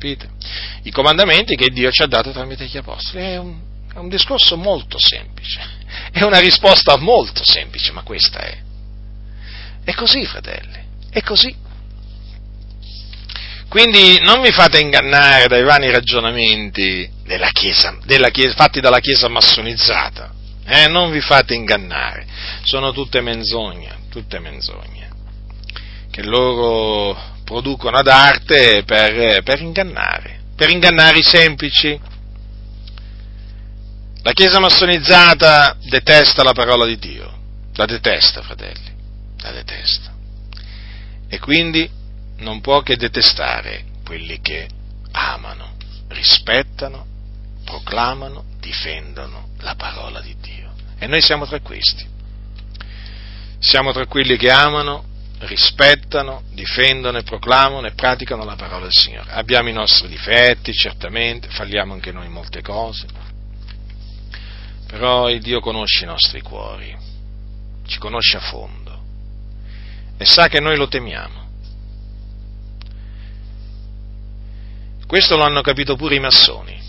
[0.05, 0.29] capite?
[0.83, 3.25] I comandamenti che Dio ci ha dato tramite gli apostoli.
[3.25, 3.59] È un,
[3.95, 5.61] è un discorso molto semplice,
[6.11, 8.59] è una risposta molto semplice, ma questa è.
[9.85, 10.83] È così, fratelli,
[11.15, 11.55] è così.
[13.69, 19.29] Quindi non vi fate ingannare dai vani ragionamenti della chiesa, della chiesa, fatti dalla Chiesa
[19.29, 20.33] massonizzata.
[20.67, 22.27] Eh, non vi fate ingannare,
[22.63, 25.11] sono tutte menzogne, tutte menzogne,
[26.11, 32.01] che loro producono ad arte per, per ingannare, per ingannare i semplici.
[34.23, 37.33] La Chiesa massonizzata detesta la parola di Dio,
[37.75, 38.93] la detesta, fratelli,
[39.43, 40.14] la detesta.
[41.35, 41.91] E quindi
[42.39, 44.69] non può che detestare quelli che
[45.11, 45.73] amano,
[46.11, 47.05] rispettano,
[47.65, 50.75] proclamano, difendono la parola di Dio.
[50.97, 52.07] E noi siamo tra questi.
[53.59, 55.07] Siamo tra quelli che amano,
[55.41, 59.33] rispettano, difendono e proclamano e praticano la parola del Signore.
[59.33, 63.09] Abbiamo i nostri difetti, certamente, falliamo anche noi in molte cose,
[64.87, 66.97] però il Dio conosce i nostri cuori,
[67.89, 68.84] ci conosce a fondo
[70.17, 71.43] e sa che noi lo temiamo.
[75.07, 76.81] Questo lo hanno capito pure i massoni,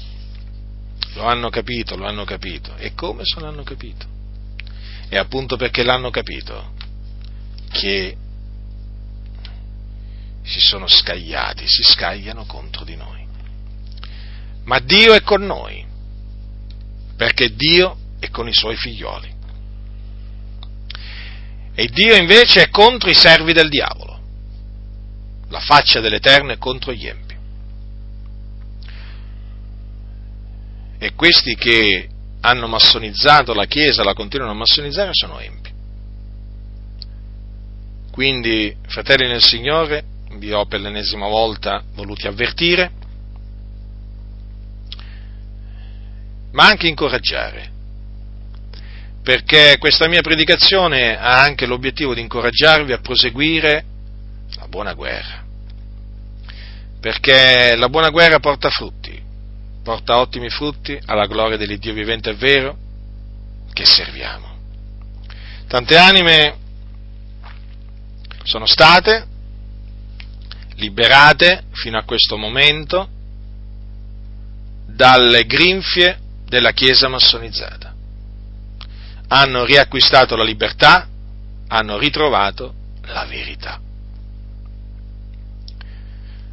[1.14, 2.76] lo hanno capito, lo hanno capito.
[2.78, 4.06] E come se l'hanno capito?
[5.10, 6.74] E appunto perché l'hanno capito
[7.72, 8.18] che
[10.44, 13.26] si sono scagliati, si scagliano contro di noi.
[14.64, 15.86] Ma Dio è con noi,
[17.16, 19.35] perché Dio è con i suoi figlioli.
[21.76, 24.18] E Dio invece è contro i servi del diavolo.
[25.50, 27.36] La faccia dell'Eterno è contro gli empi.
[30.98, 35.74] E questi che hanno massonizzato la Chiesa, la continuano a massonizzare, sono empi.
[38.12, 40.06] Quindi, fratelli nel Signore,
[40.38, 42.92] vi ho per l'ennesima volta voluti avvertire,
[46.52, 47.72] ma anche incoraggiare,
[49.26, 53.84] perché questa mia predicazione ha anche l'obiettivo di incoraggiarvi a proseguire
[54.58, 55.44] la buona guerra,
[57.00, 59.20] perché la buona guerra porta frutti,
[59.82, 62.78] porta ottimi frutti alla gloria dell'Iddio vivente e vero
[63.74, 64.60] che serviamo.
[65.70, 66.58] Tante anime
[68.44, 69.26] sono state
[70.76, 73.10] liberate fino a questo momento
[74.86, 77.95] dalle grinfie della Chiesa massonizzata.
[79.28, 81.08] Hanno riacquistato la libertà,
[81.68, 82.74] hanno ritrovato
[83.04, 83.80] la verità.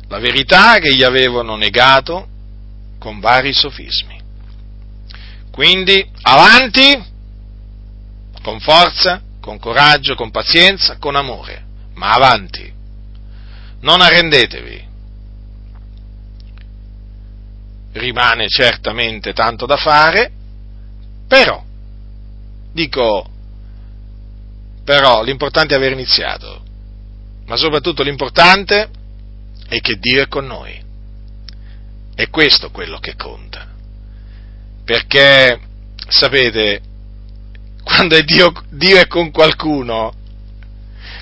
[0.09, 2.29] La verità che gli avevano negato
[2.99, 4.21] con vari sofismi.
[5.51, 7.03] Quindi avanti,
[8.43, 12.73] con forza, con coraggio, con pazienza, con amore, ma avanti,
[13.81, 14.91] non arrendetevi.
[17.93, 20.31] Rimane certamente tanto da fare,
[21.27, 21.63] però,
[22.73, 23.29] dico,
[24.85, 26.63] però l'importante è aver iniziato,
[27.47, 28.91] ma soprattutto l'importante
[29.69, 30.81] è che Dio è con noi.
[32.15, 33.69] È questo quello che conta.
[34.85, 35.61] Perché,
[36.09, 36.83] sapete,
[37.83, 40.13] quando è Dio, Dio è con qualcuno,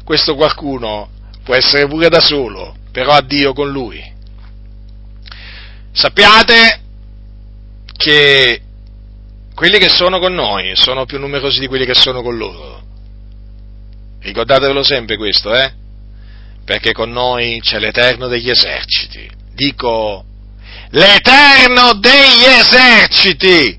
[0.05, 1.11] questo qualcuno
[1.45, 4.03] può essere pure da solo, però ha Dio con lui.
[5.93, 6.81] Sappiate
[7.97, 8.63] che
[9.55, 12.83] quelli che sono con noi sono più numerosi di quelli che sono con loro.
[14.21, 15.73] Ricordatevelo sempre questo, eh?
[16.65, 19.29] Perché con noi c'è l'Eterno degli eserciti.
[19.55, 20.25] Dico,
[20.91, 23.79] l'Eterno degli eserciti!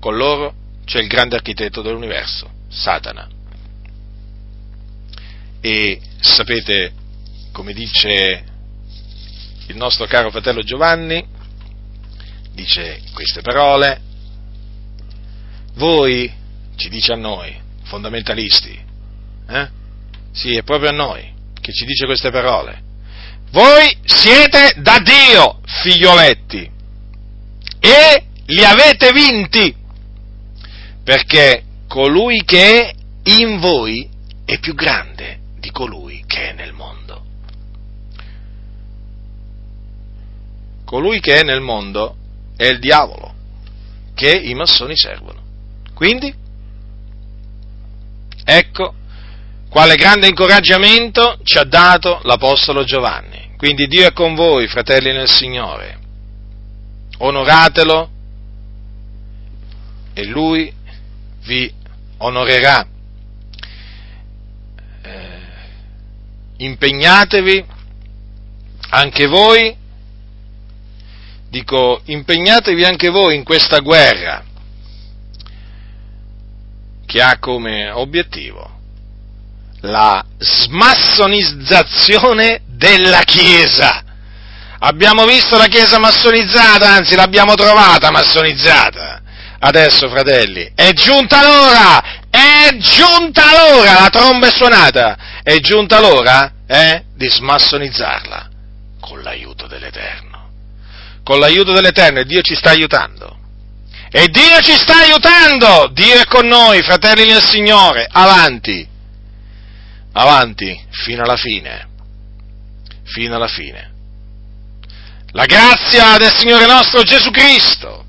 [0.00, 0.54] Con loro
[0.84, 3.28] c'è il grande architetto dell'universo, Satana.
[5.60, 6.92] E sapete,
[7.52, 8.44] come dice
[9.68, 11.24] il nostro caro fratello Giovanni,
[12.52, 14.00] dice queste parole,
[15.74, 16.32] voi,
[16.76, 18.78] ci dice a noi, fondamentalisti,
[19.48, 19.68] eh?
[20.32, 22.82] sì, è proprio a noi che ci dice queste parole,
[23.50, 26.70] voi siete da Dio, figlioletti,
[27.78, 29.74] e li avete vinti,
[31.02, 32.94] perché colui che è
[33.24, 34.08] in voi
[34.44, 37.22] è più grande di colui che è nel mondo.
[40.84, 42.16] Colui che è nel mondo
[42.56, 43.34] è il diavolo,
[44.14, 45.43] che i massoni servono.
[45.94, 46.34] Quindi,
[48.44, 48.94] ecco
[49.70, 53.54] quale grande incoraggiamento ci ha dato l'Apostolo Giovanni.
[53.56, 55.98] Quindi Dio è con voi, fratelli nel Signore.
[57.18, 58.10] Onoratelo
[60.12, 60.72] e Lui
[61.44, 61.72] vi
[62.18, 62.86] onorerà.
[65.02, 65.40] Eh,
[66.58, 67.64] impegnatevi
[68.90, 69.76] anche voi,
[71.48, 74.52] dico, impegnatevi anche voi in questa guerra
[77.14, 78.68] che ha come obiettivo
[79.82, 84.02] la smassonizzazione della Chiesa.
[84.80, 89.22] Abbiamo visto la Chiesa massonizzata, anzi l'abbiamo trovata massonizzata.
[89.60, 96.52] Adesso, fratelli, è giunta l'ora, è giunta l'ora, la tromba è suonata, è giunta l'ora
[96.66, 98.48] eh, di smassonizzarla
[99.00, 100.50] con l'aiuto dell'Eterno.
[101.22, 103.42] Con l'aiuto dell'Eterno e Dio ci sta aiutando.
[104.16, 105.88] E Dio ci sta aiutando!
[105.92, 108.86] Dio è con noi, fratelli nel Signore, avanti,
[110.12, 111.88] avanti, fino alla fine,
[113.02, 113.92] fino alla fine.
[115.32, 118.04] La grazia del Signore nostro Gesù Cristo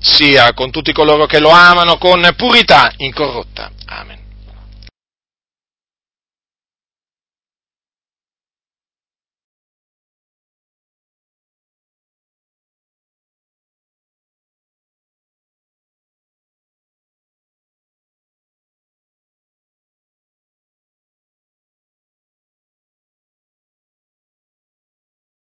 [0.00, 3.70] sia con tutti coloro che lo amano con purità incorrotta.
[3.84, 4.23] Amen.